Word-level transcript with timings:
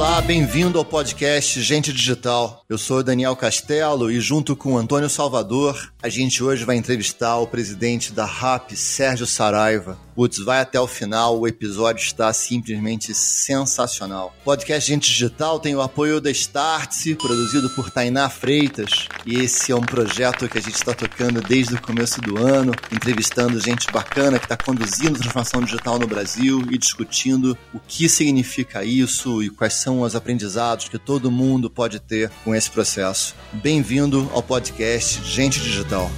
Olá, 0.00 0.22
bem-vindo 0.22 0.78
ao 0.78 0.84
podcast 0.84 1.60
Gente 1.60 1.92
Digital. 1.92 2.64
Eu 2.70 2.78
sou 2.78 3.02
Daniel 3.02 3.36
Castelo 3.36 4.10
e 4.10 4.18
junto 4.18 4.56
com 4.56 4.78
Antônio 4.78 5.10
Salvador, 5.10 5.92
a 6.02 6.08
gente 6.08 6.42
hoje 6.42 6.64
vai 6.64 6.76
entrevistar 6.76 7.36
o 7.36 7.46
presidente 7.46 8.10
da 8.10 8.24
RAP, 8.24 8.70
Sérgio 8.72 9.26
Saraiva. 9.26 9.98
Putz, 10.14 10.38
vai 10.38 10.60
até 10.60 10.78
o 10.80 10.86
final, 10.86 11.38
o 11.38 11.46
episódio 11.46 12.02
está 12.02 12.32
simplesmente 12.32 13.14
sensacional. 13.14 14.34
O 14.40 14.44
podcast 14.44 14.88
Gente 14.88 15.10
Digital 15.10 15.58
tem 15.58 15.74
o 15.74 15.80
apoio 15.80 16.20
da 16.20 16.30
Startse, 16.30 17.14
produzido 17.14 17.68
por 17.70 17.90
Tainá 17.90 18.28
Freitas, 18.28 19.08
e 19.26 19.36
esse 19.36 19.72
é 19.72 19.76
um 19.76 19.80
projeto 19.80 20.48
que 20.48 20.58
a 20.58 20.60
gente 20.60 20.74
está 20.74 20.94
tocando 20.94 21.40
desde 21.40 21.74
o 21.74 21.82
começo 21.82 22.20
do 22.20 22.38
ano, 22.38 22.72
entrevistando 22.92 23.60
gente 23.60 23.90
bacana 23.90 24.38
que 24.38 24.44
está 24.44 24.56
conduzindo 24.56 25.18
transformação 25.18 25.62
digital 25.62 25.98
no 25.98 26.06
Brasil 26.06 26.66
e 26.70 26.78
discutindo 26.78 27.56
o 27.72 27.80
que 27.80 28.08
significa 28.08 28.84
isso 28.84 29.42
e 29.42 29.50
quais 29.50 29.74
são 29.74 29.89
os 29.98 30.14
aprendizados 30.14 30.88
que 30.88 30.98
todo 30.98 31.30
mundo 31.30 31.68
pode 31.68 31.98
ter 31.98 32.30
com 32.44 32.54
esse 32.54 32.70
processo. 32.70 33.34
Bem-vindo 33.52 34.30
ao 34.32 34.42
podcast 34.42 35.24
Gente 35.24 35.58
Digital. 35.60 36.10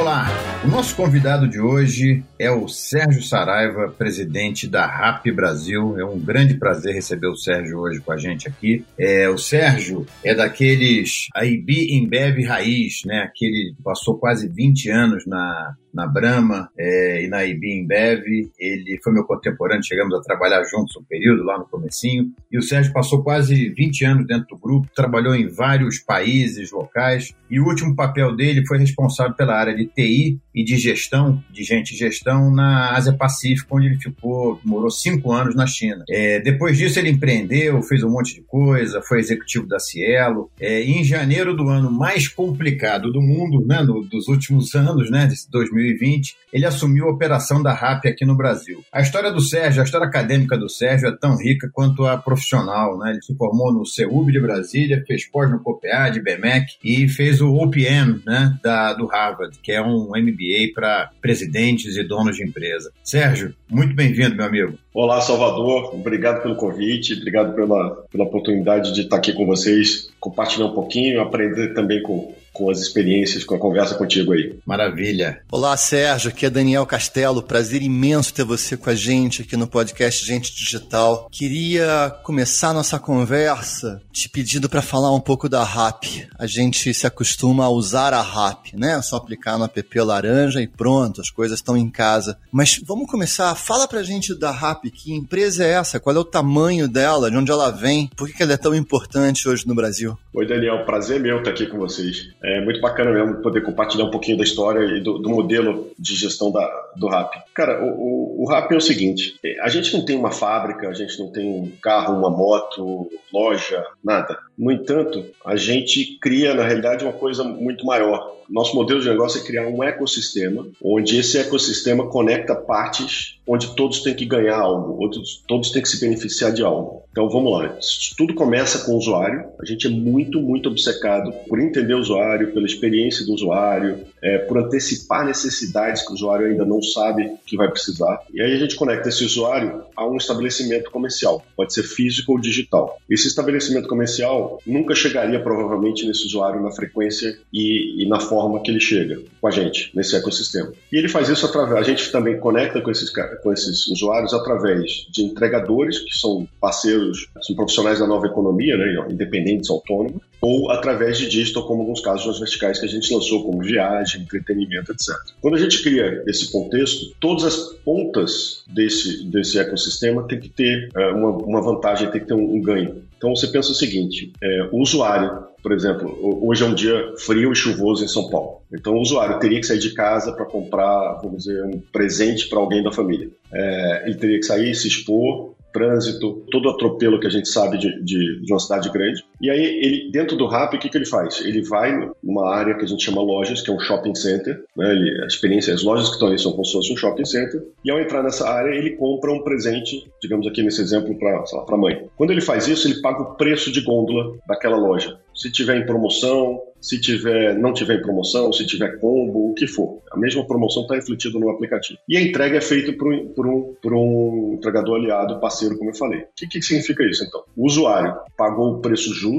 Olá, 0.00 0.28
o 0.64 0.68
nosso 0.68 0.96
convidado 0.96 1.48
de 1.48 1.60
hoje 1.60 2.22
é 2.38 2.50
o 2.50 2.68
Sérgio 2.68 3.22
Saraiva, 3.22 3.94
presidente 3.96 4.66
da 4.66 4.86
RAP 4.86 5.26
Brasil. 5.26 5.98
É 5.98 6.04
um 6.04 6.18
grande 6.18 6.54
prazer 6.54 6.94
receber 6.94 7.28
o 7.28 7.36
Sérgio 7.36 7.78
hoje 7.78 8.00
com 8.00 8.12
a 8.12 8.16
gente 8.16 8.46
aqui. 8.46 8.84
É, 8.98 9.28
o 9.28 9.38
Sérgio 9.38 10.06
é 10.24 10.34
daqueles 10.34 11.28
IB 11.34 11.94
Embev 11.96 12.42
raiz, 12.44 13.02
né? 13.06 13.20
Aquele 13.22 13.74
que 13.76 13.82
passou 13.82 14.18
quase 14.18 14.48
20 14.48 14.90
anos 14.90 15.26
na, 15.26 15.74
na 15.92 16.06
Brahma 16.06 16.70
é, 16.78 17.24
e 17.24 17.28
na 17.28 17.44
IB 17.44 17.80
Embev. 17.80 18.24
Ele 18.58 18.98
foi 19.02 19.12
meu 19.12 19.24
contemporâneo, 19.24 19.84
chegamos 19.84 20.14
a 20.14 20.22
trabalhar 20.22 20.62
juntos 20.64 20.96
um 20.96 21.04
período 21.04 21.42
lá 21.42 21.58
no 21.58 21.66
comecinho. 21.66 22.30
E 22.50 22.58
o 22.58 22.62
Sérgio 22.62 22.92
passou 22.92 23.22
quase 23.22 23.70
20 23.70 24.04
anos 24.04 24.26
dentro 24.26 24.46
do 24.48 24.58
grupo, 24.58 24.88
trabalhou 24.94 25.34
em 25.34 25.48
vários 25.48 25.98
países 25.98 26.70
locais 26.70 27.34
e 27.50 27.58
o 27.58 27.66
último 27.66 27.96
papel 27.96 28.34
dele 28.36 28.64
foi 28.64 28.78
responsável 28.78 29.34
pela 29.34 29.56
área 29.56 29.74
de 29.74 29.84
TI 29.86 30.38
e 30.54 30.62
de 30.62 30.76
gestão, 30.76 31.42
de 31.50 31.64
gente 31.64 31.96
gestão 31.96 32.50
na 32.54 32.94
Ásia 32.94 33.12
Pacífico, 33.12 33.76
onde 33.76 33.86
ele 33.86 33.98
ficou, 33.98 34.60
morou 34.64 34.90
cinco 34.90 35.32
anos 35.32 35.56
na 35.56 35.66
China. 35.66 36.04
É, 36.08 36.38
depois 36.38 36.78
disso 36.78 37.00
ele 37.00 37.10
empreendeu, 37.10 37.82
fez 37.82 38.04
um 38.04 38.10
monte 38.10 38.36
de 38.36 38.42
coisa, 38.42 39.02
foi 39.02 39.18
executivo 39.18 39.66
da 39.66 39.80
Cielo. 39.80 40.48
É, 40.60 40.82
em 40.82 41.02
janeiro 41.02 41.54
do 41.54 41.68
ano 41.68 41.90
mais 41.90 42.28
complicado 42.28 43.12
do 43.12 43.20
mundo, 43.20 43.66
né, 43.66 43.82
no, 43.82 44.04
dos 44.04 44.28
últimos 44.28 44.74
anos, 44.76 45.10
né, 45.10 45.26
de 45.26 45.34
2020, 45.80 46.36
ele 46.52 46.66
assumiu 46.66 47.06
a 47.06 47.10
operação 47.10 47.62
da 47.62 47.72
RAP 47.72 48.06
aqui 48.06 48.24
no 48.24 48.36
Brasil. 48.36 48.84
A 48.92 49.00
história 49.00 49.32
do 49.32 49.40
Sérgio, 49.40 49.80
a 49.80 49.84
história 49.84 50.06
acadêmica 50.06 50.56
do 50.56 50.68
Sérgio 50.68 51.08
é 51.08 51.16
tão 51.16 51.36
rica 51.36 51.70
quanto 51.72 52.06
a 52.06 52.16
profissional, 52.16 52.98
né? 52.98 53.12
Ele 53.12 53.22
se 53.22 53.34
formou 53.34 53.72
no 53.72 53.86
CEUB 53.86 54.32
de 54.32 54.40
Brasília, 54.40 55.02
fez 55.06 55.28
pós 55.28 55.50
no 55.50 55.60
COPEA 55.60 56.10
de 56.10 56.20
BMEC 56.20 56.76
e 56.84 57.08
fez 57.08 57.40
o 57.40 57.54
OPM, 57.54 58.20
né, 58.26 58.58
da, 58.62 58.92
do 58.94 59.06
Harvard, 59.06 59.58
que 59.62 59.72
é 59.72 59.82
um 59.82 60.10
MBA 60.10 60.72
para 60.74 61.10
presidentes 61.20 61.96
e 61.96 62.02
donos 62.02 62.36
de 62.36 62.44
empresa. 62.44 62.92
Sérgio, 63.02 63.54
muito 63.68 63.94
bem-vindo, 63.94 64.36
meu 64.36 64.46
amigo. 64.46 64.78
Olá, 64.92 65.20
Salvador. 65.20 65.94
Obrigado 65.94 66.42
pelo 66.42 66.56
convite, 66.56 67.14
obrigado 67.14 67.54
pela, 67.54 68.04
pela 68.10 68.24
oportunidade 68.24 68.92
de 68.92 69.02
estar 69.02 69.16
aqui 69.16 69.32
com 69.32 69.46
vocês, 69.46 70.10
compartilhar 70.18 70.66
um 70.66 70.74
pouquinho, 70.74 71.20
aprender 71.20 71.74
também 71.74 72.02
com, 72.02 72.34
com 72.52 72.70
as 72.70 72.78
experiências, 72.78 73.44
com 73.44 73.54
a 73.54 73.58
conversa 73.58 73.94
contigo 73.94 74.32
aí. 74.32 74.58
Maravilha. 74.66 75.40
Olá, 75.50 75.76
Sérgio. 75.76 76.30
Aqui 76.30 76.46
é 76.46 76.50
Daniel 76.50 76.86
Castelo. 76.86 77.42
Prazer 77.42 77.82
imenso 77.82 78.34
ter 78.34 78.44
você 78.44 78.76
com 78.76 78.90
a 78.90 78.94
gente 78.94 79.42
aqui 79.42 79.56
no 79.56 79.66
podcast 79.66 80.24
Gente 80.24 80.54
Digital. 80.54 81.28
Queria 81.30 82.14
começar 82.22 82.74
nossa 82.74 82.98
conversa 82.98 84.00
te 84.12 84.28
pedindo 84.28 84.68
para 84.68 84.82
falar 84.82 85.14
um 85.14 85.20
pouco 85.20 85.48
da 85.48 85.62
RAP. 85.62 86.04
A 86.38 86.46
gente 86.46 86.92
se 86.92 87.06
acostuma 87.06 87.64
a 87.64 87.70
usar 87.70 88.12
a 88.12 88.20
RAP, 88.20 88.74
né? 88.74 88.92
É 88.92 89.02
só 89.02 89.16
aplicar 89.16 89.56
no 89.56 89.64
app 89.64 90.00
laranja 90.00 90.60
e 90.60 90.66
pronto, 90.66 91.20
as 91.20 91.30
coisas 91.30 91.58
estão 91.58 91.76
em 91.76 91.88
casa. 91.88 92.36
Mas 92.50 92.80
vamos 92.84 93.10
começar. 93.10 93.54
Fala 93.54 93.86
pra 93.86 94.02
gente 94.02 94.34
da 94.34 94.50
RAP. 94.50 94.84
Que 94.90 95.12
empresa 95.14 95.64
é 95.64 95.70
essa? 95.70 96.00
Qual 96.00 96.14
é 96.14 96.18
o 96.18 96.24
tamanho 96.24 96.88
dela? 96.88 97.30
De 97.30 97.36
onde 97.36 97.50
ela 97.50 97.70
vem? 97.70 98.10
Por 98.16 98.28
que 98.28 98.42
ela 98.42 98.52
é 98.52 98.56
tão 98.56 98.74
importante 98.74 99.48
hoje 99.48 99.66
no 99.66 99.74
Brasil? 99.74 100.18
Oi, 100.32 100.46
Daniel. 100.46 100.84
Prazer 100.84 101.20
meu 101.20 101.38
estar 101.38 101.50
aqui 101.50 101.66
com 101.66 101.78
vocês. 101.78 102.28
É 102.42 102.60
muito 102.60 102.80
bacana 102.80 103.10
mesmo 103.10 103.42
poder 103.42 103.62
compartilhar 103.62 104.04
um 104.04 104.10
pouquinho 104.10 104.38
da 104.38 104.44
história 104.44 104.96
e 104.96 105.00
do, 105.00 105.18
do 105.18 105.28
modelo 105.28 105.90
de 105.98 106.14
gestão 106.14 106.50
da, 106.50 106.66
do 106.96 107.06
RAP. 107.06 107.34
Cara, 107.54 107.84
o, 107.84 107.88
o, 107.88 108.42
o 108.42 108.48
RAP 108.48 108.72
é 108.72 108.76
o 108.76 108.80
seguinte: 108.80 109.38
a 109.60 109.68
gente 109.68 109.92
não 109.92 110.04
tem 110.04 110.16
uma 110.16 110.30
fábrica, 110.30 110.88
a 110.88 110.94
gente 110.94 111.18
não 111.18 111.30
tem 111.30 111.48
um 111.48 111.70
carro, 111.82 112.16
uma 112.16 112.30
moto, 112.30 113.10
loja, 113.32 113.84
nada. 114.02 114.38
No 114.56 114.72
entanto, 114.72 115.24
a 115.44 115.54
gente 115.56 116.18
cria, 116.18 116.54
na 116.54 116.64
realidade, 116.64 117.04
uma 117.04 117.12
coisa 117.12 117.44
muito 117.44 117.84
maior. 117.84 118.39
Nosso 118.50 118.74
modelo 118.74 119.00
de 119.00 119.08
negócio 119.08 119.40
é 119.40 119.44
criar 119.44 119.68
um 119.68 119.82
ecossistema, 119.82 120.66
onde 120.82 121.18
esse 121.18 121.38
ecossistema 121.38 122.08
conecta 122.08 122.54
partes 122.54 123.38
onde 123.46 123.74
todos 123.74 124.00
têm 124.00 124.14
que 124.14 124.24
ganhar 124.24 124.58
algo, 124.58 125.04
onde 125.04 125.18
todos 125.48 125.72
têm 125.72 125.82
que 125.82 125.88
se 125.88 126.00
beneficiar 126.00 126.52
de 126.52 126.62
algo. 126.62 127.02
Então 127.10 127.28
vamos 127.28 127.50
lá. 127.50 127.76
Tudo 128.16 128.32
começa 128.32 128.84
com 128.84 128.92
o 128.92 128.96
usuário. 128.98 129.46
A 129.60 129.64
gente 129.64 129.88
é 129.88 129.90
muito, 129.90 130.40
muito 130.40 130.68
obcecado 130.68 131.32
por 131.48 131.60
entender 131.60 131.94
o 131.94 131.98
usuário, 131.98 132.52
pela 132.52 132.64
experiência 132.64 133.26
do 133.26 133.34
usuário, 133.34 134.06
é, 134.22 134.38
por 134.38 134.56
antecipar 134.58 135.26
necessidades 135.26 136.02
que 136.02 136.12
o 136.12 136.14
usuário 136.14 136.46
ainda 136.46 136.64
não 136.64 136.80
sabe 136.80 137.32
que 137.44 137.56
vai 137.56 137.68
precisar. 137.68 138.20
E 138.32 138.40
aí 138.40 138.52
a 138.52 138.56
gente 138.56 138.76
conecta 138.76 139.08
esse 139.08 139.24
usuário 139.24 139.82
a 139.96 140.06
um 140.06 140.16
estabelecimento 140.16 140.88
comercial, 140.92 141.44
pode 141.56 141.74
ser 141.74 141.82
físico 141.82 142.32
ou 142.32 142.40
digital. 142.40 142.98
Esse 143.10 143.26
estabelecimento 143.26 143.88
comercial 143.88 144.60
nunca 144.64 144.94
chegaria 144.94 145.42
provavelmente 145.42 146.06
nesse 146.06 146.24
usuário 146.26 146.62
na 146.62 146.70
frequência 146.70 147.36
e, 147.52 148.04
e 148.04 148.08
na 148.08 148.20
forma 148.20 148.39
que 148.62 148.70
ele 148.70 148.80
chega 148.80 149.20
com 149.40 149.46
a 149.46 149.50
gente, 149.50 149.90
nesse 149.94 150.16
ecossistema. 150.16 150.72
E 150.92 150.96
ele 150.96 151.08
faz 151.08 151.28
isso 151.28 151.46
através, 151.46 151.78
a 151.78 151.82
gente 151.82 152.10
também 152.10 152.38
conecta 152.38 152.80
com 152.80 152.90
esses, 152.90 153.10
com 153.42 153.52
esses 153.52 153.86
usuários 153.88 154.34
através 154.34 155.06
de 155.10 155.22
entregadores, 155.22 155.98
que 155.98 156.12
são 156.18 156.46
parceiros, 156.60 157.28
são 157.42 157.54
profissionais 157.54 157.98
da 157.98 158.06
nova 158.06 158.26
economia, 158.26 158.76
né, 158.76 159.06
independentes, 159.10 159.70
autônomos, 159.70 160.22
ou 160.40 160.70
através 160.70 161.18
de 161.18 161.28
digital, 161.28 161.66
como 161.66 161.82
alguns 161.82 162.00
casos 162.00 162.26
nas 162.26 162.38
verticais 162.38 162.78
que 162.78 162.86
a 162.86 162.88
gente 162.88 163.12
lançou, 163.12 163.44
como 163.44 163.62
viagem, 163.62 164.22
entretenimento, 164.22 164.92
etc. 164.92 165.14
Quando 165.40 165.56
a 165.56 165.58
gente 165.58 165.82
cria 165.82 166.22
esse 166.26 166.50
contexto, 166.50 167.14
todas 167.20 167.44
as 167.44 167.56
pontas 167.84 168.64
desse, 168.68 169.24
desse 169.24 169.58
ecossistema 169.58 170.26
tem 170.26 170.40
que 170.40 170.48
ter 170.48 170.88
é, 170.96 171.08
uma, 171.08 171.30
uma 171.30 171.62
vantagem, 171.62 172.10
tem 172.10 172.20
que 172.20 172.26
ter 172.26 172.34
um, 172.34 172.54
um 172.54 172.60
ganho. 172.60 173.02
Então 173.16 173.36
você 173.36 173.46
pensa 173.48 173.70
o 173.70 173.74
seguinte: 173.74 174.32
é, 174.42 174.68
o 174.72 174.78
usuário, 174.78 175.44
por 175.62 175.72
exemplo, 175.72 176.18
hoje 176.42 176.64
é 176.64 176.66
um 176.66 176.74
dia 176.74 177.12
frio 177.18 177.52
e 177.52 177.54
chuvoso 177.54 178.02
em 178.02 178.08
São 178.08 178.30
Paulo. 178.30 178.62
Então 178.72 178.94
o 178.94 179.00
usuário 179.00 179.38
teria 179.38 179.60
que 179.60 179.66
sair 179.66 179.78
de 179.78 179.92
casa 179.92 180.32
para 180.32 180.46
comprar, 180.46 181.20
vamos 181.22 181.44
dizer, 181.44 181.62
um 181.64 181.80
presente 181.92 182.48
para 182.48 182.58
alguém 182.58 182.82
da 182.82 182.90
família. 182.90 183.28
É, 183.52 184.04
ele 184.06 184.14
teria 184.14 184.38
que 184.38 184.46
sair, 184.46 184.74
se 184.74 184.88
expor, 184.88 185.54
trânsito, 185.72 186.44
todo 186.50 186.66
o 186.66 186.70
atropelo 186.70 187.20
que 187.20 187.26
a 187.26 187.30
gente 187.30 187.48
sabe 187.48 187.78
de, 187.78 188.02
de, 188.02 188.40
de, 188.40 188.52
uma 188.52 188.58
cidade 188.58 188.90
grande. 188.90 189.24
E 189.40 189.50
aí, 189.50 189.62
ele, 189.62 190.10
dentro 190.10 190.36
do 190.36 190.46
RAP, 190.46 190.74
o 190.74 190.78
que, 190.78 190.88
que 190.88 190.98
ele 190.98 191.06
faz? 191.06 191.40
Ele 191.40 191.62
vai 191.62 192.10
numa 192.22 192.48
área 192.48 192.74
que 192.74 192.84
a 192.84 192.86
gente 192.88 193.02
chama 193.02 193.22
lojas, 193.22 193.62
que 193.62 193.70
é 193.70 193.74
um 193.74 193.80
shopping 193.80 194.14
center. 194.14 194.62
Né? 194.76 194.90
Ele, 194.92 195.22
a 195.22 195.26
experiência, 195.26 195.72
as 195.72 195.82
lojas 195.82 196.08
que 196.08 196.14
estão 196.14 196.28
ali 196.28 196.38
são 196.38 196.52
como 196.52 196.64
se 196.64 196.72
fosse 196.72 196.92
um 196.92 196.96
shopping 196.96 197.24
center. 197.24 197.62
E 197.84 197.90
ao 197.90 198.00
entrar 198.00 198.22
nessa 198.22 198.48
área, 198.48 198.74
ele 198.74 198.90
compra 198.90 199.32
um 199.32 199.42
presente, 199.42 200.04
digamos 200.20 200.46
aqui 200.46 200.62
nesse 200.62 200.80
exemplo, 200.80 201.16
para 201.18 201.44
a 201.68 201.76
mãe. 201.76 202.08
Quando 202.16 202.30
ele 202.30 202.40
faz 202.40 202.68
isso, 202.68 202.86
ele 202.86 203.00
paga 203.00 203.22
o 203.22 203.34
preço 203.36 203.72
de 203.72 203.80
gôndola 203.80 204.36
daquela 204.46 204.76
loja. 204.76 205.18
Se 205.34 205.50
tiver 205.50 205.78
em 205.78 205.86
promoção, 205.86 206.60
se 206.80 207.00
tiver, 207.00 207.56
não 207.58 207.72
tiver 207.72 207.98
em 207.98 208.02
promoção, 208.02 208.52
se 208.52 208.66
tiver 208.66 208.98
combo, 208.98 209.50
o 209.50 209.54
que 209.54 209.66
for. 209.66 210.00
A 210.10 210.18
mesma 210.18 210.46
promoção 210.46 210.82
está 210.82 210.94
refletida 210.94 211.38
no 211.38 211.50
aplicativo. 211.50 211.98
E 212.08 212.16
a 212.16 212.20
entrega 212.20 212.56
é 212.56 212.60
feita 212.60 212.92
por 212.92 213.10
por 213.34 213.46
um, 213.46 213.74
por 213.82 213.94
um 213.94 214.54
entregador 214.54 214.96
aliado, 214.96 215.40
parceiro, 215.40 215.76
como 215.76 215.90
eu 215.90 215.94
falei. 215.94 216.20
O 216.20 216.26
que, 216.36 216.46
que 216.46 216.62
significa 216.62 217.04
isso, 217.04 217.24
então? 217.24 217.42
O 217.56 217.66
usuário 217.66 218.16
pagou 218.36 218.74
o 218.74 218.80
preço 218.80 219.12
justo, 219.14 219.29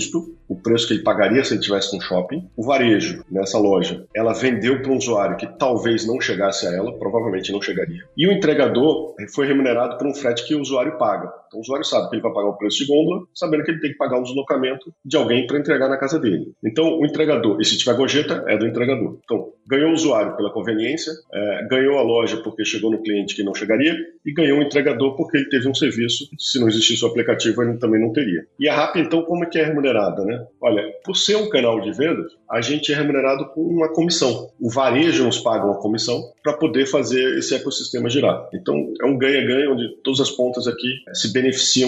o 0.48 0.56
preço 0.56 0.88
que 0.88 0.94
ele 0.94 1.04
pagaria 1.04 1.44
se 1.44 1.54
ele 1.54 1.62
tivesse 1.62 1.96
no 1.96 2.02
shopping. 2.02 2.50
O 2.56 2.64
varejo, 2.64 3.24
nessa 3.30 3.58
loja, 3.58 4.06
ela 4.14 4.34
vendeu 4.34 4.82
para 4.82 4.92
um 4.92 4.98
usuário 4.98 5.38
que 5.38 5.48
talvez 5.48 6.06
não 6.06 6.20
chegasse 6.20 6.68
a 6.68 6.72
ela, 6.72 6.98
provavelmente 6.98 7.52
não 7.52 7.62
chegaria. 7.62 8.04
E 8.16 8.28
o 8.28 8.32
entregador 8.32 9.16
foi 9.34 9.48
remunerado 9.48 9.98
por 9.98 10.08
um 10.08 10.14
frete 10.14 10.46
que 10.46 10.56
o 10.56 10.62
usuário 10.62 10.98
paga. 10.98 11.41
Então 11.52 11.60
o 11.60 11.62
usuário 11.62 11.86
sabe 11.86 12.10
que 12.10 12.16
ele 12.16 12.22
vai 12.22 12.32
pagar 12.32 12.48
o 12.48 12.58
preço 12.58 12.78
de 12.78 12.88
gôndola, 12.88 13.24
sabendo 13.36 13.64
que 13.64 13.72
ele 13.72 13.82
tem 13.82 13.92
que 13.92 13.98
pagar 13.98 14.20
o 14.20 14.24
deslocamento 14.24 14.94
de 15.04 15.18
alguém 15.18 15.46
para 15.46 15.60
entregar 15.60 15.90
na 15.90 15.98
casa 15.98 16.18
dele. 16.18 16.54
Então 16.64 16.98
o 16.98 17.06
entregador, 17.06 17.60
e 17.60 17.66
se 17.66 17.78
tiver 17.78 17.96
gorjeta, 17.96 18.46
é 18.48 18.58
do 18.58 18.66
entregador. 18.66 19.20
Então 19.24 19.52
ganhou 19.68 19.90
o 19.90 19.94
usuário 19.94 20.36
pela 20.36 20.52
conveniência, 20.52 21.12
é, 21.34 21.68
ganhou 21.70 21.98
a 21.98 22.02
loja 22.02 22.38
porque 22.38 22.64
chegou 22.64 22.90
no 22.90 23.02
cliente 23.02 23.36
que 23.36 23.44
não 23.44 23.54
chegaria 23.54 23.96
e 24.26 24.34
ganhou 24.34 24.60
o 24.60 24.62
entregador 24.62 25.16
porque 25.16 25.38
ele 25.38 25.50
teve 25.50 25.68
um 25.68 25.74
serviço. 25.74 26.26
Se 26.38 26.60
não 26.60 26.68
existisse 26.68 27.04
o 27.04 27.08
aplicativo, 27.08 27.62
ele 27.64 27.78
também 27.78 28.00
não 28.00 28.14
teria. 28.14 28.46
E 28.60 28.68
a 28.68 28.76
RAP, 28.76 28.98
então, 28.98 29.24
como 29.24 29.44
é 29.44 29.48
que 29.48 29.60
é 29.60 29.66
remunerada? 29.66 30.24
Né? 30.24 30.46
Olha, 30.62 30.84
por 31.04 31.16
ser 31.16 31.36
um 31.36 31.50
canal 31.50 31.80
de 31.82 31.92
vendas, 31.92 32.32
a 32.50 32.62
gente 32.62 32.92
é 32.92 32.96
remunerado 32.96 33.46
com 33.54 33.62
uma 33.62 33.92
comissão. 33.94 34.50
O 34.60 34.70
varejo 34.70 35.24
nos 35.24 35.40
paga 35.40 35.66
uma 35.66 35.80
comissão 35.80 36.22
para 36.44 36.54
poder 36.54 36.86
fazer 36.86 37.38
esse 37.38 37.56
ecossistema 37.56 38.10
girar. 38.10 38.48
Então, 38.54 38.76
é 39.02 39.06
um 39.06 39.18
ganha-ganha 39.18 39.72
onde 39.72 39.88
todas 40.04 40.20
as 40.20 40.32
pontas 40.32 40.68
aqui 40.68 40.88
se 41.14 41.32
beneficiam 41.32 41.41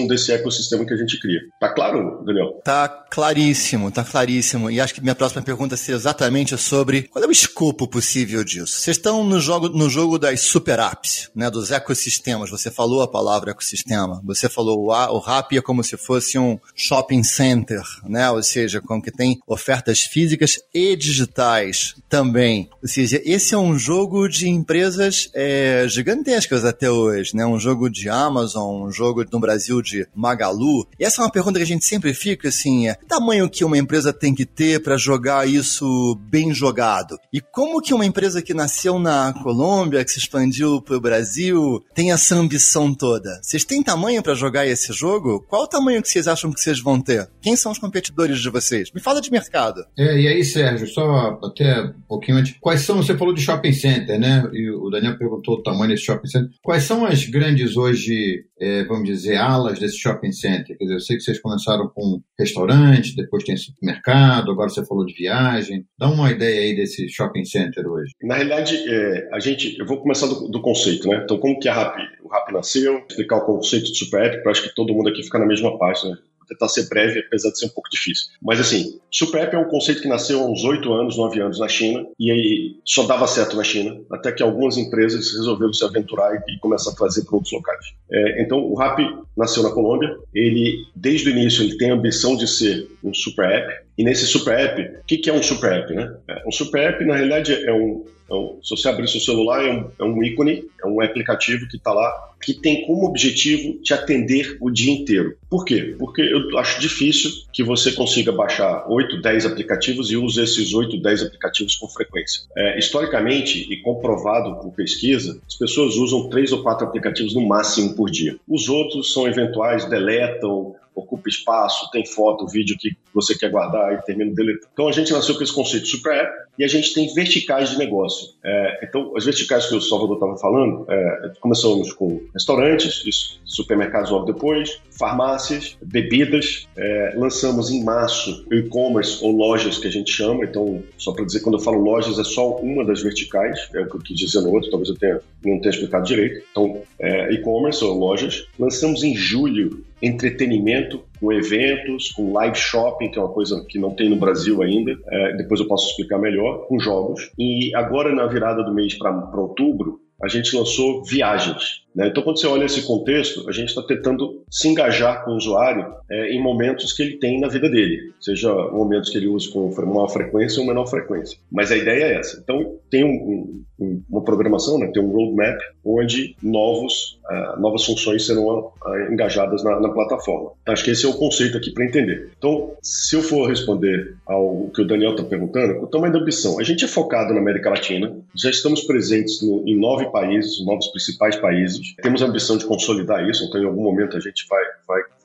desse 0.07 0.31
ecossistema 0.31 0.85
que 0.85 0.93
a 0.93 0.97
gente 0.97 1.19
cria. 1.19 1.39
Tá 1.59 1.69
claro, 1.69 2.23
Daniel? 2.25 2.61
Tá 2.63 2.87
claríssimo, 2.87 3.91
tá 3.91 4.03
claríssimo. 4.03 4.69
E 4.69 4.79
acho 4.79 4.93
que 4.93 5.01
minha 5.01 5.15
próxima 5.15 5.41
pergunta 5.41 5.77
seria 5.77 5.95
exatamente 5.95 6.57
sobre 6.57 7.03
qual 7.03 7.23
é 7.23 7.27
o 7.27 7.31
escopo 7.31 7.87
possível 7.87 8.43
disso. 8.43 8.79
Vocês 8.79 8.97
estão 8.97 9.23
no 9.23 9.39
jogo, 9.39 9.69
no 9.69 9.89
jogo 9.89 10.17
das 10.17 10.41
super 10.41 10.79
apps, 10.79 11.29
né, 11.35 11.49
dos 11.49 11.71
ecossistemas. 11.71 12.49
Você 12.49 12.71
falou 12.71 13.01
a 13.01 13.07
palavra 13.07 13.51
ecossistema. 13.51 14.21
Você 14.23 14.49
falou 14.49 14.79
o, 14.79 14.87
o 14.87 15.19
RAP 15.19 15.53
é 15.53 15.61
como 15.61 15.83
se 15.83 15.97
fosse 15.97 16.37
um 16.37 16.59
shopping 16.75 17.23
center, 17.23 17.81
né? 18.07 18.29
Ou 18.31 18.41
seja, 18.41 18.81
como 18.81 19.01
que 19.01 19.11
tem 19.11 19.39
ofertas 19.47 20.01
físicas 20.01 20.59
e 20.73 20.95
digitais 20.95 21.95
também. 22.09 22.69
Ou 22.81 22.87
seja, 22.87 23.21
esse 23.23 23.53
é 23.53 23.57
um 23.57 23.77
jogo 23.77 24.27
de 24.27 24.47
empresas 24.47 25.29
é, 25.33 25.85
gigantescas 25.87 26.65
até 26.65 26.89
hoje, 26.89 27.35
né? 27.35 27.45
Um 27.45 27.59
jogo 27.59 27.89
de 27.89 28.09
Amazon, 28.09 28.87
um 28.87 28.91
jogo 28.91 29.23
no 29.31 29.39
Brasil 29.43 29.81
de 29.81 30.07
Magalu. 30.15 30.87
E 30.99 31.05
essa 31.05 31.21
é 31.21 31.25
uma 31.25 31.31
pergunta 31.31 31.59
que 31.59 31.63
a 31.63 31.67
gente 31.67 31.85
sempre 31.85 32.13
fica 32.13 32.47
assim, 32.47 32.87
é 32.87 32.97
tamanho 33.07 33.49
que 33.49 33.63
uma 33.63 33.77
empresa 33.77 34.11
tem 34.11 34.33
que 34.33 34.45
ter 34.45 34.81
para 34.81 34.97
jogar 34.97 35.47
isso 35.47 36.17
bem 36.29 36.53
jogado? 36.53 37.17
E 37.31 37.39
como 37.39 37.81
que 37.81 37.93
uma 37.93 38.05
empresa 38.05 38.41
que 38.41 38.53
nasceu 38.53 38.97
na 38.97 39.33
Colômbia, 39.43 40.03
que 40.03 40.11
se 40.11 40.19
expandiu 40.19 40.81
para 40.81 40.97
o 40.97 41.01
Brasil, 41.01 41.83
tem 41.93 42.11
essa 42.11 42.35
ambição 42.35 42.93
toda? 42.93 43.39
Vocês 43.41 43.63
têm 43.63 43.83
tamanho 43.83 44.23
para 44.23 44.33
jogar 44.33 44.65
esse 44.65 44.91
jogo? 44.93 45.45
Qual 45.47 45.63
o 45.63 45.67
tamanho 45.67 46.01
que 46.01 46.09
vocês 46.09 46.27
acham 46.27 46.51
que 46.51 46.59
vocês 46.59 46.79
vão 46.79 46.99
ter? 46.99 47.29
Quem 47.41 47.55
são 47.55 47.71
os 47.71 47.77
competidores 47.77 48.39
de 48.39 48.49
vocês? 48.49 48.89
Me 48.93 49.01
fala 49.01 49.21
de 49.21 49.31
mercado. 49.31 49.85
É, 49.97 50.19
e 50.19 50.27
aí, 50.27 50.43
Sérgio, 50.43 50.87
só 50.87 51.39
até 51.43 51.81
um 51.81 52.01
pouquinho 52.07 52.37
antes, 52.37 52.55
quais 52.59 52.81
são, 52.81 52.97
você 52.97 53.17
falou 53.17 53.33
de 53.33 53.41
shopping 53.41 53.73
center, 53.73 54.19
né? 54.19 54.49
E 54.53 54.69
o 54.71 54.89
Daniel 54.89 55.17
perguntou 55.17 55.55
o 55.55 55.63
tamanho 55.63 55.91
desse 55.91 56.05
shopping 56.05 56.27
center. 56.27 56.49
Quais 56.63 56.83
são 56.83 57.05
as 57.05 57.25
grandes 57.25 57.75
hoje, 57.77 58.45
é, 58.59 58.83
vamos 58.85 59.05
dizer, 59.05 59.32
alas 59.35 59.79
desse 59.79 59.97
shopping 59.97 60.31
center? 60.31 60.77
Quer 60.77 60.83
dizer, 60.83 60.95
eu 60.95 60.99
sei 60.99 61.17
que 61.17 61.23
vocês 61.23 61.39
começaram 61.39 61.87
com 61.87 62.21
restaurante, 62.37 63.15
depois 63.15 63.43
tem 63.43 63.57
supermercado, 63.57 64.51
agora 64.51 64.69
você 64.69 64.85
falou 64.85 65.05
de 65.05 65.13
viagem. 65.13 65.85
Dá 65.97 66.09
uma 66.09 66.31
ideia 66.31 66.61
aí 66.61 66.75
desse 66.75 67.09
shopping 67.09 67.45
center 67.45 67.87
hoje. 67.87 68.11
Na 68.21 68.35
realidade, 68.35 68.75
é, 68.87 69.29
a 69.33 69.39
gente, 69.39 69.77
eu 69.77 69.85
vou 69.85 70.01
começar 70.01 70.27
do, 70.27 70.47
do, 70.47 70.61
conceito, 70.61 71.07
né? 71.07 71.21
Então, 71.23 71.37
como 71.37 71.59
que 71.59 71.67
a 71.67 71.73
Rap, 71.73 71.97
o 72.23 72.29
Rap 72.29 72.51
nasceu, 72.51 73.03
explicar 73.09 73.37
o 73.37 73.45
conceito 73.45 73.91
de 73.91 73.97
super 73.97 74.21
app, 74.23 74.41
para 74.41 74.51
acho 74.51 74.63
que 74.63 74.75
todo 74.75 74.93
mundo 74.93 75.09
aqui 75.09 75.23
fica 75.23 75.39
na 75.39 75.45
mesma 75.45 75.77
página. 75.77 76.17
Tentar 76.53 76.69
ser 76.69 76.87
breve, 76.87 77.19
apesar 77.19 77.49
de 77.49 77.59
ser 77.59 77.65
um 77.65 77.69
pouco 77.69 77.89
difícil. 77.89 78.27
Mas 78.41 78.59
assim, 78.59 78.99
Super 79.11 79.43
App 79.43 79.55
é 79.55 79.59
um 79.59 79.69
conceito 79.69 80.01
que 80.01 80.07
nasceu 80.07 80.41
há 80.41 80.45
uns 80.45 80.63
8 80.63 80.93
anos, 80.93 81.17
9 81.17 81.41
anos 81.41 81.59
na 81.59 81.67
China, 81.67 82.05
e 82.19 82.31
aí 82.31 82.75
só 82.85 83.03
dava 83.03 83.27
certo 83.27 83.55
na 83.55 83.63
China, 83.63 83.99
até 84.11 84.31
que 84.31 84.43
algumas 84.43 84.77
empresas 84.77 85.31
resolveram 85.33 85.73
se 85.73 85.83
aventurar 85.83 86.35
e, 86.47 86.59
começar 86.59 86.91
a 86.91 86.95
trazer 86.95 87.23
para 87.25 87.35
outros 87.35 87.53
locais. 87.53 87.85
É, 88.11 88.41
então, 88.43 88.59
o 88.59 88.75
Rap 88.75 88.99
nasceu 89.35 89.63
na 89.63 89.71
Colômbia, 89.71 90.15
ele, 90.33 90.77
desde 90.95 91.29
o 91.29 91.31
início, 91.31 91.63
ele 91.63 91.77
tem 91.77 91.91
a 91.91 91.95
ambição 91.95 92.35
de 92.35 92.47
ser 92.47 92.87
um 93.03 93.13
Super 93.13 93.49
App, 93.51 93.83
e 93.97 94.03
nesse 94.03 94.25
Super 94.25 94.59
App, 94.59 94.81
o 94.81 95.05
que, 95.05 95.17
que 95.17 95.29
é 95.29 95.33
um 95.33 95.43
Super 95.43 95.73
App? 95.73 95.93
Né? 95.93 96.15
É, 96.27 96.43
um 96.47 96.51
Super 96.51 96.89
App, 96.89 97.05
na 97.05 97.15
realidade, 97.15 97.53
é 97.53 97.73
um, 97.73 98.05
então, 98.25 98.57
se 98.63 98.75
você 98.75 98.89
abrir 98.89 99.07
seu 99.07 99.19
celular, 99.19 99.63
é 99.63 99.71
um, 99.71 99.91
é 99.99 100.03
um 100.03 100.23
ícone, 100.23 100.65
é 100.83 100.87
um 100.87 101.01
aplicativo 101.01 101.67
que 101.67 101.77
está 101.77 101.93
lá, 101.93 102.31
que 102.41 102.53
tem 102.53 102.85
como 102.85 103.05
objetivo 103.05 103.73
te 103.81 103.93
atender 103.93 104.57
o 104.59 104.71
dia 104.71 104.91
inteiro. 104.91 105.37
Por 105.49 105.63
quê? 105.63 105.95
Porque 105.99 106.21
eu 106.21 106.57
acho 106.57 106.81
difícil 106.81 107.29
que 107.53 107.63
você 107.63 107.91
consiga 107.91 108.31
baixar 108.31 108.89
8, 108.89 109.21
10 109.21 109.45
aplicativos 109.45 110.09
e 110.09 110.17
use 110.17 110.41
esses 110.41 110.73
8, 110.73 110.99
10 110.99 111.23
aplicativos 111.23 111.75
com 111.75 111.87
frequência. 111.87 112.43
É, 112.57 112.79
historicamente 112.79 113.71
e 113.71 113.77
comprovado 113.81 114.55
por 114.61 114.73
pesquisa, 114.73 115.39
as 115.47 115.55
pessoas 115.55 115.95
usam 115.95 116.29
3 116.29 116.53
ou 116.53 116.63
4 116.63 116.87
aplicativos 116.87 117.35
no 117.35 117.47
máximo 117.47 117.95
por 117.95 118.09
dia. 118.09 118.35
Os 118.47 118.67
outros 118.67 119.13
são 119.13 119.27
eventuais, 119.27 119.85
deletam, 119.85 120.75
ocupa 120.95 121.29
espaço, 121.29 121.89
tem 121.91 122.05
foto, 122.05 122.47
vídeo 122.47 122.77
que 122.77 122.95
você 123.13 123.37
quer 123.37 123.49
guardar 123.49 123.93
e 123.93 124.01
termina 124.01 124.33
deletando. 124.33 124.67
Então 124.73 124.87
a 124.87 124.91
gente 124.91 125.11
nasceu 125.11 125.35
com 125.35 125.43
esse 125.43 125.53
conceito 125.53 125.87
super 125.87 126.13
app 126.13 126.52
e 126.57 126.63
a 126.63 126.67
gente 126.67 126.93
tem 126.93 127.11
verticais 127.13 127.71
de 127.71 127.77
negócio. 127.77 128.29
É, 128.43 128.79
então 128.83 129.15
as 129.15 129.25
verticais 129.25 129.65
que 129.65 129.75
o 129.75 129.81
Salvador 129.81 130.15
estava 130.15 130.37
falando, 130.37 130.85
é, 130.89 131.31
começamos 131.39 131.91
com 131.93 132.21
restaurantes, 132.33 133.03
supermercados 133.45 134.11
logo 134.11 134.25
depois, 134.25 134.81
farmácias, 134.91 135.77
bebidas, 135.81 136.67
é, 136.75 137.13
lançamos 137.15 137.71
em 137.71 137.83
março 137.83 138.45
e-commerce 138.51 139.23
ou 139.23 139.31
lojas 139.31 139.77
que 139.77 139.87
a 139.87 139.91
gente 139.91 140.11
chama. 140.11 140.45
Então 140.45 140.83
só 140.97 141.11
para 141.11 141.25
dizer 141.25 141.41
quando 141.41 141.57
eu 141.57 141.63
falo 141.63 141.79
lojas 141.79 142.19
é 142.19 142.23
só 142.23 142.57
uma 142.57 142.85
das 142.85 143.01
verticais, 143.01 143.69
é 143.73 143.81
o 143.81 143.89
que 143.89 143.95
eu 143.95 144.01
quis 144.01 144.17
dizer 144.17 144.41
no 144.41 144.51
outro, 144.51 144.69
talvez 144.69 144.89
eu 144.89 144.95
tenha, 144.95 145.19
não 145.43 145.59
tenha 145.59 145.71
explicado 145.71 146.05
direito. 146.05 146.43
Então 146.51 146.81
é, 146.99 147.33
e-commerce 147.33 147.83
ou 147.83 147.97
lojas. 147.97 148.47
Lançamos 148.59 149.03
em 149.03 149.15
julho 149.15 149.83
entretenimento, 150.01 151.01
com 151.23 151.31
eventos, 151.31 152.11
com 152.11 152.33
live 152.33 152.57
shopping, 152.57 153.09
que 153.09 153.17
é 153.17 153.21
uma 153.21 153.31
coisa 153.31 153.65
que 153.69 153.79
não 153.79 153.95
tem 153.95 154.09
no 154.09 154.17
Brasil 154.17 154.61
ainda, 154.61 154.91
é, 155.09 155.37
depois 155.37 155.61
eu 155.61 155.67
posso 155.69 155.91
explicar 155.91 156.19
melhor, 156.19 156.67
com 156.67 156.77
jogos. 156.77 157.31
E 157.39 157.73
agora, 157.73 158.13
na 158.13 158.27
virada 158.27 158.61
do 158.61 158.73
mês 158.73 158.93
para 158.97 159.39
outubro, 159.39 160.01
a 160.21 160.27
gente 160.27 160.53
lançou 160.53 161.01
viagens. 161.05 161.82
Né? 161.95 162.07
Então, 162.07 162.23
quando 162.23 162.39
você 162.39 162.47
olha 162.47 162.65
esse 162.65 162.81
contexto, 162.83 163.47
a 163.47 163.51
gente 163.51 163.69
está 163.69 163.81
tentando 163.83 164.43
se 164.49 164.67
engajar 164.67 165.23
com 165.23 165.31
o 165.31 165.37
usuário 165.37 165.93
é, 166.09 166.31
em 166.33 166.41
momentos 166.41 166.93
que 166.93 167.03
ele 167.03 167.17
tem 167.17 167.39
na 167.39 167.47
vida 167.47 167.69
dele, 167.69 168.11
seja 168.19 168.53
momentos 168.71 169.09
que 169.09 169.17
ele 169.17 169.27
use 169.27 169.51
com 169.51 169.73
maior 169.85 170.07
frequência 170.07 170.59
ou 170.59 170.67
menor 170.67 170.87
frequência. 170.87 171.37
Mas 171.51 171.71
a 171.71 171.77
ideia 171.77 172.03
é 172.03 172.19
essa. 172.19 172.39
Então, 172.43 172.77
tem 172.89 173.03
um, 173.03 173.63
um, 173.79 174.03
uma 174.09 174.23
programação, 174.23 174.79
né? 174.79 174.89
tem 174.93 175.01
um 175.01 175.11
roadmap 175.11 175.59
onde 175.85 176.35
novos, 176.41 177.19
uh, 177.29 177.59
novas 177.59 177.85
funções 177.85 178.25
serão 178.25 178.45
uh, 178.45 179.11
engajadas 179.11 179.63
na, 179.63 179.79
na, 179.79 179.89
plataforma. 179.89 180.51
Então, 180.61 180.73
acho 180.73 180.83
que 180.83 180.91
esse 180.91 181.05
é 181.05 181.09
o 181.09 181.13
conceito 181.13 181.57
aqui 181.57 181.71
para 181.71 181.85
entender. 181.85 182.31
Então, 182.37 182.71
se 182.81 183.15
eu 183.15 183.21
for 183.21 183.47
responder 183.47 184.15
ao 184.25 184.69
que 184.73 184.81
o 184.81 184.87
Daniel 184.87 185.11
está 185.11 185.23
perguntando, 185.23 185.83
o 185.83 185.87
tamanho 185.87 186.13
da 186.13 186.19
ambição. 186.19 186.59
A 186.59 186.63
gente 186.63 186.85
é 186.85 186.87
focado 186.87 187.33
na 187.33 187.39
América 187.39 187.69
Latina, 187.69 188.15
já 188.35 188.49
estamos 188.49 188.81
presentes 188.83 189.41
no, 189.41 189.67
em 189.67 189.77
nove 189.77 190.09
países, 190.11 190.63
nove 190.65 190.89
principais 190.91 191.35
países. 191.35 191.82
Temos 192.01 192.21
a 192.21 192.25
ambição 192.25 192.57
de 192.57 192.65
consolidar 192.65 193.27
isso, 193.27 193.43
então 193.45 193.61
em 193.61 193.65
algum 193.65 193.83
momento 193.83 194.17
a 194.17 194.19
gente 194.19 194.45
vai, 194.47 194.63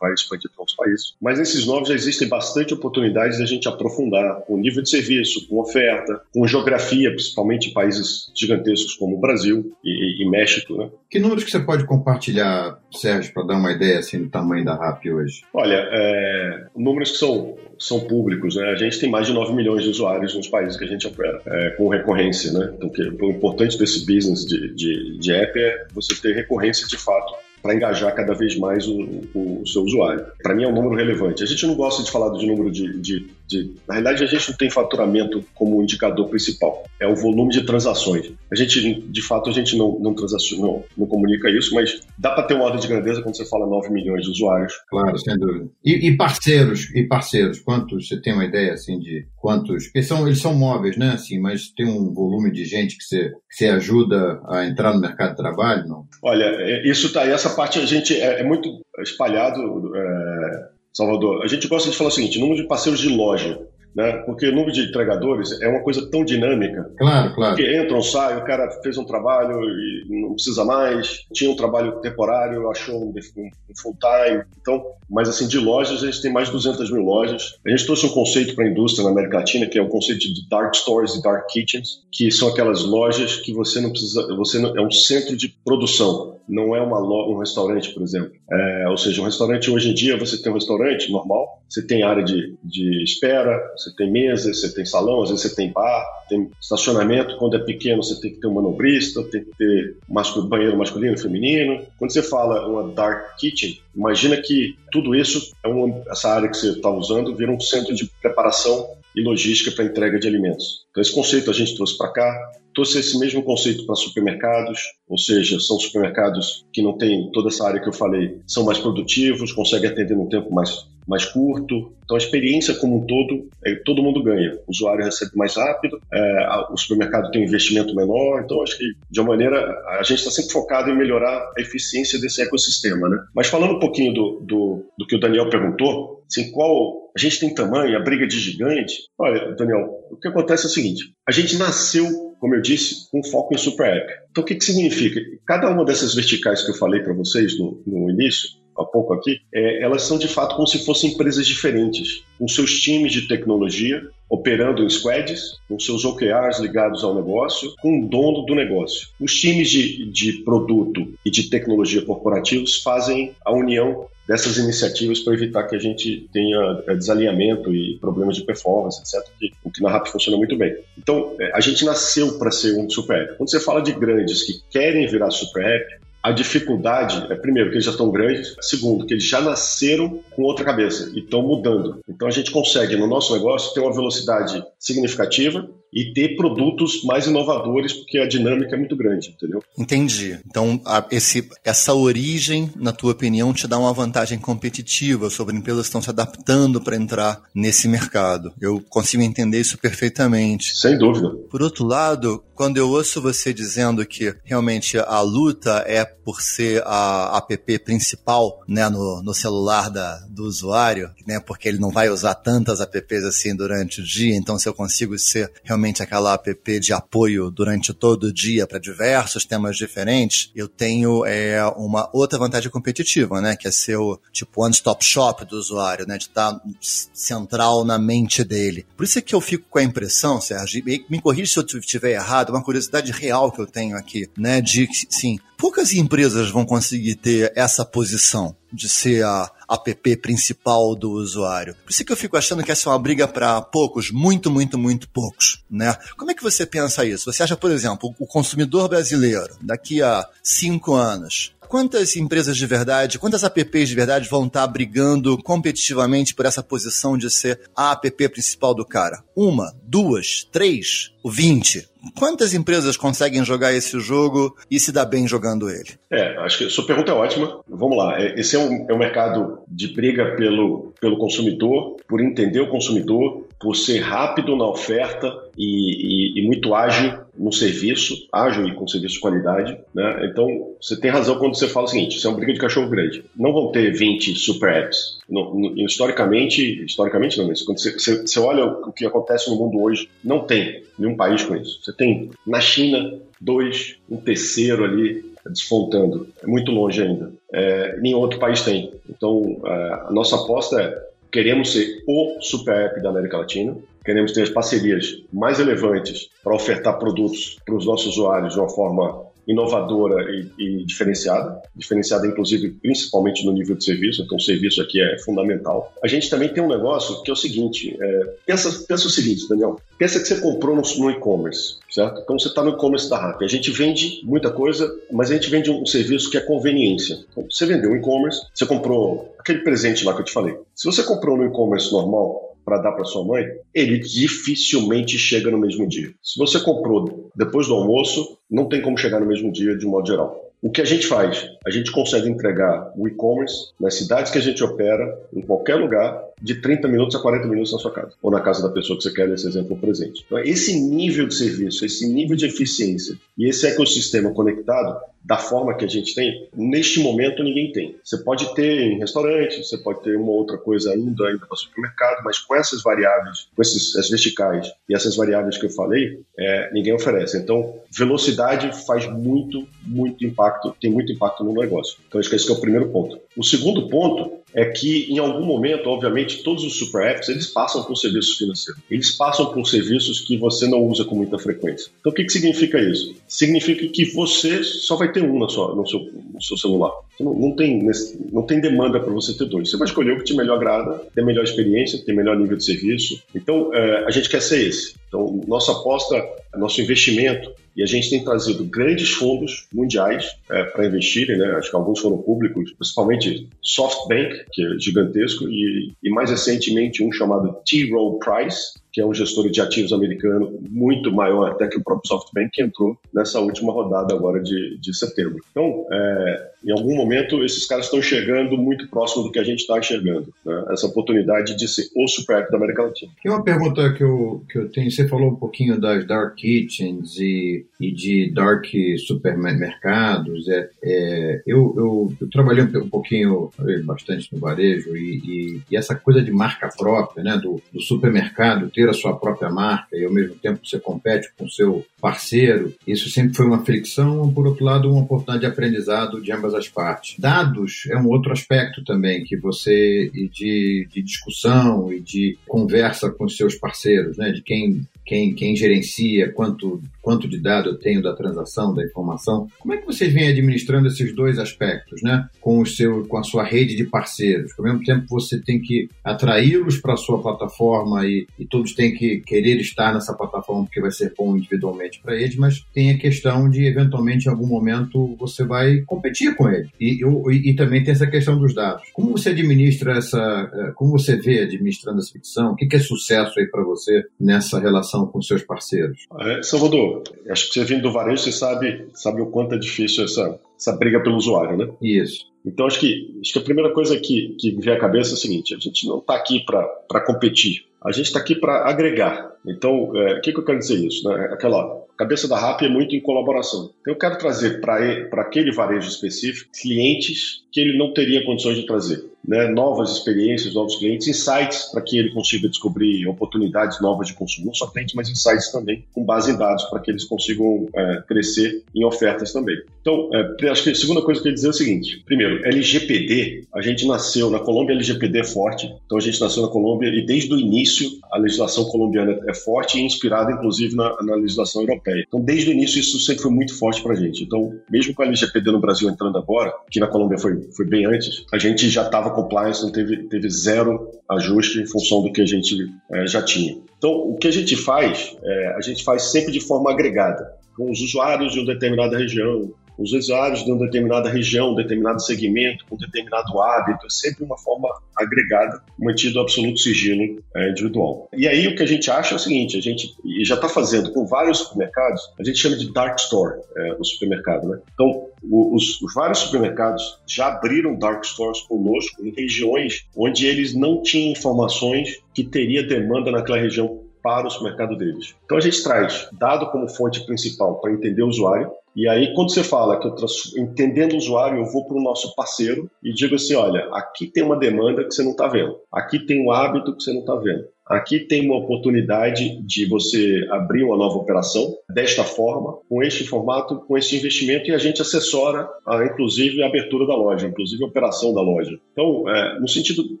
vai, 0.00 0.12
expandir 0.12 0.50
para 0.50 0.62
outros 0.62 0.76
países. 0.76 1.14
Mas 1.20 1.38
nesses 1.38 1.66
novos 1.66 1.88
já 1.88 1.94
existem 1.94 2.28
bastante 2.28 2.74
oportunidades 2.74 3.38
de 3.38 3.42
a 3.42 3.46
gente 3.46 3.68
aprofundar 3.68 4.42
o 4.48 4.56
nível 4.56 4.82
de 4.82 4.90
serviço, 4.90 5.46
com 5.48 5.60
oferta, 5.60 6.20
com 6.32 6.46
geografia, 6.46 7.10
principalmente 7.10 7.70
em 7.70 7.72
países 7.72 8.30
gigantescos 8.34 8.94
como 8.94 9.16
o 9.16 9.20
Brasil 9.20 9.72
e, 9.84 10.22
e 10.22 10.30
México. 10.30 10.76
Né? 10.76 10.90
Que 11.10 11.18
números 11.18 11.44
que 11.44 11.50
você 11.50 11.60
pode 11.60 11.84
compartilhar, 11.84 12.78
Sérgio, 12.92 13.32
para 13.32 13.46
dar 13.46 13.56
uma 13.56 13.72
ideia 13.72 13.98
assim, 13.98 14.22
do 14.22 14.30
tamanho 14.30 14.64
da 14.64 14.74
RAP 14.74 15.06
hoje? 15.06 15.42
Olha, 15.52 15.88
é, 15.90 16.66
números 16.76 17.12
que 17.12 17.18
são, 17.18 17.56
são 17.78 18.00
públicos. 18.00 18.56
Né? 18.56 18.70
A 18.70 18.76
gente 18.76 18.98
tem 18.98 19.10
mais 19.10 19.26
de 19.26 19.32
9 19.32 19.54
milhões 19.54 19.82
de 19.82 19.90
usuários 19.90 20.34
nos 20.34 20.48
países 20.48 20.76
que 20.76 20.84
a 20.84 20.88
gente 20.88 21.06
opera, 21.06 21.40
é, 21.46 21.70
com 21.70 21.88
recorrência. 21.88 22.52
Né? 22.52 22.72
Então, 22.76 22.88
que, 22.88 23.02
o 23.02 23.30
importante 23.30 23.78
desse 23.78 24.06
business 24.06 24.44
de, 24.46 24.74
de, 24.74 25.18
de 25.18 25.32
app 25.32 25.58
é 25.58 25.86
você 25.92 26.14
ter 26.14 26.34
recorrência 26.34 26.86
de 26.86 26.96
fato 26.96 27.34
para 27.68 27.74
engajar 27.74 28.14
cada 28.14 28.32
vez 28.32 28.56
mais 28.58 28.88
o, 28.88 28.98
o, 29.34 29.62
o 29.62 29.66
seu 29.66 29.82
usuário. 29.82 30.24
Para 30.42 30.54
mim 30.54 30.64
é 30.64 30.68
um 30.68 30.72
número 30.72 30.94
relevante. 30.94 31.42
A 31.42 31.46
gente 31.46 31.66
não 31.66 31.74
gosta 31.74 32.02
de 32.02 32.10
falar 32.10 32.30
de 32.30 32.46
número 32.46 32.70
de, 32.70 32.98
de, 32.98 33.26
de, 33.48 33.74
Na 33.88 33.94
realidade, 33.94 34.22
a 34.22 34.26
gente 34.26 34.50
não 34.50 34.56
tem 34.56 34.70
faturamento 34.70 35.44
como 35.54 35.82
indicador 35.82 36.28
principal. 36.28 36.84
É 37.00 37.06
o 37.06 37.16
volume 37.16 37.50
de 37.50 37.64
transações. 37.64 38.30
A 38.52 38.54
gente, 38.54 39.00
de 39.00 39.22
fato, 39.22 39.48
a 39.48 39.52
gente 39.52 39.76
não, 39.76 39.98
não, 39.98 40.14
não, 40.14 40.84
não 40.96 41.06
comunica 41.06 41.50
isso, 41.50 41.74
mas 41.74 42.00
dá 42.18 42.30
para 42.30 42.44
ter 42.44 42.54
uma 42.54 42.64
ordem 42.64 42.80
de 42.80 42.88
grandeza 42.88 43.22
quando 43.22 43.36
você 43.36 43.46
fala 43.46 43.66
9 43.66 43.90
milhões 43.90 44.24
de 44.24 44.30
usuários. 44.30 44.74
Claro, 44.88 45.18
sem 45.18 45.36
dúvida. 45.38 45.68
E, 45.84 46.08
e 46.08 46.16
parceiros, 46.16 46.94
e 46.94 47.04
parceiros, 47.04 47.58
quantos, 47.60 48.06
você 48.06 48.20
tem 48.20 48.34
uma 48.34 48.44
ideia 48.44 48.74
assim 48.74 48.98
de 48.98 49.26
quantos? 49.36 49.84
Porque 49.84 50.02
são, 50.02 50.26
eles 50.26 50.40
são 50.40 50.54
móveis, 50.54 50.96
né? 50.96 51.12
Assim, 51.12 51.40
mas 51.40 51.72
tem 51.74 51.86
um 51.86 52.12
volume 52.12 52.52
de 52.52 52.64
gente 52.64 52.96
que 52.96 53.04
você, 53.04 53.30
que 53.30 53.56
você 53.56 53.68
ajuda 53.68 54.40
a 54.48 54.66
entrar 54.66 54.92
no 54.92 55.00
mercado 55.00 55.30
de 55.30 55.36
trabalho, 55.36 55.88
não? 55.88 56.06
Olha, 56.22 56.44
é, 56.44 56.86
isso 56.88 57.12
tá, 57.12 57.24
essa 57.24 57.50
parte 57.50 57.78
a 57.78 57.86
gente 57.86 58.14
é, 58.14 58.40
é 58.40 58.44
muito 58.44 58.68
espalhado, 59.00 59.60
é, 59.96 60.77
Salvador. 60.98 61.44
A 61.44 61.46
gente 61.46 61.68
gosta 61.68 61.88
de 61.88 61.96
falar 61.96 62.08
o 62.08 62.12
seguinte: 62.12 62.40
número 62.40 62.60
de 62.60 62.66
parceiros 62.66 63.00
de 63.00 63.08
loja. 63.08 63.60
né? 63.94 64.12
Porque 64.26 64.46
o 64.48 64.52
número 64.52 64.72
de 64.72 64.82
entregadores 64.82 65.60
é 65.62 65.68
uma 65.68 65.80
coisa 65.80 66.08
tão 66.10 66.24
dinâmica. 66.24 66.90
Claro, 66.98 67.34
claro. 67.34 67.56
Que 67.56 67.80
entram, 67.80 68.02
saem, 68.02 68.38
o 68.38 68.44
cara 68.44 68.68
fez 68.82 68.98
um 68.98 69.04
trabalho 69.04 69.60
e 69.64 70.04
não 70.08 70.34
precisa 70.34 70.64
mais, 70.64 71.24
tinha 71.32 71.50
um 71.50 71.56
trabalho 71.56 72.00
temporário, 72.00 72.68
achou 72.68 72.96
um, 72.96 73.10
um 73.10 73.76
full 73.80 73.96
time. 73.98 74.42
Então, 74.60 74.84
mas 75.08 75.28
assim, 75.28 75.46
de 75.48 75.58
lojas, 75.58 76.02
a 76.02 76.06
gente 76.06 76.20
tem 76.20 76.32
mais 76.32 76.48
de 76.48 76.52
200 76.52 76.90
mil 76.92 77.02
lojas. 77.02 77.58
A 77.64 77.70
gente 77.70 77.86
trouxe 77.86 78.06
um 78.06 78.10
conceito 78.10 78.54
para 78.54 78.64
a 78.64 78.68
indústria 78.68 79.04
na 79.04 79.10
América 79.10 79.38
Latina, 79.38 79.66
que 79.66 79.78
é 79.78 79.82
o 79.82 79.88
conceito 79.88 80.20
de 80.20 80.48
dark 80.48 80.74
stores 80.74 81.14
e 81.14 81.22
dark 81.22 81.46
kitchens, 81.48 82.02
que 82.12 82.30
são 82.30 82.48
aquelas 82.48 82.84
lojas 82.84 83.36
que 83.36 83.52
você 83.52 83.80
não 83.80 83.90
precisa, 83.90 84.26
você 84.36 84.58
não, 84.58 84.76
é 84.76 84.82
um 84.82 84.90
centro 84.90 85.36
de 85.36 85.48
produção, 85.64 86.37
não 86.48 86.74
é 86.74 86.80
uma 86.80 87.00
um 87.00 87.38
restaurante, 87.38 87.92
por 87.92 88.02
exemplo. 88.02 88.32
É, 88.50 88.88
ou 88.88 88.96
seja, 88.96 89.20
um 89.20 89.24
restaurante 89.24 89.70
hoje 89.70 89.90
em 89.90 89.94
dia, 89.94 90.16
você 90.16 90.40
tem 90.40 90.50
um 90.50 90.54
restaurante 90.54 91.10
normal, 91.12 91.62
você 91.68 91.86
tem 91.86 92.02
área 92.02 92.24
de, 92.24 92.56
de 92.64 93.02
espera, 93.02 93.60
você 93.76 93.94
tem 93.94 94.10
mesa, 94.10 94.52
você 94.52 94.72
tem 94.72 94.84
salão, 94.84 95.22
às 95.22 95.30
vezes 95.30 95.42
você 95.42 95.54
tem 95.54 95.70
bar, 95.70 96.04
tem 96.28 96.50
estacionamento. 96.60 97.36
Quando 97.36 97.56
é 97.56 97.60
pequeno, 97.60 98.02
você 98.02 98.20
tem 98.20 98.32
que 98.32 98.40
ter 98.40 98.46
um 98.46 98.54
manobrista, 98.54 99.22
tem 99.24 99.44
que 99.44 99.50
ter 99.56 99.96
masculino, 100.08 100.48
banheiro 100.48 100.78
masculino 100.78 101.18
feminino. 101.18 101.84
Quando 101.98 102.12
você 102.12 102.22
fala 102.22 102.66
uma 102.66 102.92
dark 102.92 103.36
kitchen, 103.38 103.78
imagina 103.94 104.36
que 104.36 104.76
tudo 104.90 105.14
isso, 105.14 105.52
é 105.62 105.68
uma, 105.68 106.02
essa 106.10 106.30
área 106.30 106.48
que 106.48 106.56
você 106.56 106.70
está 106.70 106.90
usando, 106.90 107.36
vira 107.36 107.52
um 107.52 107.60
centro 107.60 107.94
de 107.94 108.10
preparação 108.22 108.88
e 109.14 109.22
logística 109.22 109.70
para 109.72 109.84
entrega 109.84 110.18
de 110.18 110.28
alimentos. 110.28 110.86
Então, 110.90 111.02
esse 111.02 111.12
conceito 111.12 111.50
a 111.50 111.54
gente 111.54 111.74
trouxe 111.74 111.96
para 111.98 112.12
cá, 112.12 112.52
trouxe 112.78 113.00
esse 113.00 113.18
mesmo 113.18 113.42
conceito 113.42 113.84
para 113.84 113.96
supermercados, 113.96 114.78
ou 115.08 115.18
seja, 115.18 115.58
são 115.58 115.80
supermercados 115.80 116.64
que 116.72 116.80
não 116.80 116.96
têm 116.96 117.28
toda 117.32 117.48
essa 117.48 117.66
área 117.66 117.80
que 117.80 117.88
eu 117.88 117.92
falei, 117.92 118.38
são 118.46 118.64
mais 118.64 118.78
produtivos, 118.78 119.50
conseguem 119.50 119.90
atender 119.90 120.16
num 120.16 120.28
tempo 120.28 120.54
mais 120.54 120.86
mais 121.08 121.24
curto. 121.24 121.90
Então 122.04 122.16
a 122.16 122.18
experiência 122.18 122.74
como 122.74 122.98
um 122.98 123.06
todo, 123.06 123.48
é, 123.64 123.74
todo 123.76 124.02
mundo 124.02 124.22
ganha. 124.22 124.58
O 124.66 124.70
usuário 124.70 125.02
recebe 125.02 125.30
mais 125.34 125.56
rápido, 125.56 125.98
é, 126.12 126.48
o 126.70 126.76
supermercado 126.76 127.30
tem 127.30 127.40
um 127.40 127.46
investimento 127.46 127.94
menor. 127.96 128.42
Então 128.44 128.62
acho 128.62 128.76
que 128.76 128.84
de 129.10 129.18
uma 129.18 129.30
maneira 129.30 129.58
a 129.98 130.02
gente 130.02 130.18
está 130.18 130.30
sempre 130.30 130.52
focado 130.52 130.90
em 130.90 130.96
melhorar 130.96 131.50
a 131.56 131.60
eficiência 131.62 132.20
desse 132.20 132.42
ecossistema, 132.42 133.08
né? 133.08 133.16
Mas 133.34 133.46
falando 133.46 133.76
um 133.76 133.78
pouquinho 133.78 134.12
do, 134.12 134.44
do, 134.46 134.84
do 134.98 135.06
que 135.06 135.16
o 135.16 135.20
Daniel 135.20 135.48
perguntou, 135.48 136.22
assim, 136.30 136.52
qual 136.52 137.10
a 137.16 137.18
gente 137.18 137.40
tem 137.40 137.54
tamanho, 137.54 137.96
a 137.96 138.02
briga 138.02 138.26
de 138.26 138.38
gigante. 138.38 138.94
Olha, 139.18 139.56
Daniel, 139.56 139.88
o 140.10 140.16
que 140.16 140.28
acontece 140.28 140.66
é 140.66 140.68
o 140.68 140.72
seguinte: 140.72 141.14
a 141.26 141.32
gente 141.32 141.56
nasceu 141.56 142.27
como 142.40 142.54
eu 142.54 142.62
disse, 142.62 143.10
com 143.10 143.22
foco 143.22 143.54
em 143.54 143.58
Super 143.58 143.96
App. 143.96 144.12
Então, 144.30 144.42
o 144.42 144.46
que, 144.46 144.54
que 144.54 144.64
significa? 144.64 145.20
Cada 145.46 145.70
uma 145.70 145.84
dessas 145.84 146.14
verticais 146.14 146.62
que 146.62 146.70
eu 146.70 146.74
falei 146.74 147.00
para 147.00 147.14
vocês 147.14 147.58
no, 147.58 147.82
no 147.86 148.10
início, 148.10 148.50
há 148.76 148.84
pouco 148.84 149.12
aqui, 149.12 149.40
é, 149.52 149.82
elas 149.82 150.02
são 150.02 150.18
de 150.18 150.28
fato 150.28 150.54
como 150.54 150.66
se 150.66 150.84
fossem 150.84 151.10
empresas 151.10 151.46
diferentes, 151.46 152.22
com 152.38 152.46
seus 152.46 152.80
times 152.80 153.12
de 153.12 153.26
tecnologia 153.26 154.00
operando 154.30 154.84
em 154.84 154.90
squads, 154.90 155.58
com 155.68 155.78
seus 155.78 156.04
OKRs 156.04 156.60
ligados 156.60 157.02
ao 157.02 157.14
negócio, 157.14 157.74
com 157.80 158.00
o 158.00 158.08
dono 158.08 158.44
do 158.44 158.54
negócio. 158.54 159.08
Os 159.18 159.34
times 159.34 159.70
de, 159.70 160.10
de 160.10 160.44
produto 160.44 161.12
e 161.24 161.30
de 161.30 161.48
tecnologia 161.48 162.02
corporativos 162.02 162.82
fazem 162.82 163.34
a 163.44 163.52
união 163.52 164.06
dessas 164.28 164.58
iniciativas 164.58 165.20
para 165.20 165.32
evitar 165.32 165.64
que 165.64 165.74
a 165.74 165.78
gente 165.78 166.28
tenha 166.30 166.82
é, 166.86 166.94
desalinhamento 166.94 167.74
e 167.74 167.98
problemas 167.98 168.36
de 168.36 168.44
performance, 168.44 169.00
etc., 169.00 169.26
que, 169.38 169.52
o 169.64 169.70
que 169.70 169.82
na 169.82 169.90
RAP 169.90 170.08
funciona 170.08 170.36
muito 170.36 170.54
bem. 170.56 170.76
Então, 170.98 171.34
é, 171.40 171.50
a 171.54 171.60
gente 171.60 171.82
nasceu 171.84 172.38
para 172.38 172.50
ser 172.50 172.78
um 172.78 172.88
super 172.90 173.22
app. 173.22 173.36
Quando 173.38 173.50
você 173.50 173.58
fala 173.58 173.80
de 173.80 173.92
grandes 173.92 174.42
que 174.42 174.60
querem 174.70 175.06
virar 175.06 175.30
super 175.30 175.64
app, 175.64 176.06
a 176.22 176.30
dificuldade 176.30 177.32
é, 177.32 177.36
primeiro, 177.36 177.70
que 177.70 177.76
eles 177.76 177.86
já 177.86 177.92
estão 177.92 178.10
grandes, 178.10 178.54
segundo, 178.60 179.06
que 179.06 179.14
eles 179.14 179.24
já 179.24 179.40
nasceram 179.40 180.20
com 180.36 180.42
outra 180.42 180.64
cabeça 180.64 181.10
e 181.14 181.20
estão 181.20 181.40
mudando. 181.40 182.00
Então 182.06 182.28
a 182.28 182.30
gente 182.30 182.50
consegue, 182.50 182.96
no 182.96 183.06
nosso 183.06 183.32
negócio, 183.32 183.72
ter 183.72 183.80
uma 183.80 183.94
velocidade 183.94 184.62
significativa 184.78 185.66
e 185.92 186.12
ter 186.12 186.36
produtos 186.36 187.02
mais 187.04 187.26
inovadores, 187.26 187.92
porque 187.92 188.18
a 188.18 188.28
dinâmica 188.28 188.74
é 188.74 188.78
muito 188.78 188.96
grande, 188.96 189.30
entendeu? 189.30 189.62
Entendi. 189.76 190.38
Então, 190.46 190.80
a, 190.84 191.04
esse, 191.10 191.48
essa 191.64 191.94
origem, 191.94 192.70
na 192.76 192.92
tua 192.92 193.12
opinião, 193.12 193.52
te 193.52 193.66
dá 193.66 193.78
uma 193.78 193.92
vantagem 193.92 194.38
competitiva 194.38 195.30
sobre 195.30 195.56
empresas 195.56 195.82
que 195.82 195.88
estão 195.88 196.02
se 196.02 196.10
adaptando 196.10 196.80
para 196.80 196.96
entrar 196.96 197.42
nesse 197.54 197.88
mercado. 197.88 198.52
Eu 198.60 198.82
consigo 198.88 199.22
entender 199.22 199.60
isso 199.60 199.78
perfeitamente. 199.78 200.76
Sem 200.76 200.98
dúvida. 200.98 201.30
Por 201.50 201.62
outro 201.62 201.86
lado, 201.86 202.42
quando 202.54 202.76
eu 202.76 202.90
ouço 202.90 203.22
você 203.22 203.54
dizendo 203.54 204.04
que 204.04 204.34
realmente 204.44 204.98
a 204.98 205.20
luta 205.20 205.84
é 205.86 206.04
por 206.04 206.42
ser 206.42 206.82
a 206.84 207.38
app 207.38 207.78
principal 207.78 208.60
né, 208.66 208.88
no, 208.88 209.22
no 209.22 209.32
celular 209.32 209.88
da, 209.88 210.16
do 210.28 210.44
usuário, 210.44 211.10
né, 211.26 211.38
porque 211.38 211.68
ele 211.68 211.78
não 211.78 211.90
vai 211.90 212.10
usar 212.10 212.34
tantas 212.34 212.80
apps 212.80 213.24
assim 213.24 213.54
durante 213.54 214.00
o 214.00 214.04
dia, 214.04 214.34
então 214.34 214.58
se 214.58 214.68
eu 214.68 214.74
consigo 214.74 215.16
ser 215.18 215.50
realmente 215.62 215.77
realmente 215.78 216.02
aquela 216.02 216.34
app 216.34 216.80
de 216.80 216.92
apoio 216.92 217.50
durante 217.50 217.94
todo 217.94 218.24
o 218.24 218.32
dia 218.32 218.66
para 218.66 218.80
diversos 218.80 219.44
temas 219.44 219.76
diferentes, 219.76 220.50
eu 220.54 220.68
tenho 220.68 221.24
é, 221.24 221.64
uma 221.76 222.10
outra 222.12 222.38
vantagem 222.38 222.70
competitiva, 222.70 223.40
né? 223.40 223.56
Que 223.56 223.68
é 223.68 223.70
ser 223.70 223.96
o 223.96 224.18
tipo 224.32 224.64
one-stop 224.64 225.04
shop 225.04 225.44
do 225.44 225.56
usuário, 225.56 226.06
né? 226.06 226.18
De 226.18 226.24
estar 226.24 226.52
tá 226.52 226.60
central 226.80 227.84
na 227.84 227.98
mente 227.98 228.42
dele. 228.42 228.84
Por 228.96 229.04
isso 229.04 229.18
é 229.18 229.22
que 229.22 229.34
eu 229.34 229.40
fico 229.40 229.66
com 229.70 229.78
a 229.78 229.82
impressão, 229.82 230.40
Sérgio, 230.40 230.82
me 230.84 231.20
corrija 231.20 231.52
se 231.52 231.58
eu 231.58 231.80
estiver 231.80 232.12
errado, 232.12 232.50
uma 232.50 232.62
curiosidade 232.62 233.12
real 233.12 233.52
que 233.52 233.60
eu 233.60 233.66
tenho 233.66 233.96
aqui, 233.96 234.28
né? 234.36 234.60
De 234.60 234.86
que, 234.88 235.06
sim, 235.08 235.38
poucas 235.56 235.92
empresas 235.92 236.50
vão 236.50 236.64
conseguir 236.64 237.14
ter 237.14 237.52
essa 237.54 237.84
posição 237.84 238.56
de 238.72 238.88
ser 238.88 239.24
a 239.24 239.50
app 239.70 240.16
principal 240.16 240.94
do 240.94 241.10
usuário. 241.10 241.74
Por 241.84 241.90
isso 241.90 242.04
que 242.04 242.12
eu 242.12 242.16
fico 242.16 242.36
achando 242.36 242.62
que 242.62 242.72
essa 242.72 242.88
é 242.88 242.92
uma 242.92 242.98
briga 242.98 243.28
para 243.28 243.60
poucos, 243.60 244.10
muito, 244.10 244.50
muito, 244.50 244.78
muito 244.78 245.08
poucos, 245.08 245.62
né? 245.70 245.96
Como 246.16 246.30
é 246.30 246.34
que 246.34 246.42
você 246.42 246.64
pensa 246.64 247.04
isso? 247.04 247.30
Você 247.32 247.42
acha, 247.42 247.56
por 247.56 247.70
exemplo, 247.70 248.14
o 248.18 248.26
consumidor 248.26 248.88
brasileiro, 248.88 249.56
daqui 249.60 250.02
a 250.02 250.26
cinco 250.42 250.94
anos, 250.94 251.52
quantas 251.68 252.16
empresas 252.16 252.56
de 252.56 252.66
verdade, 252.66 253.18
quantas 253.18 253.44
apps 253.44 253.88
de 253.88 253.94
verdade 253.94 254.28
vão 254.28 254.46
estar 254.46 254.66
brigando 254.66 255.36
competitivamente 255.42 256.34
por 256.34 256.46
essa 256.46 256.62
posição 256.62 257.16
de 257.16 257.30
ser 257.30 257.60
a 257.76 257.92
app 257.92 258.28
principal 258.28 258.74
do 258.74 258.84
cara? 258.84 259.22
Uma, 259.36 259.72
duas, 259.82 260.48
três, 260.50 261.12
vinte? 261.24 261.86
Quantas 262.16 262.54
empresas 262.54 262.96
conseguem 262.96 263.44
jogar 263.44 263.72
esse 263.74 263.98
jogo 264.00 264.56
e 264.70 264.78
se 264.78 264.92
dar 264.92 265.04
bem 265.04 265.26
jogando 265.26 265.68
ele? 265.68 265.90
É, 266.10 266.36
acho 266.38 266.58
que 266.58 266.70
sua 266.70 266.86
pergunta 266.86 267.10
é 267.10 267.14
ótima. 267.14 267.60
Vamos 267.68 267.96
lá. 267.96 268.20
É, 268.20 268.38
esse 268.40 268.56
é 268.56 268.58
um, 268.58 268.86
é 268.88 268.94
um 268.94 268.98
mercado 268.98 269.58
de 269.68 269.88
briga 269.88 270.36
pelo, 270.36 270.94
pelo 271.00 271.18
consumidor, 271.18 271.96
por 272.08 272.20
entender 272.20 272.60
o 272.60 272.70
consumidor, 272.70 273.46
por 273.60 273.74
ser 273.74 273.98
rápido 273.98 274.56
na 274.56 274.66
oferta 274.66 275.32
e, 275.56 276.38
e, 276.38 276.40
e, 276.40 276.46
muito 276.46 276.74
ágil 276.74 277.18
no 277.38 277.52
serviço, 277.52 278.14
ágil 278.32 278.66
e 278.66 278.74
com 278.74 278.86
serviço 278.86 279.14
de 279.14 279.20
qualidade. 279.20 279.78
Né? 279.94 280.28
Então, 280.30 280.74
você 280.80 280.98
tem 280.98 281.10
razão 281.10 281.38
quando 281.38 281.56
você 281.56 281.68
fala 281.68 281.86
o 281.86 281.88
seguinte: 281.88 282.16
isso 282.16 282.26
é 282.26 282.30
uma 282.30 282.36
briga 282.36 282.52
de 282.52 282.58
cachorro 282.58 282.90
grande. 282.90 283.24
Não 283.36 283.52
vão 283.52 283.70
ter 283.70 283.92
20 283.92 284.34
super 284.34 284.72
apps. 284.72 285.18
No, 285.28 285.54
no, 285.54 285.86
historicamente, 285.86 286.84
historicamente 286.84 287.38
não, 287.38 287.46
mas 287.46 287.62
quando 287.62 287.78
você, 287.78 287.92
você, 287.92 288.22
você 288.22 288.40
olha 288.40 288.64
o 288.64 288.92
que 288.92 289.06
acontece 289.06 289.48
no 289.48 289.56
mundo 289.56 289.80
hoje, 289.80 290.08
não 290.24 290.40
tem 290.40 290.82
nenhum 290.98 291.16
país 291.16 291.44
com 291.44 291.54
isso. 291.54 291.80
Você 291.82 291.92
tem 291.92 292.30
na 292.46 292.60
China 292.60 293.14
dois, 293.40 293.96
um 294.10 294.16
terceiro 294.16 294.84
ali 294.84 295.24
desfontando. 295.48 296.28
É 296.42 296.46
muito 296.46 296.72
longe 296.72 297.02
ainda. 297.02 297.32
É, 297.52 297.98
nenhum 298.00 298.18
outro 298.18 298.38
país 298.38 298.62
tem. 298.62 298.92
Então, 299.08 299.60
é, 299.64 299.70
a 300.08 300.10
nossa 300.10 300.36
aposta 300.36 300.80
é 300.80 301.08
Queremos 301.30 301.72
ser 301.72 302.02
o 302.06 302.40
super 302.40 302.86
app 302.86 303.02
da 303.02 303.10
América 303.10 303.36
Latina, 303.36 303.76
queremos 304.08 304.32
ter 304.32 304.40
as 304.40 304.48
parcerias 304.48 305.22
mais 305.30 305.58
relevantes 305.58 306.30
para 306.42 306.54
ofertar 306.54 306.98
produtos 306.98 307.58
para 307.62 307.76
os 307.76 307.84
nossos 307.84 308.16
usuários 308.16 308.54
de 308.54 308.58
uma 308.58 308.70
forma 308.70 309.28
inovadora 309.46 310.30
e, 310.30 310.46
e, 310.58 310.84
diferenciada, 310.86 311.60
diferenciada 311.76 312.26
inclusive 312.26 312.70
principalmente 312.70 313.44
no 313.44 313.52
nível 313.52 313.76
de 313.76 313.84
serviço, 313.84 314.22
então 314.22 314.38
o 314.38 314.40
serviço 314.40 314.80
aqui 314.80 314.98
é 314.98 315.18
fundamental. 315.18 315.92
A 316.02 316.08
gente 316.08 316.30
também 316.30 316.48
tem 316.48 316.62
um 316.62 316.68
negócio 316.68 317.22
que 317.22 317.30
é 317.30 317.32
o 317.34 317.36
seguinte, 317.36 317.96
é, 318.00 318.34
pensa, 318.46 318.84
pensa 318.86 319.06
o 319.06 319.10
seguinte, 319.10 319.46
Daniel, 319.46 319.78
pensa 319.98 320.20
que 320.20 320.26
você 320.26 320.40
comprou 320.40 320.74
no, 320.74 320.82
no 320.98 321.10
e-commerce, 321.10 321.76
certo? 321.90 322.20
Então 322.22 322.38
você 322.38 322.48
está 322.48 322.64
no 322.64 322.70
e-commerce 322.70 323.10
da 323.10 323.18
RAP, 323.18 323.42
a 323.42 323.48
gente 323.48 323.70
vende 323.70 324.22
muita 324.24 324.50
coisa, 324.50 324.90
mas 325.10 325.30
a 325.30 325.34
gente 325.34 325.50
vende 325.50 325.70
um 325.70 325.84
serviço 325.84 326.30
que 326.30 326.38
é 326.38 326.40
conveniência. 326.40 327.18
Então, 327.30 327.44
você 327.50 327.66
vendeu 327.66 327.90
um 327.90 327.96
e-commerce, 327.96 328.40
você 328.54 328.64
comprou 328.64 329.34
aquele 329.38 329.60
presente 329.60 330.04
lá 330.04 330.14
que 330.14 330.20
eu 330.20 330.24
te 330.24 330.32
falei. 330.32 330.56
Se 330.74 330.86
você 330.86 331.02
comprou 331.02 331.36
no 331.36 331.44
e-commerce 331.44 331.90
normal, 331.92 332.47
para 332.68 332.82
dar 332.82 332.92
para 332.92 333.04
sua 333.04 333.24
mãe, 333.24 333.46
ele 333.74 333.98
dificilmente 333.98 335.16
chega 335.16 335.50
no 335.50 335.58
mesmo 335.58 335.88
dia. 335.88 336.12
Se 336.22 336.38
você 336.38 336.60
comprou 336.60 337.30
depois 337.34 337.66
do 337.66 337.74
almoço, 337.74 338.36
não 338.50 338.68
tem 338.68 338.82
como 338.82 338.98
chegar 338.98 339.18
no 339.18 339.26
mesmo 339.26 339.50
dia 339.50 339.74
de 339.74 339.86
modo 339.86 340.06
geral. 340.06 340.44
O 340.60 340.70
que 340.70 340.82
a 340.82 340.84
gente 340.84 341.06
faz? 341.06 341.48
A 341.64 341.70
gente 341.70 341.90
consegue 341.90 342.28
entregar 342.28 342.92
o 342.96 343.06
e-commerce 343.06 343.70
nas 343.80 343.94
cidades 343.94 344.30
que 344.30 344.38
a 344.38 344.40
gente 344.40 344.62
opera, 344.62 345.18
em 345.32 345.40
qualquer 345.40 345.76
lugar, 345.76 346.20
de 346.42 346.60
30 346.60 346.88
minutos 346.88 347.14
a 347.14 347.20
40 347.20 347.46
minutos 347.46 347.72
na 347.72 347.78
sua 347.78 347.92
casa, 347.92 348.14
ou 348.20 348.30
na 348.30 348.40
casa 348.40 348.62
da 348.62 348.74
pessoa 348.74 348.98
que 348.98 349.04
você 349.04 349.12
quer 349.12 349.28
nesse 349.28 349.46
exemplo 349.46 349.78
presente. 349.78 350.24
Então, 350.26 350.38
esse 350.40 350.78
nível 350.78 351.28
de 351.28 351.36
serviço, 351.36 351.86
esse 351.86 352.08
nível 352.08 352.36
de 352.36 352.46
eficiência 352.46 353.16
e 353.38 353.48
esse 353.48 353.66
ecossistema 353.66 354.32
conectado 354.32 355.00
da 355.24 355.36
forma 355.36 355.76
que 355.76 355.84
a 355.84 355.88
gente 355.88 356.14
tem, 356.14 356.48
neste 356.54 357.00
momento 357.00 357.42
ninguém 357.42 357.72
tem. 357.72 357.96
Você 358.02 358.18
pode 358.18 358.54
ter 358.54 358.80
em 358.80 358.98
restaurante, 358.98 359.62
você 359.62 359.76
pode 359.78 360.02
ter 360.02 360.16
uma 360.16 360.32
outra 360.32 360.56
coisa 360.56 360.92
ainda, 360.92 361.28
ainda 361.28 361.46
para 361.46 361.56
supermercado, 361.56 362.22
mas 362.24 362.38
com 362.38 362.54
essas 362.54 362.82
variáveis, 362.82 363.48
com 363.54 363.60
esses, 363.62 363.94
essas 363.94 364.10
verticais 364.10 364.72
e 364.88 364.94
essas 364.94 365.16
variáveis 365.16 365.58
que 365.58 365.66
eu 365.66 365.70
falei, 365.70 366.20
é, 366.38 366.70
ninguém 366.72 366.94
oferece. 366.94 367.36
Então, 367.36 367.74
velocidade 367.90 368.86
faz 368.86 369.06
muito, 369.10 369.66
muito 369.84 370.24
impacto, 370.24 370.74
tem 370.80 370.90
muito 370.90 371.12
impacto 371.12 371.44
no 371.44 371.52
negócio. 371.52 371.98
Então, 372.06 372.20
acho 372.20 372.30
que 372.30 372.36
esse 372.36 372.50
é 372.50 372.54
o 372.54 372.60
primeiro 372.60 372.88
ponto. 372.88 373.18
O 373.36 373.44
segundo 373.44 373.88
ponto 373.88 374.38
é 374.54 374.64
que, 374.64 375.12
em 375.12 375.18
algum 375.18 375.44
momento, 375.44 375.88
obviamente, 375.88 376.42
todos 376.42 376.64
os 376.64 376.78
super 376.78 377.06
apps, 377.06 377.28
eles 377.28 377.46
passam 377.46 377.84
por 377.84 377.96
serviços 377.96 378.36
financeiros. 378.36 378.82
Eles 378.90 379.10
passam 379.10 379.52
por 379.52 379.66
serviços 379.66 380.20
que 380.20 380.36
você 380.36 380.66
não 380.66 380.82
usa 380.84 381.04
com 381.04 381.14
muita 381.14 381.38
frequência. 381.38 381.90
Então, 382.00 382.12
o 382.12 382.14
que, 382.14 382.24
que 382.24 382.32
significa 382.32 382.80
isso? 382.80 383.14
Significa 383.26 383.86
que 383.88 384.06
você 384.12 384.62
só 384.62 384.96
vai 384.96 385.07
ter 385.12 385.22
um 385.22 385.38
na 385.38 385.48
sua, 385.48 385.74
no, 385.74 385.86
seu, 385.86 386.00
no 386.32 386.42
seu 386.42 386.56
celular. 386.56 386.92
Não, 387.20 387.34
não, 387.34 387.56
tem, 387.56 387.86
não 388.32 388.42
tem 388.42 388.60
demanda 388.60 389.00
para 389.00 389.12
você 389.12 389.36
ter 389.36 389.46
dois. 389.46 389.70
Você 389.70 389.76
vai 389.76 389.86
escolher 389.86 390.12
o 390.12 390.18
que 390.18 390.24
te 390.24 390.34
melhor 390.34 390.56
agrada, 390.56 391.02
tem 391.14 391.24
melhor 391.24 391.44
experiência, 391.44 392.02
tem 392.04 392.14
melhor 392.14 392.38
nível 392.38 392.56
de 392.56 392.64
serviço. 392.64 393.22
Então, 393.34 393.74
é, 393.74 394.04
a 394.04 394.10
gente 394.10 394.28
quer 394.28 394.42
ser 394.42 394.68
esse. 394.68 394.94
Então, 395.08 395.40
nossa 395.46 395.72
aposta, 395.72 396.22
nosso 396.56 396.80
investimento 396.80 397.50
e 397.78 397.82
a 397.82 397.86
gente 397.86 398.10
tem 398.10 398.24
trazido 398.24 398.64
grandes 398.64 399.10
fundos 399.10 399.68
mundiais 399.72 400.34
é, 400.50 400.64
para 400.64 400.86
investirem, 400.86 401.38
né? 401.38 401.46
acho 401.52 401.70
que 401.70 401.76
alguns 401.76 402.00
foram 402.00 402.18
públicos, 402.18 402.72
principalmente 402.72 403.48
SoftBank, 403.62 404.46
que 404.52 404.66
é 404.66 404.78
gigantesco, 404.80 405.44
e, 405.48 405.92
e 406.02 406.10
mais 406.10 406.28
recentemente 406.28 407.04
um 407.04 407.12
chamado 407.12 407.56
T. 407.64 407.88
Rowe 407.92 408.18
Price, 408.18 408.74
que 408.98 409.02
é 409.02 409.06
um 409.06 409.14
gestor 409.14 409.48
de 409.48 409.60
ativos 409.60 409.92
americano 409.92 410.58
muito 410.68 411.12
maior 411.12 411.52
até 411.52 411.68
que 411.68 411.78
o 411.78 411.84
próprio 411.84 412.08
SoftBank, 412.08 412.50
que 412.50 412.60
entrou 412.60 412.98
nessa 413.14 413.38
última 413.38 413.72
rodada 413.72 414.12
agora 414.12 414.42
de, 414.42 414.76
de 414.80 414.92
setembro. 414.92 415.38
Então, 415.52 415.86
é, 415.88 416.50
em 416.64 416.72
algum 416.72 416.96
momento, 416.96 417.44
esses 417.44 417.66
caras 417.66 417.84
estão 417.86 418.02
chegando 418.02 418.56
muito 418.56 418.88
próximo 418.88 419.22
do 419.22 419.30
que 419.30 419.38
a 419.38 419.44
gente 419.44 419.60
está 419.60 419.78
enxergando, 419.78 420.32
né? 420.44 420.64
essa 420.70 420.86
oportunidade 420.86 421.56
de 421.56 421.68
ser 421.68 421.88
o 421.94 422.06
super 422.08 422.38
app 422.38 422.50
da 422.50 422.56
América 422.56 422.82
Latina. 422.82 423.12
Tem 423.22 423.30
uma 423.30 423.42
pergunta 423.42 423.92
que 423.92 424.02
eu, 424.02 424.42
que 424.50 424.58
eu 424.58 424.68
tenho, 424.68 424.90
você 424.90 425.06
falou 425.06 425.30
um 425.30 425.36
pouquinho 425.36 425.80
das 425.80 426.06
dark 426.06 426.34
kitchens 426.34 427.16
e, 427.18 427.64
e 427.80 427.92
de 427.92 428.32
dark 428.32 428.66
supermercados, 429.06 430.48
é, 430.48 430.68
é 430.82 431.42
eu, 431.46 431.74
eu, 431.76 432.14
eu, 432.20 432.30
trabalhei 432.30 432.64
um 432.64 432.88
pouquinho, 432.88 433.50
bastante 433.84 434.32
no 434.32 434.40
varejo 434.40 434.96
e, 434.96 435.18
e, 435.18 435.60
e, 435.70 435.76
essa 435.76 435.94
coisa 435.94 436.22
de 436.22 436.30
marca 436.30 436.68
própria, 436.76 437.22
né, 437.22 437.36
do, 437.36 437.60
do 437.72 437.80
supermercado, 437.80 438.70
ter 438.70 438.88
a 438.88 438.92
sua 438.92 439.16
própria 439.16 439.50
marca 439.50 439.96
e 439.96 440.04
ao 440.04 440.12
mesmo 440.12 440.34
tempo 440.36 440.60
você 440.64 440.78
compete 440.78 441.28
com 441.36 441.44
o 441.44 441.50
seu 441.50 441.84
parceiro, 442.00 442.74
isso 442.86 443.10
sempre 443.10 443.34
foi 443.34 443.46
uma 443.46 443.64
fricção, 443.64 444.32
por 444.32 444.46
outro 444.46 444.64
lado, 444.64 444.90
uma 444.90 445.02
oportunidade 445.02 445.40
de 445.40 445.46
aprendizado 445.46 446.20
de 446.20 446.32
ambas 446.32 446.47
as 446.54 446.68
partes. 446.68 447.18
Dados 447.18 447.86
é 447.90 447.96
um 447.96 448.08
outro 448.08 448.32
aspecto 448.32 448.84
também 448.84 449.24
que 449.24 449.36
você, 449.36 450.10
de, 450.32 450.88
de 450.90 451.02
discussão 451.02 451.92
e 451.92 452.00
de 452.00 452.38
conversa 452.46 453.10
com 453.10 453.24
os 453.24 453.36
seus 453.36 453.54
parceiros, 453.54 454.16
né, 454.16 454.30
de 454.32 454.42
quem 454.42 454.86
quem, 455.08 455.34
quem 455.34 455.56
gerencia, 455.56 456.30
quanto, 456.30 456.82
quanto 457.08 457.26
de 457.26 457.40
dado 457.40 457.70
eu 457.70 457.78
tenho 457.78 458.02
da 458.02 458.14
transação, 458.14 458.74
da 458.74 458.84
informação. 458.84 459.48
Como 459.58 459.72
é 459.72 459.78
que 459.78 459.86
vocês 459.86 460.12
vêm 460.12 460.28
administrando 460.28 460.88
esses 460.88 461.14
dois 461.14 461.38
aspectos, 461.38 462.02
né? 462.02 462.28
Com, 462.38 462.60
o 462.60 462.66
seu, 462.66 463.06
com 463.08 463.16
a 463.16 463.22
sua 463.22 463.44
rede 463.44 463.74
de 463.74 463.84
parceiros. 463.84 464.52
Ao 464.58 464.62
mesmo 464.62 464.82
tempo, 464.82 465.06
você 465.08 465.40
tem 465.40 465.58
que 465.58 465.88
atraí-los 466.04 466.76
para 466.76 466.92
a 466.92 466.98
sua 466.98 467.22
plataforma 467.22 468.06
e, 468.06 468.26
e 468.38 468.44
todos 468.44 468.74
têm 468.74 468.94
que 468.94 469.20
querer 469.20 469.56
estar 469.56 469.94
nessa 469.94 470.12
plataforma 470.12 470.64
porque 470.64 470.82
vai 470.82 470.90
ser 470.90 471.14
bom 471.16 471.34
individualmente 471.34 471.98
para 472.02 472.14
eles, 472.14 472.36
mas 472.36 472.62
tem 472.74 472.90
a 472.90 472.98
questão 472.98 473.48
de, 473.48 473.64
eventualmente, 473.64 474.26
em 474.26 474.30
algum 474.30 474.46
momento, 474.46 475.16
você 475.18 475.46
vai 475.46 475.80
competir 475.86 476.36
com 476.36 476.46
eles. 476.50 476.68
E, 476.78 477.02
e, 477.02 477.50
e 477.50 477.56
também 477.56 477.82
tem 477.82 477.92
essa 477.92 478.06
questão 478.06 478.38
dos 478.38 478.54
dados. 478.54 478.82
Como 478.92 479.12
você 479.12 479.30
administra 479.30 479.96
essa... 479.96 480.50
Eh, 480.52 480.72
como 480.74 480.90
você 480.90 481.16
vê 481.16 481.40
administrando 481.40 482.00
essa 482.00 482.12
ficção? 482.12 482.52
O 482.52 482.54
que 482.54 482.76
é 482.76 482.78
sucesso 482.78 483.40
aí 483.40 483.46
para 483.46 483.64
você 483.64 484.04
nessa 484.20 484.60
relação 484.60 485.06
com 485.06 485.22
seus 485.22 485.42
parceiros? 485.42 486.06
É, 486.20 486.42
Salvador, 486.42 486.97
acho 487.30 487.48
que 487.48 487.54
você 487.54 487.64
vindo 487.64 487.82
do 487.82 487.92
varejo, 487.92 488.22
você 488.22 488.32
sabe, 488.32 488.86
sabe 488.94 489.20
o 489.20 489.26
quanto 489.26 489.54
é 489.54 489.58
difícil 489.58 490.04
essa, 490.04 490.40
essa 490.56 490.72
briga 490.72 491.00
pelo 491.00 491.16
usuário, 491.16 491.56
né? 491.56 491.68
Isso. 491.82 492.26
Então, 492.44 492.66
acho 492.66 492.80
que, 492.80 493.18
acho 493.20 493.32
que 493.32 493.38
a 493.38 493.42
primeira 493.42 493.72
coisa 493.72 493.98
que, 493.98 494.34
que 494.38 494.52
vem 494.52 494.72
à 494.72 494.78
cabeça 494.78 495.12
é 495.12 495.14
a 495.14 495.16
seguinte: 495.16 495.54
a 495.54 495.58
gente 495.58 495.86
não 495.86 495.98
está 495.98 496.14
aqui 496.14 496.44
para 496.44 497.00
competir, 497.04 497.66
a 497.82 497.92
gente 497.92 498.06
está 498.06 498.18
aqui 498.18 498.34
para 498.34 498.68
agregar. 498.68 499.32
Então, 499.46 499.96
é, 499.96 500.14
o 500.14 500.16
é, 500.16 500.20
que, 500.20 500.32
que 500.32 500.38
eu 500.38 500.44
quero 500.44 500.58
dizer 500.58 500.76
isso? 500.76 501.08
Né? 501.08 501.28
Aquela 501.32 501.86
cabeça 501.96 502.28
da 502.28 502.38
RAP 502.38 502.62
é 502.62 502.68
muito 502.68 502.94
em 502.94 503.00
colaboração. 503.00 503.70
Então, 503.80 503.94
eu 503.94 503.98
quero 503.98 504.18
trazer 504.18 504.60
para 504.60 505.20
aquele 505.20 505.52
varejo 505.52 505.88
específico 505.88 506.50
clientes 506.52 507.44
que 507.52 507.60
ele 507.60 507.76
não 507.76 507.92
teria 507.92 508.24
condições 508.24 508.56
de 508.56 508.66
trazer 508.66 509.04
né, 509.26 509.48
novas 509.48 509.92
experiências, 509.92 510.54
novos 510.54 510.76
clientes, 510.76 511.08
insights 511.08 511.70
para 511.70 511.82
que 511.82 511.98
ele 511.98 512.10
consiga 512.10 512.48
descobrir 512.48 513.06
oportunidades 513.06 513.80
novas 513.80 514.08
de 514.08 514.14
consumo, 514.14 514.46
não 514.46 514.54
só 514.54 514.66
clientes, 514.66 514.94
mas 514.94 515.08
insights 515.08 515.50
também, 515.50 515.84
com 515.92 516.04
base 516.04 516.30
em 516.30 516.36
dados, 516.36 516.64
para 516.64 516.80
que 516.80 516.90
eles 516.90 517.04
consigam 517.04 517.66
é, 517.74 518.02
crescer 518.06 518.62
em 518.74 518.84
ofertas 518.84 519.32
também. 519.32 519.56
Então, 519.80 520.10
é, 520.12 520.48
acho 520.50 520.62
que 520.62 520.70
a 520.70 520.74
segunda 520.74 521.02
coisa 521.02 521.20
que 521.20 521.28
eu 521.28 521.32
queria 521.32 521.34
dizer 521.34 521.46
é 521.46 521.50
o 521.50 521.54
seguinte: 521.54 522.02
primeiro, 522.04 522.44
LGPD, 522.46 523.46
a 523.54 523.60
gente 523.60 523.86
nasceu 523.86 524.30
na 524.30 524.38
Colômbia, 524.38 524.74
LGPD 524.74 525.20
é 525.20 525.24
forte, 525.24 525.66
então 525.86 525.98
a 525.98 526.00
gente 526.00 526.20
nasceu 526.20 526.42
na 526.42 526.48
Colômbia 526.48 526.88
e 526.88 527.04
desde 527.04 527.32
o 527.32 527.38
início 527.38 527.88
a 528.10 528.18
legislação 528.18 528.64
colombiana 528.64 529.18
é 529.28 529.34
forte 529.34 529.78
e 529.78 529.82
inspirada, 529.82 530.32
inclusive, 530.32 530.74
na, 530.74 530.96
na 531.02 531.14
legislação 531.14 531.62
europeia. 531.62 532.04
Então, 532.06 532.20
desde 532.20 532.50
o 532.50 532.52
início, 532.52 532.80
isso 532.80 532.98
sempre 533.00 533.22
foi 533.22 533.30
muito 533.30 533.58
forte 533.58 533.82
para 533.82 533.92
a 533.92 533.96
gente. 533.96 534.24
Então, 534.24 534.52
mesmo 534.70 534.94
com 534.94 535.02
a 535.02 535.06
LGPD 535.06 535.50
no 535.50 535.60
Brasil 535.60 535.88
entrando 535.88 536.18
agora, 536.18 536.52
que 536.70 536.80
na 536.80 536.86
Colômbia 536.86 537.18
foi, 537.18 537.48
foi 537.54 537.66
bem 537.66 537.86
antes, 537.86 538.24
a 538.32 538.38
gente 538.38 538.68
já 538.68 538.84
estava 538.84 539.10
compliance, 539.22 539.62
não 539.62 539.72
teve, 539.72 540.08
teve 540.08 540.28
zero 540.30 540.90
ajuste 541.10 541.60
em 541.60 541.66
função 541.66 542.02
do 542.02 542.12
que 542.12 542.20
a 542.20 542.26
gente 542.26 542.54
é, 542.92 543.06
já 543.06 543.22
tinha. 543.22 543.56
Então, 543.76 543.90
o 543.90 544.16
que 544.16 544.28
a 544.28 544.32
gente 544.32 544.56
faz, 544.56 545.16
é, 545.22 545.54
a 545.56 545.60
gente 545.60 545.84
faz 545.84 546.10
sempre 546.10 546.32
de 546.32 546.40
forma 546.40 546.70
agregada, 546.70 547.32
com 547.56 547.70
os 547.70 547.80
usuários 547.80 548.32
de 548.32 548.40
uma 548.40 548.52
determinada 548.52 548.96
região, 548.96 549.52
os 549.78 549.92
usuários 549.92 550.44
de 550.44 550.50
uma 550.50 550.64
determinada 550.64 551.08
região, 551.08 551.54
determinado 551.54 552.02
segmento, 552.02 552.64
com 552.68 552.76
determinado 552.76 553.40
hábito, 553.40 553.86
é 553.86 553.90
sempre 553.90 554.24
uma 554.24 554.36
forma 554.36 554.68
agregada, 554.96 555.62
mantido 555.78 556.20
absoluto 556.20 556.58
sigilo 556.58 557.22
é, 557.34 557.50
individual. 557.50 558.08
E 558.12 558.26
aí 558.26 558.48
o 558.48 558.56
que 558.56 558.62
a 558.62 558.66
gente 558.66 558.90
acha 558.90 559.14
é 559.14 559.16
o 559.16 559.20
seguinte, 559.20 559.56
a 559.56 559.60
gente 559.60 559.94
já 560.24 560.34
está 560.34 560.48
fazendo 560.48 560.92
com 560.92 561.06
vários 561.06 561.38
supermercados, 561.38 562.02
a 562.18 562.24
gente 562.24 562.38
chama 562.38 562.56
de 562.56 562.72
dark 562.72 562.98
store 562.98 563.40
é, 563.56 563.76
o 563.78 563.84
supermercado, 563.84 564.48
né? 564.48 564.58
Então 564.74 565.06
os, 565.22 565.80
os, 565.80 565.94
vários 565.94 566.18
supermercados 566.18 567.00
já 567.06 567.28
abriram 567.28 567.78
dark 567.78 568.04
stores 568.04 568.40
conosco 568.42 569.04
em 569.04 569.10
regiões 569.10 569.86
onde 569.96 570.26
eles 570.26 570.54
não 570.54 570.82
tinham 570.82 571.12
informações 571.12 572.00
que 572.14 572.24
teria 572.24 572.66
demanda 572.66 573.10
naquela 573.10 573.38
região 573.38 573.87
para 574.02 574.26
o 574.26 574.30
supermercado 574.30 574.76
deles. 574.76 575.14
Então 575.24 575.36
a 575.36 575.40
gente 575.40 575.62
traz 575.62 576.08
dado 576.12 576.50
como 576.50 576.68
fonte 576.68 577.04
principal 577.06 577.60
para 577.60 577.72
entender 577.72 578.02
o 578.02 578.08
usuário, 578.08 578.50
e 578.78 578.88
aí, 578.88 579.12
quando 579.12 579.32
você 579.32 579.42
fala 579.42 579.80
que 579.80 579.88
eu 579.88 579.94
entendendo 580.36 580.92
o 580.92 580.98
usuário, 580.98 581.38
eu 581.38 581.44
vou 581.46 581.66
para 581.66 581.76
o 581.76 581.82
nosso 581.82 582.14
parceiro 582.14 582.70
e 582.80 582.92
digo 582.92 583.16
assim: 583.16 583.34
olha, 583.34 583.68
aqui 583.72 584.06
tem 584.06 584.22
uma 584.22 584.38
demanda 584.38 584.84
que 584.84 584.92
você 584.94 585.02
não 585.02 585.10
está 585.10 585.26
vendo, 585.26 585.56
aqui 585.72 585.98
tem 586.06 586.24
um 586.24 586.30
hábito 586.30 586.76
que 586.76 586.84
você 586.84 586.92
não 586.92 587.00
está 587.00 587.16
vendo. 587.16 587.44
Aqui 587.68 588.00
tem 588.00 588.24
uma 588.24 588.38
oportunidade 588.38 589.42
de 589.42 589.66
você 589.66 590.26
abrir 590.30 590.64
uma 590.64 590.76
nova 590.76 590.96
operação 590.96 591.54
desta 591.68 592.02
forma, 592.02 592.58
com 592.68 592.82
este 592.82 593.04
formato, 593.04 593.60
com 593.66 593.76
esse 593.76 593.96
investimento, 593.96 594.48
e 594.48 594.54
a 594.54 594.58
gente 594.58 594.80
assessora, 594.80 595.48
a, 595.66 595.84
inclusive, 595.84 596.42
a 596.42 596.46
abertura 596.46 596.86
da 596.86 596.96
loja, 596.96 597.26
inclusive 597.26 597.62
a 597.62 597.66
operação 597.66 598.14
da 598.14 598.22
loja. 598.22 598.58
Então, 598.72 599.08
é, 599.08 599.38
no 599.38 599.48
sentido, 599.48 600.00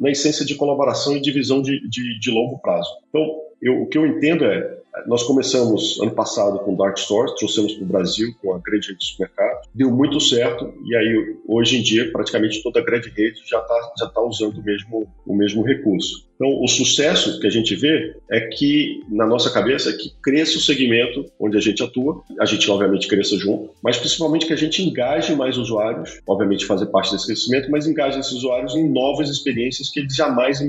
na 0.00 0.10
essência 0.10 0.46
de 0.46 0.54
colaboração 0.54 1.16
e 1.16 1.20
divisão 1.20 1.60
de, 1.60 1.86
de, 1.88 2.18
de 2.18 2.30
longo 2.30 2.58
prazo. 2.58 2.88
Então, 3.08 3.22
eu, 3.60 3.82
o 3.82 3.86
que 3.86 3.98
eu 3.98 4.06
entendo 4.06 4.44
é, 4.44 4.81
nós 5.06 5.22
começamos 5.22 5.98
ano 6.00 6.12
passado 6.12 6.58
com 6.60 6.76
Dark 6.76 6.98
Stores, 6.98 7.34
trouxemos 7.34 7.74
para 7.74 7.84
o 7.84 7.86
Brasil 7.86 8.28
com 8.42 8.54
a 8.54 8.58
grande 8.58 8.88
rede 8.88 8.98
de 8.98 9.06
supermercados, 9.06 9.68
deu 9.74 9.90
muito 9.90 10.20
certo 10.20 10.72
e 10.84 10.94
aí 10.94 11.36
hoje 11.48 11.78
em 11.78 11.82
dia 11.82 12.10
praticamente 12.12 12.62
toda 12.62 12.80
a 12.80 12.84
grande 12.84 13.08
rede 13.08 13.40
já 13.48 13.58
está 13.58 13.92
já 13.98 14.06
tá 14.06 14.20
usando 14.20 14.58
o 14.58 14.62
mesmo, 14.62 15.08
o 15.26 15.34
mesmo 15.34 15.62
recurso. 15.62 16.26
Então 16.34 16.60
o 16.60 16.68
sucesso 16.68 17.40
que 17.40 17.46
a 17.46 17.50
gente 17.50 17.74
vê 17.74 18.16
é 18.30 18.40
que 18.48 19.00
na 19.08 19.26
nossa 19.26 19.50
cabeça 19.50 19.90
é 19.90 19.92
que 19.92 20.12
cresça 20.22 20.58
o 20.58 20.60
segmento 20.60 21.24
onde 21.38 21.56
a 21.56 21.60
gente 21.60 21.82
atua, 21.82 22.22
a 22.38 22.44
gente 22.44 22.70
obviamente 22.70 23.08
cresça 23.08 23.36
junto, 23.36 23.70
mas 23.82 23.96
principalmente 23.96 24.46
que 24.46 24.52
a 24.52 24.56
gente 24.56 24.82
engaje 24.82 25.34
mais 25.34 25.56
usuários, 25.56 26.20
obviamente 26.26 26.66
fazer 26.66 26.86
parte 26.86 27.12
desse 27.12 27.26
crescimento, 27.26 27.70
mas 27.70 27.86
engaje 27.86 28.18
esses 28.18 28.32
usuários 28.32 28.74
em 28.74 28.90
novas 28.90 29.30
experiências 29.30 29.88
que 29.88 30.00
eles 30.00 30.14
jamais 30.14 30.60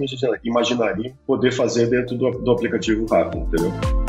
imaginariam 0.44 1.14
poder 1.26 1.52
fazer 1.52 1.88
dentro 1.88 2.16
do, 2.18 2.32
do 2.32 2.52
aplicativo 2.52 3.06
rápido, 3.06 3.44
entendeu? 3.48 4.03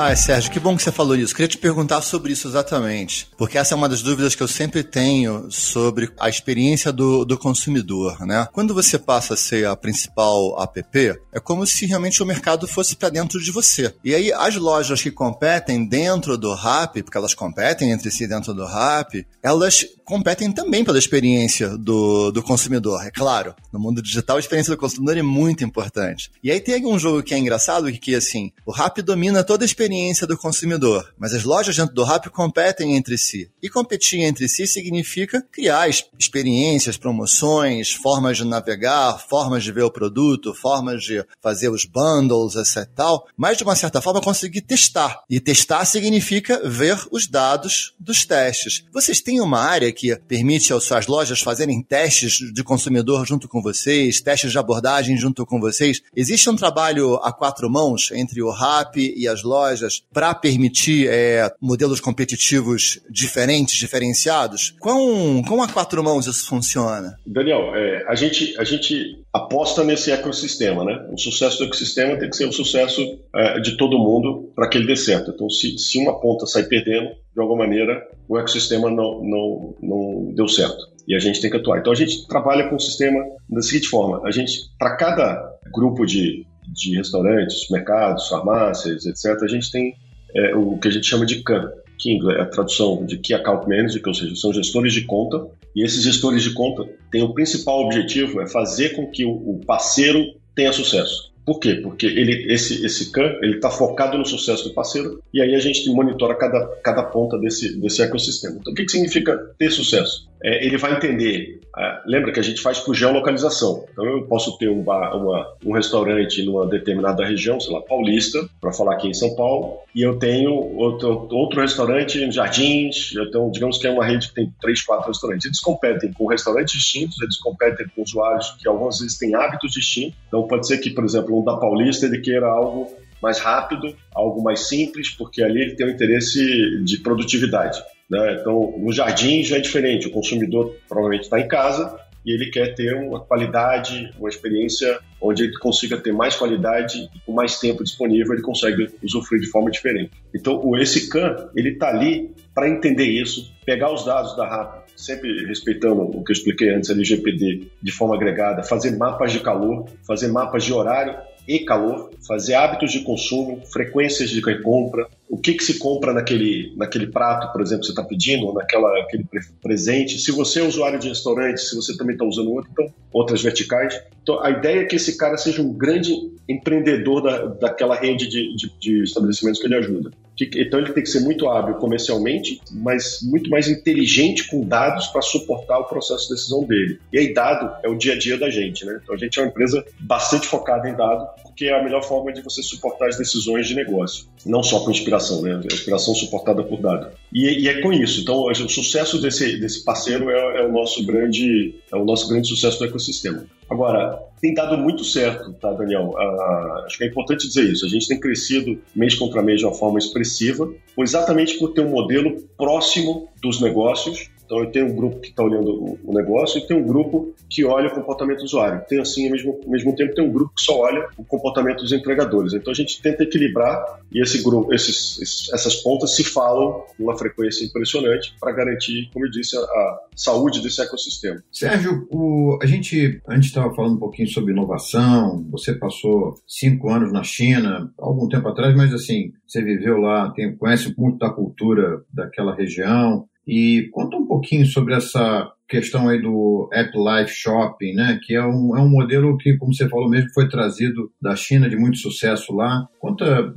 Ah, 0.00 0.14
Sérgio, 0.14 0.52
que 0.52 0.60
bom 0.60 0.76
que 0.76 0.82
você 0.84 0.92
falou 0.92 1.16
isso. 1.16 1.34
Queria 1.34 1.48
te 1.48 1.58
perguntar 1.58 2.00
sobre 2.02 2.32
isso 2.32 2.46
exatamente, 2.46 3.28
porque 3.36 3.58
essa 3.58 3.74
é 3.74 3.76
uma 3.76 3.88
das 3.88 4.00
dúvidas 4.00 4.32
que 4.32 4.40
eu 4.40 4.46
sempre 4.46 4.84
tenho 4.84 5.50
sobre 5.50 6.08
a 6.20 6.28
experiência 6.28 6.92
do, 6.92 7.24
do 7.24 7.36
consumidor, 7.36 8.24
né? 8.24 8.46
Quando 8.52 8.72
você 8.72 8.96
passa 8.96 9.34
a 9.34 9.36
ser 9.36 9.66
a 9.66 9.74
principal 9.74 10.56
app, 10.62 11.18
é 11.32 11.40
como 11.40 11.66
se 11.66 11.84
realmente 11.84 12.22
o 12.22 12.26
mercado 12.26 12.68
fosse 12.68 12.94
para 12.94 13.08
dentro 13.08 13.42
de 13.42 13.50
você. 13.50 13.92
E 14.04 14.14
aí 14.14 14.32
as 14.32 14.54
lojas 14.54 15.02
que 15.02 15.10
competem 15.10 15.84
dentro 15.84 16.38
do 16.38 16.54
Rap, 16.54 17.02
porque 17.02 17.18
elas 17.18 17.34
competem 17.34 17.90
entre 17.90 18.08
si 18.12 18.28
dentro 18.28 18.54
do 18.54 18.64
Rap, 18.64 19.26
elas 19.42 19.84
competem 20.04 20.52
também 20.52 20.84
pela 20.84 20.96
experiência 20.96 21.76
do, 21.76 22.30
do 22.30 22.40
consumidor, 22.40 23.04
é 23.04 23.10
claro. 23.10 23.52
No 23.72 23.80
mundo 23.80 24.00
digital, 24.00 24.36
a 24.36 24.40
experiência 24.40 24.72
do 24.72 24.78
consumidor 24.78 25.18
é 25.18 25.22
muito 25.22 25.64
importante. 25.64 26.30
E 26.40 26.52
aí 26.52 26.60
tem 26.60 26.86
um 26.86 27.00
jogo 27.00 27.20
que 27.20 27.34
é 27.34 27.38
engraçado, 27.38 27.90
que, 27.90 27.98
que 27.98 28.14
assim, 28.14 28.52
o 28.64 28.70
Rap 28.70 29.02
domina 29.02 29.42
toda 29.42 29.64
a 29.64 29.66
experiência 29.66 29.87
do 30.26 30.36
consumidor, 30.36 31.12
mas 31.18 31.32
as 31.32 31.44
lojas 31.44 31.76
dentro 31.76 31.94
do 31.94 32.04
Rap 32.04 32.28
competem 32.30 32.96
entre 32.96 33.16
si. 33.16 33.50
E 33.62 33.68
competir 33.68 34.20
entre 34.20 34.48
si 34.48 34.66
significa 34.66 35.42
criar 35.50 35.88
experiências, 36.18 36.96
promoções, 36.96 37.92
formas 37.92 38.36
de 38.36 38.44
navegar, 38.44 39.18
formas 39.28 39.64
de 39.64 39.72
ver 39.72 39.82
o 39.82 39.90
produto, 39.90 40.54
formas 40.54 41.02
de 41.02 41.24
fazer 41.40 41.68
os 41.70 41.84
bundles, 41.84 42.54
etc. 42.54 42.88
Tal, 42.94 43.26
mas 43.36 43.56
de 43.56 43.64
uma 43.64 43.74
certa 43.74 44.00
forma 44.00 44.20
conseguir 44.20 44.60
testar. 44.60 45.22
E 45.28 45.40
testar 45.40 45.84
significa 45.84 46.60
ver 46.68 46.98
os 47.10 47.26
dados 47.26 47.94
dos 47.98 48.26
testes. 48.26 48.84
Vocês 48.92 49.20
têm 49.20 49.40
uma 49.40 49.60
área 49.60 49.92
que 49.92 50.14
permite 50.28 50.72
às 50.72 50.84
suas 50.84 51.06
lojas 51.06 51.40
fazerem 51.40 51.82
testes 51.82 52.52
de 52.52 52.62
consumidor 52.62 53.26
junto 53.26 53.48
com 53.48 53.62
vocês, 53.62 54.20
testes 54.20 54.52
de 54.52 54.58
abordagem 54.58 55.16
junto 55.16 55.46
com 55.46 55.60
vocês. 55.60 56.00
Existe 56.14 56.50
um 56.50 56.56
trabalho 56.56 57.14
a 57.16 57.32
quatro 57.32 57.70
mãos 57.70 58.10
entre 58.12 58.42
o 58.42 58.50
RAP 58.50 58.96
e 58.96 59.26
as 59.26 59.42
lojas 59.42 59.77
para 60.12 60.34
permitir 60.34 61.08
é, 61.08 61.50
modelos 61.60 62.00
competitivos 62.00 63.00
diferentes, 63.10 63.76
diferenciados? 63.76 64.74
Quão, 64.80 65.42
quão 65.46 65.62
a 65.62 65.68
quatro 65.68 66.02
mãos 66.02 66.26
isso 66.26 66.46
funciona? 66.46 67.16
Daniel, 67.26 67.74
é, 67.74 68.04
a, 68.08 68.14
gente, 68.14 68.54
a 68.58 68.64
gente 68.64 69.22
aposta 69.32 69.84
nesse 69.84 70.10
ecossistema, 70.10 70.84
né? 70.84 71.06
O 71.12 71.18
sucesso 71.18 71.58
do 71.58 71.64
ecossistema 71.64 72.16
tem 72.16 72.30
que 72.30 72.36
ser 72.36 72.46
o 72.46 72.52
sucesso 72.52 73.02
é, 73.34 73.60
de 73.60 73.76
todo 73.76 73.98
mundo 73.98 74.52
para 74.54 74.68
que 74.68 74.78
ele 74.78 74.86
dê 74.86 74.96
certo. 74.96 75.30
Então, 75.30 75.48
se, 75.48 75.78
se 75.78 75.98
uma 75.98 76.20
ponta 76.20 76.46
sai 76.46 76.64
perdendo, 76.64 77.10
de 77.34 77.40
alguma 77.40 77.64
maneira, 77.64 78.02
o 78.28 78.38
ecossistema 78.38 78.90
não, 78.90 79.22
não, 79.22 79.74
não 79.80 80.32
deu 80.34 80.48
certo. 80.48 80.88
E 81.06 81.14
a 81.14 81.18
gente 81.18 81.40
tem 81.40 81.50
que 81.50 81.56
atuar. 81.56 81.78
Então 81.78 81.92
a 81.92 81.96
gente 81.96 82.26
trabalha 82.28 82.68
com 82.68 82.76
o 82.76 82.80
sistema 82.80 83.24
da 83.48 83.62
seguinte 83.62 83.88
forma: 83.88 84.20
a 84.26 84.30
gente, 84.30 84.58
para 84.78 84.94
cada 84.96 85.58
grupo 85.72 86.04
de, 86.04 86.44
de 86.72 86.96
restaurantes, 86.96 87.68
mercados, 87.70 88.28
farmácias, 88.28 89.06
etc., 89.06 89.42
a 89.42 89.48
gente 89.48 89.70
tem 89.70 89.94
é, 90.34 90.54
o 90.54 90.78
que 90.78 90.88
a 90.88 90.90
gente 90.90 91.06
chama 91.06 91.26
de 91.26 91.42
CAN, 91.42 91.70
que 91.98 92.18
é 92.30 92.40
a 92.40 92.46
tradução 92.46 93.04
de 93.04 93.18
Key 93.18 93.34
Account 93.34 93.68
Manager, 93.68 94.02
que 94.02 94.08
ou 94.08 94.14
seja, 94.14 94.34
são 94.36 94.52
gestores 94.52 94.92
de 94.92 95.02
conta, 95.02 95.46
e 95.74 95.84
esses 95.84 96.02
gestores 96.02 96.42
de 96.42 96.52
conta 96.52 96.88
têm 97.10 97.22
o 97.22 97.34
principal 97.34 97.84
objetivo 97.84 98.40
é 98.40 98.48
fazer 98.48 98.90
com 98.90 99.10
que 99.10 99.24
o 99.24 99.60
parceiro 99.66 100.24
tenha 100.54 100.72
sucesso. 100.72 101.28
Por 101.48 101.60
quê? 101.60 101.76
Porque 101.76 102.04
ele, 102.04 102.52
esse, 102.52 102.84
esse 102.84 103.10
CAN 103.10 103.38
está 103.42 103.70
focado 103.70 104.18
no 104.18 104.26
sucesso 104.26 104.68
do 104.68 104.74
parceiro 104.74 105.22
e 105.32 105.40
aí 105.40 105.54
a 105.54 105.58
gente 105.58 105.88
monitora 105.88 106.34
cada, 106.34 106.66
cada 106.84 107.02
ponta 107.02 107.38
desse, 107.38 107.80
desse 107.80 108.02
ecossistema. 108.02 108.58
Então, 108.60 108.70
o 108.70 108.76
que, 108.76 108.84
que 108.84 108.92
significa 108.92 109.34
ter 109.58 109.70
sucesso? 109.70 110.27
É, 110.42 110.64
ele 110.64 110.76
vai 110.78 110.94
entender. 110.94 111.60
É, 111.76 112.00
lembra 112.06 112.32
que 112.32 112.40
a 112.40 112.42
gente 112.42 112.60
faz 112.60 112.78
por 112.78 112.94
geolocalização. 112.94 113.84
Então, 113.92 114.04
eu 114.04 114.22
posso 114.22 114.56
ter 114.58 114.68
um, 114.68 114.82
bar, 114.82 115.16
uma, 115.16 115.46
um 115.64 115.72
restaurante 115.72 116.42
numa 116.42 116.66
determinada 116.66 117.24
região, 117.24 117.60
sei 117.60 117.72
lá, 117.72 117.80
paulista, 117.80 118.48
para 118.60 118.72
falar 118.72 118.94
aqui 118.94 119.08
em 119.08 119.14
São 119.14 119.34
Paulo, 119.34 119.78
e 119.94 120.02
eu 120.02 120.18
tenho 120.18 120.52
outro, 120.52 121.28
outro 121.30 121.60
restaurante 121.60 122.18
em 122.18 122.32
Jardins. 122.32 123.12
Então, 123.16 123.50
digamos 123.50 123.78
que 123.78 123.86
é 123.86 123.90
uma 123.90 124.04
rede 124.04 124.28
que 124.28 124.34
tem 124.34 124.52
três, 124.60 124.82
quatro 124.82 125.08
restaurantes. 125.08 125.46
Eles 125.46 125.60
competem 125.60 126.12
com 126.12 126.26
restaurantes 126.26 126.74
distintos, 126.74 127.20
eles 127.20 127.38
competem 127.38 127.86
com 127.94 128.02
usuários 128.02 128.56
que 128.58 128.68
algumas 128.68 128.98
vezes 128.98 129.18
têm 129.18 129.34
hábitos 129.34 129.72
distintos. 129.72 130.18
Então, 130.26 130.46
pode 130.46 130.66
ser 130.66 130.78
que, 130.78 130.90
por 130.90 131.04
exemplo, 131.04 131.38
um 131.38 131.44
da 131.44 131.56
Paulista 131.56 132.06
ele 132.06 132.20
queira 132.20 132.46
algo 132.46 132.92
mais 133.22 133.38
rápido, 133.38 133.94
algo 134.14 134.42
mais 134.42 134.68
simples, 134.68 135.10
porque 135.10 135.42
ali 135.42 135.60
ele 135.60 135.74
tem 135.74 135.86
um 135.86 135.90
interesse 135.90 136.82
de 136.84 136.98
produtividade. 136.98 137.82
Né? 138.08 138.38
Então, 138.40 138.74
no 138.78 138.92
jardim 138.92 139.42
já 139.42 139.56
é 139.56 139.60
diferente, 139.60 140.06
o 140.06 140.10
consumidor 140.10 140.74
provavelmente 140.88 141.24
está 141.24 141.38
em 141.38 141.46
casa 141.46 141.98
e 142.24 142.32
ele 142.32 142.50
quer 142.50 142.74
ter 142.74 142.94
uma 142.94 143.20
qualidade, 143.20 144.10
uma 144.18 144.28
experiência 144.28 144.98
onde 145.20 145.44
ele 145.44 145.58
consiga 145.58 145.96
ter 145.98 146.12
mais 146.12 146.34
qualidade 146.36 147.08
e 147.14 147.20
com 147.24 147.32
mais 147.32 147.58
tempo 147.58 147.84
disponível 147.84 148.34
ele 148.34 148.42
consegue 148.42 148.88
usufruir 149.02 149.40
de 149.40 149.48
forma 149.48 149.70
diferente. 149.70 150.10
Então, 150.34 150.76
esse 150.78 151.08
CAN, 151.08 151.48
ele 151.54 151.70
está 151.70 151.88
ali 151.88 152.30
para 152.54 152.68
entender 152.68 153.06
isso, 153.06 153.52
pegar 153.64 153.92
os 153.92 154.04
dados 154.04 154.36
da 154.36 154.46
RAP, 154.46 154.88
sempre 154.96 155.46
respeitando 155.46 156.02
o 156.02 156.24
que 156.24 156.32
eu 156.32 156.34
expliquei 156.34 156.70
antes, 156.70 156.90
LGPD, 156.90 157.68
de 157.80 157.92
forma 157.92 158.16
agregada, 158.16 158.62
fazer 158.62 158.96
mapas 158.96 159.32
de 159.32 159.40
calor, 159.40 159.88
fazer 160.06 160.28
mapas 160.28 160.64
de 160.64 160.72
horário 160.72 161.16
e 161.48 161.60
calor, 161.60 162.10
fazer 162.26 162.54
hábitos 162.54 162.92
de 162.92 163.00
consumo, 163.00 163.62
frequências 163.72 164.28
de 164.28 164.38
recompra, 164.38 165.08
o 165.30 165.38
que, 165.38 165.54
que 165.54 165.64
se 165.64 165.78
compra 165.78 166.12
naquele, 166.12 166.74
naquele 166.76 167.06
prato, 167.06 167.50
por 167.50 167.62
exemplo, 167.62 167.80
que 167.80 167.86
você 167.86 167.92
está 167.92 168.04
pedindo, 168.04 168.52
naquela, 168.52 169.00
aquele 169.00 169.26
presente. 169.62 170.18
Se 170.18 170.30
você 170.30 170.60
é 170.60 170.62
usuário 170.62 170.98
de 170.98 171.08
restaurante, 171.08 171.62
se 171.62 171.74
você 171.74 171.96
também 171.96 172.12
está 172.12 172.26
usando 172.26 172.52
outro, 172.52 172.70
então, 172.70 172.92
outras 173.10 173.42
verticais. 173.42 173.98
Então, 174.22 174.42
a 174.44 174.50
ideia 174.50 174.80
é 174.80 174.84
que 174.84 174.96
esse 174.96 175.16
cara 175.16 175.38
seja 175.38 175.62
um 175.62 175.72
grande 175.72 176.12
empreendedor 176.46 177.22
da, 177.22 177.46
daquela 177.46 177.94
rede 177.94 178.28
de, 178.28 178.54
de, 178.54 178.72
de 178.78 179.02
estabelecimentos 179.04 179.58
que 179.58 179.66
ele 179.66 179.76
ajuda. 179.76 180.10
Então, 180.40 180.80
ele 180.80 180.92
tem 180.92 181.02
que 181.02 181.08
ser 181.08 181.20
muito 181.20 181.48
hábil 181.48 181.74
comercialmente, 181.76 182.60
mas 182.70 183.20
muito 183.22 183.50
mais 183.50 183.68
inteligente 183.68 184.48
com 184.48 184.60
dados 184.60 185.06
para 185.08 185.22
suportar 185.22 185.78
o 185.78 185.84
processo 185.84 186.28
de 186.28 186.34
decisão 186.34 186.64
dele. 186.64 186.98
E 187.12 187.18
aí, 187.18 187.34
dado 187.34 187.70
é 187.82 187.88
o 187.88 187.96
dia 187.96 188.14
a 188.14 188.18
dia 188.18 188.38
da 188.38 188.50
gente, 188.50 188.84
né? 188.84 189.00
Então, 189.02 189.14
a 189.14 189.18
gente 189.18 189.38
é 189.38 189.42
uma 189.42 189.48
empresa 189.48 189.84
bastante 190.00 190.46
focada 190.46 190.88
em 190.88 190.94
dado, 190.94 191.26
porque 191.42 191.66
é 191.66 191.78
a 191.78 191.82
melhor 191.82 192.02
forma 192.02 192.32
de 192.32 192.40
você 192.40 192.62
suportar 192.62 193.08
as 193.08 193.18
decisões 193.18 193.66
de 193.66 193.74
negócio. 193.74 194.26
Não 194.46 194.62
só 194.62 194.80
com 194.80 194.90
inspiração 194.90 195.42
né? 195.42 195.60
Inspiração 195.64 196.14
suportada 196.14 196.62
por 196.62 196.80
dado. 196.80 197.10
E, 197.32 197.64
e, 197.64 197.68
é 197.68 197.80
com 197.80 197.92
isso. 197.92 198.20
Então, 198.20 198.44
o 198.44 198.68
sucesso 198.68 199.20
desse, 199.20 199.58
desse 199.58 199.84
parceiro 199.84 200.30
é, 200.30 200.60
é, 200.60 200.66
o 200.66 200.72
nosso 200.72 201.04
grande 201.04 201.74
é 201.92 201.96
o 201.96 202.04
nosso 202.04 202.28
grande 202.28 202.48
sucesso 202.48 202.78
do 202.78 202.84
ecossistema. 202.84 203.44
Agora, 203.68 204.18
tem 204.40 204.54
dado 204.54 204.78
muito 204.78 205.04
certo, 205.04 205.52
tá, 205.54 205.72
Daniel? 205.72 206.14
Ah, 206.16 206.84
acho 206.86 206.96
que 206.96 207.04
é 207.04 207.06
importante 207.06 207.46
dizer 207.46 207.64
isso. 207.64 207.84
A 207.84 207.88
gente 207.88 208.08
tem 208.08 208.18
crescido 208.18 208.80
mês 208.94 209.14
contra 209.14 209.42
mês 209.42 209.58
de 209.58 209.66
uma 209.66 209.74
forma 209.74 209.98
expressiva, 209.98 210.72
exatamente 210.98 211.58
por 211.58 211.72
ter 211.72 211.82
um 211.82 211.90
modelo 211.90 212.40
próximo 212.56 213.28
dos 213.42 213.60
negócios 213.60 214.30
então, 214.48 214.70
tenho 214.70 214.86
um 214.86 214.96
grupo 214.96 215.20
que 215.20 215.28
está 215.28 215.42
olhando 215.42 215.98
o 216.02 216.14
negócio 216.14 216.58
e 216.58 216.66
tem 216.66 216.74
um 216.74 216.86
grupo 216.86 217.34
que 217.50 217.66
olha 217.66 217.88
o 217.88 217.94
comportamento 217.94 218.38
do 218.38 218.44
usuário. 218.44 218.82
Tem, 218.88 218.98
assim, 218.98 219.26
ao 219.26 219.32
mesmo, 219.32 219.60
ao 219.62 219.70
mesmo 219.70 219.94
tempo, 219.94 220.14
tem 220.14 220.24
um 220.24 220.32
grupo 220.32 220.54
que 220.56 220.62
só 220.62 220.78
olha 220.80 221.06
o 221.18 221.24
comportamento 221.24 221.82
dos 221.82 221.92
entregadores. 221.92 222.54
Então, 222.54 222.72
a 222.72 222.74
gente 222.74 223.00
tenta 223.02 223.24
equilibrar 223.24 224.00
e 224.10 224.22
esse 224.22 224.42
grupo, 224.42 224.72
esses, 224.72 225.50
essas 225.52 225.76
pontas 225.76 226.16
se 226.16 226.24
falam 226.24 226.82
numa 226.98 227.16
frequência 227.16 227.62
impressionante 227.62 228.34
para 228.40 228.52
garantir, 228.52 229.10
como 229.12 229.26
eu 229.26 229.30
disse, 229.30 229.54
a, 229.54 229.60
a, 229.60 230.00
saúde 230.16 230.62
desse 230.62 230.80
ecossistema. 230.80 231.42
Sérgio, 231.52 232.08
o, 232.10 232.58
a 232.62 232.66
gente 232.66 233.20
antes 233.28 233.48
estava 233.48 233.72
falando 233.74 233.96
um 233.96 234.00
pouquinho 234.00 234.28
sobre 234.28 234.52
inovação. 234.52 235.46
Você 235.50 235.74
passou 235.74 236.34
cinco 236.46 236.90
anos 236.90 237.12
na 237.12 237.22
China, 237.22 237.92
algum 237.98 238.26
tempo 238.28 238.48
atrás, 238.48 238.74
mas 238.74 238.94
assim, 238.94 239.32
você 239.46 239.62
viveu 239.62 239.98
lá, 239.98 240.30
tem, 240.30 240.56
conhece 240.56 240.94
muito 240.96 241.18
da 241.18 241.30
cultura 241.30 242.02
daquela 242.12 242.54
região. 242.54 243.28
E 243.48 243.88
conta 243.92 244.16
um 244.18 244.26
pouquinho 244.26 244.66
sobre 244.66 244.94
essa 244.94 245.50
questão 245.66 246.08
aí 246.08 246.20
do 246.20 246.68
App 246.72 246.90
Life 246.94 247.34
Shopping, 247.34 247.94
né? 247.94 248.20
Que 248.22 248.34
é 248.34 248.44
um, 248.44 248.76
é 248.76 248.80
um 248.80 248.88
modelo 248.88 249.38
que, 249.38 249.56
como 249.56 249.72
você 249.72 249.88
falou 249.88 250.10
mesmo, 250.10 250.28
foi 250.34 250.48
trazido 250.48 251.10
da 251.20 251.34
China 251.34 251.68
de 251.68 251.76
muito 251.76 251.96
sucesso 251.96 252.54
lá. 252.54 252.86
Conta 252.98 253.52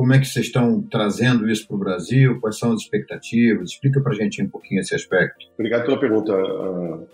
como 0.00 0.14
é 0.14 0.18
que 0.18 0.26
vocês 0.26 0.46
estão 0.46 0.82
trazendo 0.90 1.46
isso 1.46 1.66
para 1.66 1.76
o 1.76 1.78
Brasil, 1.78 2.40
quais 2.40 2.58
são 2.58 2.72
as 2.72 2.80
expectativas? 2.80 3.70
Explica 3.70 4.00
para 4.00 4.12
a 4.12 4.14
gente 4.14 4.42
um 4.42 4.48
pouquinho 4.48 4.80
esse 4.80 4.94
aspecto. 4.94 5.46
Obrigado 5.54 5.84
pela 5.84 6.00
pergunta, 6.00 6.32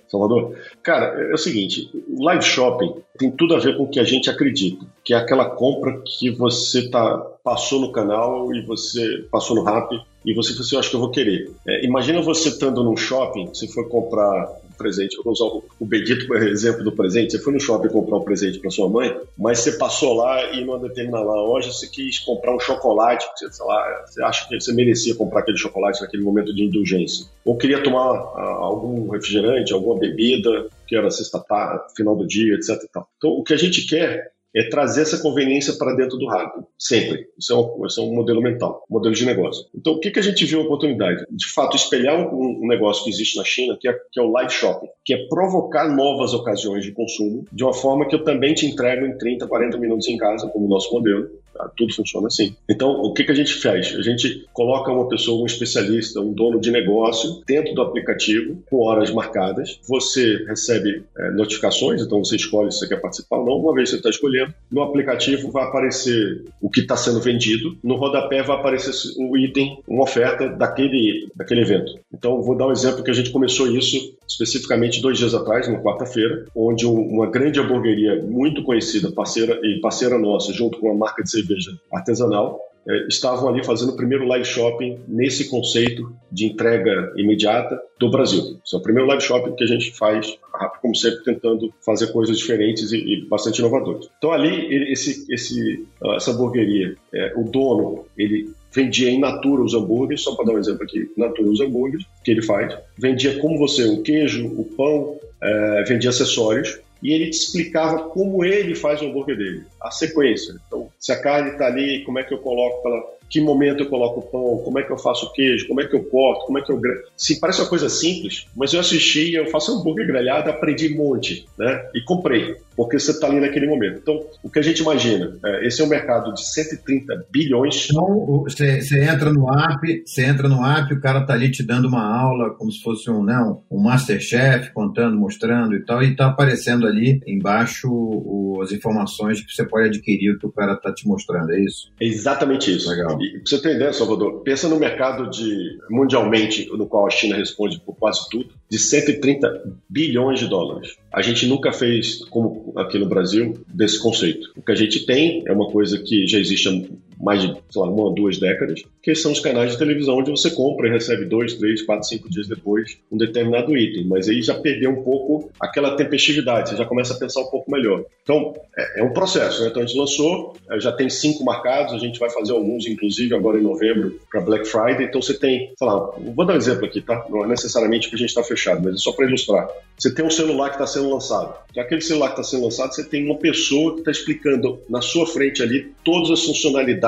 Salvador. 0.08 0.56
Cara, 0.84 1.20
é 1.30 1.34
o 1.34 1.38
seguinte, 1.38 1.90
o 2.08 2.24
live 2.24 2.44
shopping 2.44 2.94
tem 3.18 3.30
tudo 3.32 3.56
a 3.56 3.58
ver 3.58 3.76
com 3.76 3.84
o 3.84 3.88
que 3.88 3.98
a 3.98 4.04
gente 4.04 4.30
acredita, 4.30 4.86
que 5.04 5.14
é 5.14 5.16
aquela 5.16 5.50
compra 5.50 6.00
que 6.06 6.30
você 6.30 6.88
tá, 6.88 7.18
passou 7.42 7.80
no 7.80 7.90
canal 7.90 8.54
e 8.54 8.64
você 8.64 9.26
passou 9.32 9.56
no 9.56 9.64
Rap 9.64 9.90
e 10.26 10.34
você 10.34 10.50
falou 10.50 10.64
assim, 10.64 10.74
eu 10.74 10.80
acho 10.80 10.90
que 10.90 10.96
eu 10.96 11.00
vou 11.00 11.10
querer. 11.10 11.52
É, 11.66 11.86
imagina 11.86 12.20
você 12.20 12.48
estando 12.48 12.82
num 12.82 12.96
shopping, 12.96 13.46
você 13.46 13.68
foi 13.68 13.88
comprar 13.88 14.58
um 14.68 14.76
presente, 14.76 15.16
eu 15.16 15.22
vou 15.22 15.32
usar 15.32 15.44
o, 15.44 15.64
o 15.78 15.86
Bedito 15.86 16.26
como 16.26 16.40
exemplo 16.40 16.82
do 16.82 16.90
presente, 16.90 17.30
você 17.30 17.38
foi 17.38 17.52
no 17.52 17.60
shopping 17.60 17.88
comprar 17.88 18.16
um 18.16 18.24
presente 18.24 18.58
para 18.58 18.68
sua 18.70 18.88
mãe, 18.88 19.16
mas 19.38 19.60
você 19.60 19.72
passou 19.78 20.14
lá 20.14 20.52
e 20.52 20.64
numa 20.64 20.80
determinada 20.80 21.24
loja 21.24 21.70
você 21.70 21.86
quis 21.86 22.18
comprar 22.18 22.56
um 22.56 22.58
chocolate, 22.58 23.24
você, 23.36 23.52
sei 23.52 23.64
lá, 23.64 24.04
você 24.04 24.22
acha 24.24 24.48
que 24.48 24.60
você 24.60 24.72
merecia 24.72 25.14
comprar 25.14 25.40
aquele 25.40 25.58
chocolate 25.58 26.02
naquele 26.02 26.24
momento 26.24 26.52
de 26.52 26.64
indulgência. 26.64 27.26
Ou 27.44 27.56
queria 27.56 27.80
tomar 27.80 28.10
ah, 28.10 28.56
algum 28.58 29.08
refrigerante, 29.08 29.72
alguma 29.72 29.96
bebida, 29.96 30.68
que 30.88 30.96
era 30.96 31.08
sexta-feira, 31.08 31.86
final 31.96 32.16
do 32.16 32.26
dia, 32.26 32.54
etc. 32.54 32.82
Então, 32.84 33.06
o 33.22 33.44
que 33.44 33.54
a 33.54 33.56
gente 33.56 33.86
quer 33.86 34.32
é 34.56 34.68
trazer 34.68 35.02
essa 35.02 35.18
conveniência 35.18 35.74
para 35.74 35.94
dentro 35.94 36.16
do 36.16 36.26
rápido, 36.26 36.66
sempre. 36.78 37.26
Isso 37.38 37.52
é, 37.52 37.56
um, 37.56 37.86
isso 37.86 38.00
é 38.00 38.04
um 38.04 38.14
modelo 38.14 38.40
mental, 38.40 38.84
um 38.90 38.94
modelo 38.94 39.14
de 39.14 39.26
negócio. 39.26 39.66
Então, 39.74 39.92
o 39.92 40.00
que, 40.00 40.10
que 40.10 40.18
a 40.18 40.22
gente 40.22 40.44
viu 40.46 40.60
a 40.60 40.64
oportunidade? 40.64 41.26
De 41.30 41.46
fato, 41.52 41.76
espelhar 41.76 42.16
um, 42.16 42.62
um 42.62 42.66
negócio 42.66 43.04
que 43.04 43.10
existe 43.10 43.36
na 43.36 43.44
China, 43.44 43.76
que 43.78 43.86
é, 43.86 43.92
que 44.10 44.18
é 44.18 44.22
o 44.22 44.30
live 44.30 44.50
shopping, 44.50 44.88
que 45.04 45.12
é 45.12 45.26
provocar 45.28 45.94
novas 45.94 46.32
ocasiões 46.32 46.84
de 46.84 46.92
consumo 46.92 47.44
de 47.52 47.62
uma 47.62 47.74
forma 47.74 48.08
que 48.08 48.14
eu 48.14 48.24
também 48.24 48.54
te 48.54 48.66
entrego 48.66 49.04
em 49.04 49.18
30, 49.18 49.46
40 49.46 49.78
minutos 49.78 50.08
em 50.08 50.16
casa, 50.16 50.48
como 50.48 50.64
o 50.64 50.68
nosso 50.68 50.92
modelo? 50.92 51.28
Tudo 51.76 51.94
funciona 51.94 52.26
assim. 52.26 52.54
Então, 52.68 52.90
o 52.90 53.12
que, 53.12 53.24
que 53.24 53.32
a 53.32 53.34
gente 53.34 53.54
faz? 53.54 53.94
A 53.94 54.02
gente 54.02 54.46
coloca 54.52 54.90
uma 54.90 55.08
pessoa, 55.08 55.42
um 55.42 55.46
especialista, 55.46 56.20
um 56.20 56.32
dono 56.32 56.60
de 56.60 56.70
negócio 56.70 57.42
dentro 57.46 57.74
do 57.74 57.82
aplicativo, 57.82 58.62
com 58.68 58.82
horas 58.82 59.10
marcadas. 59.10 59.78
Você 59.88 60.44
recebe 60.46 61.04
é, 61.18 61.30
notificações, 61.30 62.02
então 62.02 62.24
você 62.24 62.36
escolhe 62.36 62.72
se 62.72 62.80
você 62.80 62.88
quer 62.88 63.00
participar 63.00 63.38
ou 63.38 63.46
não. 63.46 63.56
Uma 63.56 63.74
vez 63.74 63.88
que 63.88 63.96
você 63.96 63.96
está 63.96 64.10
escolhendo, 64.10 64.54
no 64.70 64.82
aplicativo 64.82 65.50
vai 65.50 65.64
aparecer 65.64 66.44
o 66.60 66.70
que 66.70 66.80
está 66.80 66.96
sendo 66.96 67.20
vendido. 67.20 67.76
No 67.82 67.96
rodapé 67.96 68.42
vai 68.42 68.56
aparecer 68.56 68.92
um 69.18 69.36
item, 69.36 69.78
uma 69.86 70.04
oferta 70.04 70.48
daquele, 70.48 71.28
daquele 71.34 71.62
evento. 71.62 71.92
Então, 72.12 72.42
vou 72.42 72.56
dar 72.56 72.68
um 72.68 72.72
exemplo 72.72 73.02
que 73.02 73.10
a 73.10 73.14
gente 73.14 73.30
começou 73.30 73.66
isso 73.68 74.16
especificamente 74.28 75.00
dois 75.00 75.18
dias 75.18 75.34
atrás, 75.34 75.68
na 75.68 75.78
quarta-feira, 75.80 76.44
onde 76.54 76.84
uma 76.86 77.26
grande 77.26 77.60
hamburgueria 77.60 78.20
muito 78.22 78.62
conhecida, 78.62 79.10
parceira 79.10 79.58
e 79.62 79.80
parceira 79.80 80.18
nossa, 80.18 80.52
junto 80.52 80.78
com 80.78 80.90
a 80.90 80.94
marca 80.94 81.22
de 81.22 81.30
cerveja 81.46 81.78
artesanal, 81.92 82.60
é, 82.88 83.06
estavam 83.08 83.48
ali 83.48 83.64
fazendo 83.64 83.92
o 83.92 83.96
primeiro 83.96 84.26
live 84.26 84.44
shopping 84.44 85.00
nesse 85.08 85.48
conceito 85.48 86.14
de 86.30 86.46
entrega 86.46 87.12
imediata 87.16 87.80
do 87.98 88.10
Brasil. 88.10 88.60
Esse 88.64 88.76
é 88.76 88.78
o 88.78 88.82
primeiro 88.82 89.08
live 89.08 89.22
shopping 89.22 89.56
que 89.56 89.64
a 89.64 89.66
gente 89.66 89.90
faz, 89.90 90.38
como 90.80 90.94
sempre, 90.94 91.24
tentando 91.24 91.72
fazer 91.84 92.12
coisas 92.12 92.38
diferentes 92.38 92.92
e, 92.92 92.98
e 92.98 93.28
bastante 93.28 93.58
inovadoras. 93.58 94.08
Então 94.18 94.30
ali, 94.30 94.92
esse, 94.92 95.26
esse, 95.32 95.84
essa 96.14 96.30
hamburgueria, 96.30 96.94
é, 97.12 97.32
o 97.36 97.42
dono, 97.42 98.04
ele 98.16 98.52
vendia 98.72 99.10
em 99.10 99.18
natura 99.18 99.62
os 99.62 99.74
hambúrgueres, 99.74 100.22
só 100.22 100.36
para 100.36 100.46
dar 100.46 100.52
um 100.52 100.58
exemplo 100.58 100.84
aqui, 100.84 101.10
natura 101.16 101.48
os 101.48 101.60
hambúrgueres 101.60 102.06
que 102.22 102.30
ele 102.30 102.42
faz, 102.42 102.76
vendia 102.96 103.38
como 103.40 103.58
você 103.58 103.84
o 103.84 104.02
queijo, 104.02 104.46
o 104.46 104.64
pão, 104.64 105.18
é, 105.42 105.84
vendia 105.88 106.10
acessórios 106.10 106.78
e 107.02 107.12
ele 107.12 107.30
te 107.30 107.36
explicava 107.36 108.08
como 108.10 108.44
ele 108.44 108.74
faz 108.74 109.00
o 109.00 109.06
hambúrguer 109.06 109.36
dele, 109.36 109.64
a 109.80 109.90
sequência. 109.90 110.54
Então, 110.66 110.85
se 110.98 111.12
a 111.12 111.20
carne 111.20 111.50
está 111.50 111.66
ali, 111.66 112.04
como 112.04 112.18
é 112.18 112.24
que 112.24 112.34
eu 112.34 112.38
coloco 112.38 112.86
ela, 112.88 113.02
que 113.28 113.40
momento 113.40 113.82
eu 113.82 113.88
coloco 113.88 114.20
o 114.20 114.22
pão, 114.22 114.64
como 114.64 114.78
é 114.78 114.82
que 114.82 114.92
eu 114.92 114.98
faço 114.98 115.26
o 115.26 115.32
queijo, 115.32 115.66
como 115.66 115.80
é 115.80 115.86
que 115.86 115.94
eu 115.94 116.04
corto, 116.04 116.46
como 116.46 116.58
é 116.58 116.62
que 116.62 116.70
eu 116.70 116.80
Se 117.16 117.40
parece 117.40 117.60
uma 117.60 117.68
coisa 117.68 117.88
simples, 117.88 118.46
mas 118.56 118.72
eu 118.72 118.80
assisti, 118.80 119.34
eu 119.34 119.46
faço 119.46 119.72
hambúrguer 119.72 120.06
grelhado, 120.06 120.50
aprendi 120.50 120.94
um 120.94 120.96
monte, 120.96 121.46
né? 121.58 121.88
E 121.94 122.02
comprei 122.02 122.56
porque 122.76 122.98
você 122.98 123.12
está 123.12 123.26
ali 123.26 123.40
naquele 123.40 123.66
momento. 123.66 123.98
Então, 124.02 124.22
o 124.42 124.50
que 124.50 124.58
a 124.58 124.62
gente 124.62 124.82
imagina, 124.82 125.36
é, 125.44 125.66
esse 125.66 125.80
é 125.80 125.84
um 125.84 125.88
mercado 125.88 126.32
de 126.34 126.46
130 126.46 127.26
bilhões. 127.32 127.88
Então, 127.90 128.42
você, 128.42 128.82
você 128.82 129.02
entra 129.02 129.32
no 129.32 129.50
app, 129.50 130.02
você 130.04 130.26
entra 130.26 130.48
no 130.48 130.64
app, 130.64 130.92
o 130.92 131.00
cara 131.00 131.20
está 131.20 131.32
ali 131.32 131.50
te 131.50 131.62
dando 131.62 131.88
uma 131.88 132.04
aula, 132.04 132.50
como 132.50 132.70
se 132.70 132.82
fosse 132.82 133.10
um, 133.10 133.22
não, 133.22 133.62
um 133.70 133.80
masterchef, 133.80 134.72
contando, 134.72 135.16
mostrando 135.16 135.74
e 135.74 135.84
tal, 135.84 136.02
e 136.02 136.10
está 136.10 136.26
aparecendo 136.26 136.86
ali 136.86 137.20
embaixo 137.26 137.88
o, 137.90 138.60
as 138.62 138.70
informações 138.72 139.40
que 139.40 139.50
você 139.50 139.64
pode 139.64 139.88
adquirir, 139.88 140.32
o 140.32 140.38
que 140.38 140.46
o 140.46 140.52
cara 140.52 140.74
está 140.74 140.85
te 140.92 141.06
mostrando, 141.06 141.52
é 141.52 141.60
isso? 141.60 141.90
É 142.00 142.06
exatamente 142.06 142.74
isso. 142.74 142.88
Legal. 142.88 143.20
E, 143.20 143.30
pra 143.32 143.40
você 143.44 143.60
ter 143.60 143.76
ideia, 143.76 143.92
Salvador, 143.92 144.42
pensa 144.42 144.68
no 144.68 144.78
mercado 144.78 145.30
de, 145.30 145.78
mundialmente, 145.90 146.68
no 146.72 146.86
qual 146.86 147.06
a 147.06 147.10
China 147.10 147.36
responde 147.36 147.80
por 147.80 147.94
quase 147.96 148.28
tudo, 148.30 148.50
de 148.68 148.78
130 148.78 149.76
bilhões 149.88 150.38
de 150.38 150.48
dólares. 150.48 150.96
A 151.12 151.22
gente 151.22 151.46
nunca 151.46 151.72
fez, 151.72 152.24
como 152.26 152.72
aqui 152.76 152.98
no 152.98 153.06
Brasil, 153.06 153.58
desse 153.68 154.00
conceito. 154.00 154.50
O 154.56 154.62
que 154.62 154.72
a 154.72 154.76
gente 154.76 155.06
tem 155.06 155.42
é 155.46 155.52
uma 155.52 155.70
coisa 155.70 155.98
que 155.98 156.26
já 156.26 156.38
existe 156.38 156.68
há 156.68 156.72
mais 157.20 157.40
de 157.40 157.48
sei 157.70 157.82
lá, 157.82 157.88
uma 157.88 158.04
ou 158.04 158.14
duas 158.14 158.38
décadas, 158.38 158.82
que 159.02 159.14
são 159.14 159.32
os 159.32 159.40
canais 159.40 159.72
de 159.72 159.78
televisão 159.78 160.16
onde 160.18 160.30
você 160.30 160.50
compra 160.50 160.88
e 160.88 160.90
recebe 160.90 161.24
dois, 161.24 161.54
três, 161.54 161.82
quatro, 161.82 162.06
cinco 162.06 162.28
dias 162.30 162.46
depois 162.46 162.98
um 163.10 163.16
determinado 163.16 163.76
item. 163.76 164.06
Mas 164.06 164.28
aí 164.28 164.42
já 164.42 164.54
perdeu 164.54 164.90
um 164.90 165.02
pouco 165.02 165.50
aquela 165.60 165.96
tempestividade, 165.96 166.70
você 166.70 166.76
já 166.76 166.84
começa 166.84 167.14
a 167.14 167.16
pensar 167.18 167.40
um 167.40 167.50
pouco 167.50 167.70
melhor. 167.70 168.04
Então, 168.22 168.54
é, 168.76 169.00
é 169.00 169.04
um 169.04 169.12
processo. 169.12 169.62
Né? 169.62 169.68
Então, 169.68 169.82
a 169.82 169.86
gente 169.86 169.96
lançou, 169.96 170.54
é, 170.70 170.80
já 170.80 170.92
tem 170.92 171.08
cinco 171.08 171.44
marcados, 171.44 171.94
a 171.94 171.98
gente 171.98 172.18
vai 172.18 172.30
fazer 172.30 172.52
alguns, 172.52 172.86
inclusive, 172.86 173.34
agora 173.34 173.58
em 173.58 173.62
novembro, 173.62 174.18
para 174.30 174.40
Black 174.40 174.66
Friday. 174.66 175.06
Então, 175.06 175.22
você 175.22 175.38
tem, 175.38 175.72
sei 175.76 175.86
lá, 175.86 176.10
vou 176.34 176.44
dar 176.44 176.54
um 176.54 176.56
exemplo 176.56 176.84
aqui, 176.84 177.00
tá? 177.00 177.24
Não 177.30 177.44
é 177.44 177.48
necessariamente 177.48 178.08
que 178.08 178.16
a 178.16 178.18
gente 178.18 178.30
está 178.30 178.42
fechado, 178.42 178.82
mas 178.82 178.94
é 178.94 178.98
só 178.98 179.12
para 179.12 179.26
ilustrar. 179.26 179.68
Você 179.96 180.12
tem 180.12 180.24
um 180.24 180.30
celular 180.30 180.68
que 180.68 180.74
está 180.74 180.86
sendo 180.86 181.10
lançado. 181.10 181.54
Aquele 181.78 182.00
celular 182.00 182.28
que 182.28 182.40
está 182.40 182.44
sendo 182.44 182.64
lançado, 182.64 182.94
você 182.94 183.04
tem 183.04 183.24
uma 183.24 183.36
pessoa 183.36 183.94
que 183.94 184.00
está 184.00 184.10
explicando 184.10 184.80
na 184.88 185.00
sua 185.00 185.26
frente 185.26 185.62
ali 185.62 185.92
todas 186.02 186.30
as 186.30 186.42
funcionalidades 186.44 187.05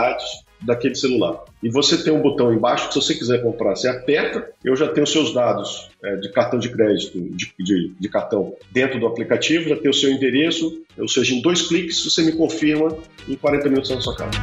daquele 0.60 0.94
celular. 0.94 1.44
E 1.62 1.70
você 1.70 1.96
tem 2.02 2.12
um 2.12 2.20
botão 2.20 2.52
embaixo 2.52 2.88
que 2.88 2.94
se 2.94 3.00
você 3.00 3.14
quiser 3.14 3.42
comprar, 3.42 3.76
você 3.76 3.88
aperta, 3.88 4.50
eu 4.64 4.74
já 4.74 4.88
tenho 4.88 5.06
seus 5.06 5.32
dados 5.32 5.88
é, 6.02 6.16
de 6.16 6.30
cartão 6.32 6.58
de 6.58 6.68
crédito, 6.68 7.20
de, 7.20 7.52
de, 7.58 7.94
de, 7.98 8.08
cartão 8.08 8.54
dentro 8.70 8.98
do 8.98 9.06
aplicativo, 9.06 9.68
já 9.68 9.76
tenho 9.76 9.90
o 9.90 9.94
seu 9.94 10.10
endereço, 10.10 10.82
ou 10.98 11.08
seja, 11.08 11.34
em 11.34 11.40
dois 11.40 11.62
cliques 11.62 12.04
você 12.04 12.22
me 12.22 12.32
confirma 12.32 12.96
em 13.28 13.36
40 13.36 13.68
minutos 13.68 13.90
na 13.90 14.00
sua 14.00 14.16
casa. 14.16 14.38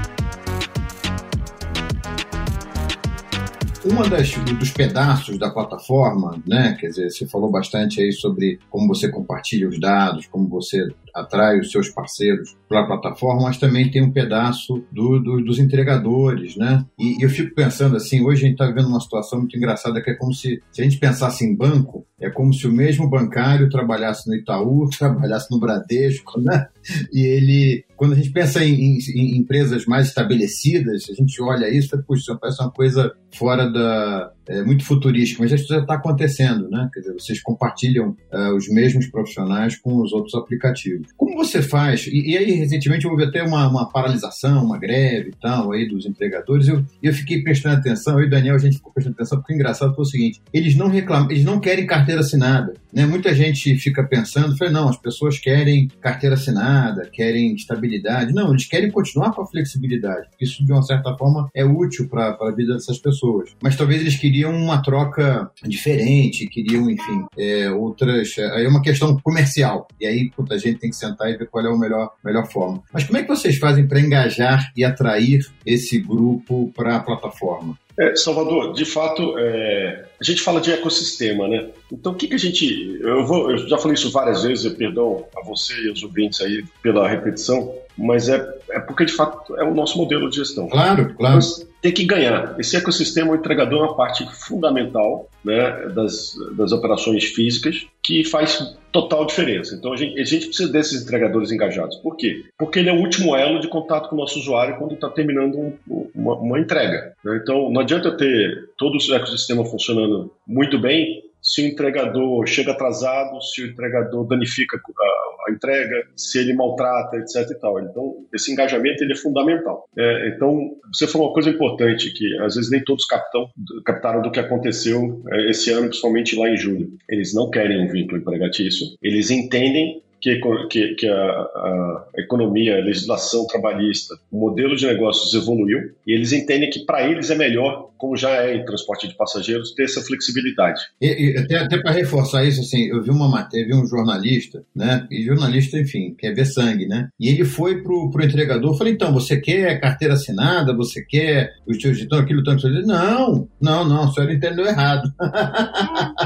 uma 3.85 4.09
das 4.09 4.33
dos 4.33 4.71
pedaços 4.71 5.37
da 5.37 5.51
plataforma, 5.51 6.41
né? 6.45 6.75
Quer 6.79 6.87
dizer, 6.87 7.11
você 7.11 7.27
falou 7.27 7.51
bastante 7.51 8.01
aí 8.01 8.11
sobre 8.11 8.59
como 8.69 8.87
você 8.87 9.09
compartilha 9.09 9.69
os 9.69 9.79
dados, 9.79 10.25
como 10.25 10.47
você 10.47 10.87
atrai 11.15 11.59
os 11.59 11.71
seus 11.71 11.89
parceiros 11.89 12.57
para 12.67 12.81
a 12.81 12.85
plataforma, 12.85 13.43
mas 13.43 13.57
também 13.57 13.89
tem 13.89 14.03
um 14.03 14.11
pedaço 14.11 14.83
do, 14.91 15.17
do, 15.19 15.41
dos 15.41 15.59
entregadores, 15.59 16.57
né? 16.57 16.85
E, 16.99 17.23
eu 17.23 17.29
fico 17.29 17.55
pensando 17.55 17.95
assim, 17.95 18.21
hoje 18.21 18.41
a 18.41 18.45
gente 18.45 18.53
está 18.53 18.65
vivendo 18.65 18.89
uma 18.89 18.99
situação 18.99 19.39
muito 19.39 19.55
engraçada 19.55 20.01
que 20.01 20.11
é 20.11 20.15
como 20.15 20.33
se, 20.33 20.61
se 20.71 20.81
a 20.81 20.83
gente 20.83 20.97
pensasse 20.97 21.45
em 21.45 21.55
banco, 21.55 22.05
é 22.19 22.29
como 22.29 22.53
se 22.53 22.67
o 22.67 22.71
mesmo 22.71 23.09
bancário 23.09 23.69
trabalhasse 23.69 24.27
no 24.27 24.35
Itaú, 24.35 24.89
trabalhasse 24.97 25.49
no 25.49 25.59
Bradesco, 25.59 26.41
né? 26.41 26.67
E 27.13 27.21
ele, 27.21 27.85
quando 27.95 28.13
a 28.13 28.15
gente 28.15 28.31
pensa 28.31 28.63
em, 28.63 28.73
em, 28.73 28.97
em 29.15 29.37
empresas 29.37 29.85
mais 29.85 30.07
estabelecidas, 30.07 31.07
a 31.09 31.13
gente 31.13 31.41
olha 31.41 31.69
isso, 31.69 31.97
puxa, 32.03 32.37
parece 32.39 32.61
uma 32.61 32.71
coisa 32.71 33.11
fora 33.33 33.71
da, 33.71 34.31
é, 34.47 34.63
muito 34.63 34.83
futurístico, 34.83 35.41
mas 35.41 35.51
isso 35.51 35.67
já 35.67 35.79
está 35.79 35.95
acontecendo, 35.95 36.69
né? 36.69 36.89
Quer 36.93 36.99
dizer, 37.01 37.13
vocês 37.13 37.41
compartilham 37.41 38.15
uh, 38.31 38.55
os 38.55 38.67
mesmos 38.69 39.07
profissionais 39.07 39.75
com 39.77 40.01
os 40.01 40.13
outros 40.13 40.35
aplicativos. 40.35 41.07
Como 41.17 41.35
você 41.35 41.61
faz? 41.61 42.07
E, 42.07 42.31
e 42.31 42.37
aí, 42.37 42.51
recentemente, 42.51 43.07
houve 43.07 43.23
até 43.23 43.43
uma, 43.43 43.67
uma, 43.67 43.89
paralisação, 43.89 44.63
uma 44.63 44.77
greve 44.77 45.29
e 45.29 45.41
tal, 45.41 45.71
aí 45.71 45.87
dos 45.87 46.05
entregadores. 46.05 46.67
Eu, 46.67 46.85
eu 47.01 47.13
fiquei 47.13 47.41
prestando 47.41 47.75
atenção, 47.75 48.19
eu 48.19 48.25
e 48.25 48.27
o 48.27 48.29
Daniel, 48.29 48.55
a 48.55 48.59
gente 48.59 48.77
ficou 48.77 48.93
prestando 48.93 49.15
atenção, 49.15 49.39
porque 49.39 49.53
o 49.53 49.55
engraçado 49.55 49.95
foi 49.95 50.03
o 50.03 50.07
seguinte: 50.07 50.41
eles 50.53 50.75
não 50.75 50.87
reclamam, 50.87 51.31
eles 51.31 51.43
não 51.43 51.59
querem 51.59 51.85
carteira 51.85 52.21
assinada. 52.21 52.73
Né? 52.93 53.05
Muita 53.05 53.33
gente 53.33 53.75
fica 53.77 54.03
pensando, 54.03 54.57
foi, 54.57 54.69
não, 54.69 54.89
as 54.89 54.97
pessoas 54.97 55.39
querem 55.39 55.87
carteira 56.01 56.35
assinada, 56.35 57.09
querem 57.11 57.53
estabilidade. 57.53 58.33
Não, 58.33 58.51
eles 58.51 58.67
querem 58.67 58.91
continuar 58.91 59.31
com 59.31 59.41
a 59.41 59.47
flexibilidade, 59.47 60.29
porque 60.29 60.45
isso, 60.45 60.65
de 60.65 60.71
uma 60.71 60.83
certa 60.83 61.15
forma, 61.17 61.49
é 61.53 61.65
útil 61.65 62.07
para 62.07 62.37
a 62.39 62.51
vida 62.51 62.73
dessas 62.73 62.99
pessoas. 62.99 63.55
Mas 63.61 63.75
talvez 63.75 64.01
eles 64.01 64.15
queriam 64.15 64.34
queriam 64.35 64.53
uma 64.53 64.81
troca 64.81 65.49
diferente, 65.63 66.47
queriam, 66.47 66.89
enfim, 66.89 67.25
é, 67.37 67.71
outras. 67.71 68.37
É, 68.37 68.45
aí 68.57 68.65
é 68.65 68.67
uma 68.67 68.81
questão 68.81 69.17
comercial. 69.23 69.87
E 69.99 70.05
aí, 70.05 70.29
puta, 70.35 70.55
a 70.55 70.57
gente 70.57 70.79
tem 70.79 70.89
que 70.89 70.95
sentar 70.95 71.29
e 71.29 71.37
ver 71.37 71.47
qual 71.47 71.65
é 71.65 71.69
a 71.69 71.77
melhor, 71.77 72.11
melhor 72.23 72.45
forma. 72.51 72.83
Mas 72.91 73.05
como 73.05 73.17
é 73.17 73.21
que 73.21 73.29
vocês 73.29 73.57
fazem 73.57 73.87
para 73.87 73.99
engajar 73.99 74.71
e 74.75 74.83
atrair 74.83 75.39
esse 75.65 75.99
grupo 75.99 76.71
para 76.75 76.97
a 76.97 76.99
plataforma? 76.99 77.77
É, 77.97 78.13
Salvador, 78.17 78.73
de 78.73 78.83
fato, 78.83 79.37
é, 79.37 80.05
a 80.19 80.23
gente 80.23 80.41
fala 80.41 80.61
de 80.61 80.71
ecossistema, 80.71 81.47
né? 81.47 81.69
Então, 81.91 82.11
o 82.11 82.15
que, 82.15 82.27
que 82.27 82.35
a 82.35 82.39
gente. 82.39 82.99
Eu, 83.01 83.25
vou, 83.25 83.51
eu 83.51 83.57
já 83.57 83.77
falei 83.77 83.95
isso 83.95 84.11
várias 84.11 84.43
vezes, 84.43 84.71
perdão 84.73 85.25
a 85.35 85.45
você 85.45 85.73
e 85.85 85.89
aos 85.89 86.03
ouvintes 86.03 86.41
aí 86.41 86.63
pela 86.81 87.07
repetição, 87.07 87.73
mas 87.97 88.29
é, 88.29 88.45
é 88.69 88.79
porque 88.79 89.05
de 89.05 89.13
fato 89.13 89.55
é 89.57 89.63
o 89.63 89.73
nosso 89.73 89.97
modelo 89.97 90.29
de 90.29 90.37
gestão. 90.37 90.67
Claro, 90.67 91.13
claro. 91.15 91.35
Mas 91.35 91.67
tem 91.81 91.91
que 91.91 92.03
ganhar. 92.03 92.55
Esse 92.59 92.75
ecossistema, 92.75 93.31
o 93.31 93.35
entregador 93.35 93.79
é 93.79 93.87
uma 93.87 93.95
parte 93.95 94.25
fundamental 94.33 95.29
né, 95.43 95.87
das, 95.93 96.35
das 96.57 96.71
operações 96.71 97.25
físicas 97.25 97.85
que 98.01 98.23
faz 98.23 98.75
total 98.91 99.25
diferença. 99.25 99.75
Então 99.75 99.93
a 99.93 99.97
gente, 99.97 100.19
a 100.19 100.23
gente, 100.23 100.47
precisa 100.47 100.71
desses 100.71 101.03
entregadores 101.03 101.51
engajados. 101.51 101.97
Por 101.97 102.15
quê? 102.15 102.45
Porque 102.57 102.79
ele 102.79 102.89
é 102.89 102.93
o 102.93 102.99
último 102.99 103.35
elo 103.35 103.59
de 103.59 103.67
contato 103.67 104.09
com 104.09 104.15
o 104.15 104.19
nosso 104.19 104.39
usuário 104.39 104.77
quando 104.77 104.93
está 104.93 105.09
terminando 105.09 105.57
um, 105.57 106.09
uma, 106.15 106.35
uma, 106.35 106.59
entrega. 106.59 107.13
Né? 107.23 107.39
Então 107.41 107.69
não 107.69 107.81
adianta 107.81 108.15
ter 108.15 108.69
todo 108.77 108.97
o 108.97 109.15
ecossistema 109.15 109.65
funcionando 109.65 110.04
muito 110.47 110.79
bem 110.79 111.23
se 111.45 111.61
o 111.61 111.67
entregador 111.67 112.47
chega 112.47 112.71
atrasado, 112.71 113.39
se 113.39 113.61
o 113.61 113.67
entregador 113.67 114.27
danifica 114.27 114.77
a, 114.77 115.51
a 115.51 115.53
entrega, 115.53 116.03
se 116.15 116.39
ele 116.39 116.55
maltrata, 116.55 117.17
etc. 117.17 117.51
E 117.51 117.59
tal. 117.59 117.79
Então, 117.79 118.15
esse 118.33 118.51
engajamento 118.51 119.03
ele 119.03 119.13
é 119.13 119.15
fundamental. 119.15 119.87
É, 119.95 120.29
então, 120.29 120.71
você 120.91 121.05
falou 121.05 121.27
uma 121.27 121.33
coisa 121.35 121.51
importante, 121.51 122.11
que 122.13 122.35
às 122.39 122.55
vezes 122.55 122.71
nem 122.71 122.83
todos 122.83 123.05
captam, 123.05 123.47
captaram 123.85 124.23
do 124.23 124.31
que 124.31 124.39
aconteceu 124.39 125.21
é, 125.31 125.51
esse 125.51 125.71
ano, 125.71 125.87
principalmente 125.87 126.35
lá 126.35 126.49
em 126.49 126.57
julho. 126.57 126.89
Eles 127.07 127.31
não 127.35 127.51
querem 127.51 127.85
um 127.85 127.91
vínculo 127.91 128.17
empregatício, 128.17 128.87
eles 128.99 129.29
entendem 129.29 130.01
que, 130.19 130.39
que, 130.69 130.95
que 130.95 131.07
a, 131.07 131.13
a, 131.13 132.05
economia, 132.17 132.77
a 132.77 132.83
legislação 132.83 133.45
trabalhista, 133.47 134.15
o 134.31 134.39
modelo 134.39 134.75
de 134.75 134.85
negócios 134.85 135.33
evoluiu 135.33 135.79
e 136.05 136.13
eles 136.13 136.31
entendem 136.31 136.69
que 136.69 136.85
para 136.85 137.09
eles 137.09 137.29
é 137.29 137.35
melhor, 137.35 137.91
como 137.97 138.17
já 138.17 138.29
é 138.43 138.55
em 138.55 138.65
transporte 138.65 139.07
de 139.07 139.15
passageiros, 139.15 139.73
ter 139.73 139.83
essa 139.83 140.01
flexibilidade. 140.01 140.81
E, 141.01 141.07
e 141.07 141.37
até, 141.37 141.57
até 141.57 141.77
para 141.81 141.91
reforçar 141.91 142.43
isso, 142.43 142.61
assim, 142.61 142.89
eu 142.89 143.01
vi 143.01 143.09
uma 143.09 143.29
matéria, 143.29 143.67
vi 143.67 143.75
um 143.75 143.85
jornalista, 143.85 144.63
né? 144.75 145.07
E 145.11 145.23
jornalista, 145.23 145.77
enfim, 145.77 146.15
quer 146.17 146.33
ver 146.33 146.45
sangue, 146.45 146.87
né? 146.87 147.09
E 147.19 147.29
ele 147.29 147.45
foi 147.45 147.81
pro, 147.81 148.09
pro 148.09 148.23
entregador, 148.23 148.77
falei, 148.77 148.93
então, 148.93 149.13
você 149.13 149.39
quer 149.39 149.79
carteira 149.79 150.15
assinada? 150.15 150.75
Você 150.75 151.03
quer 151.03 151.51
os 151.67 151.81
seus 151.81 151.99
então 151.99 152.19
aquilo 152.19 152.43
tanto? 152.43 152.67
Ele 152.67 152.85
não, 152.85 153.47
não, 153.61 153.87
não, 153.87 154.03
a 154.03 154.11
senhora 154.11 154.33
entendeu 154.33 154.65
errado. 154.65 155.07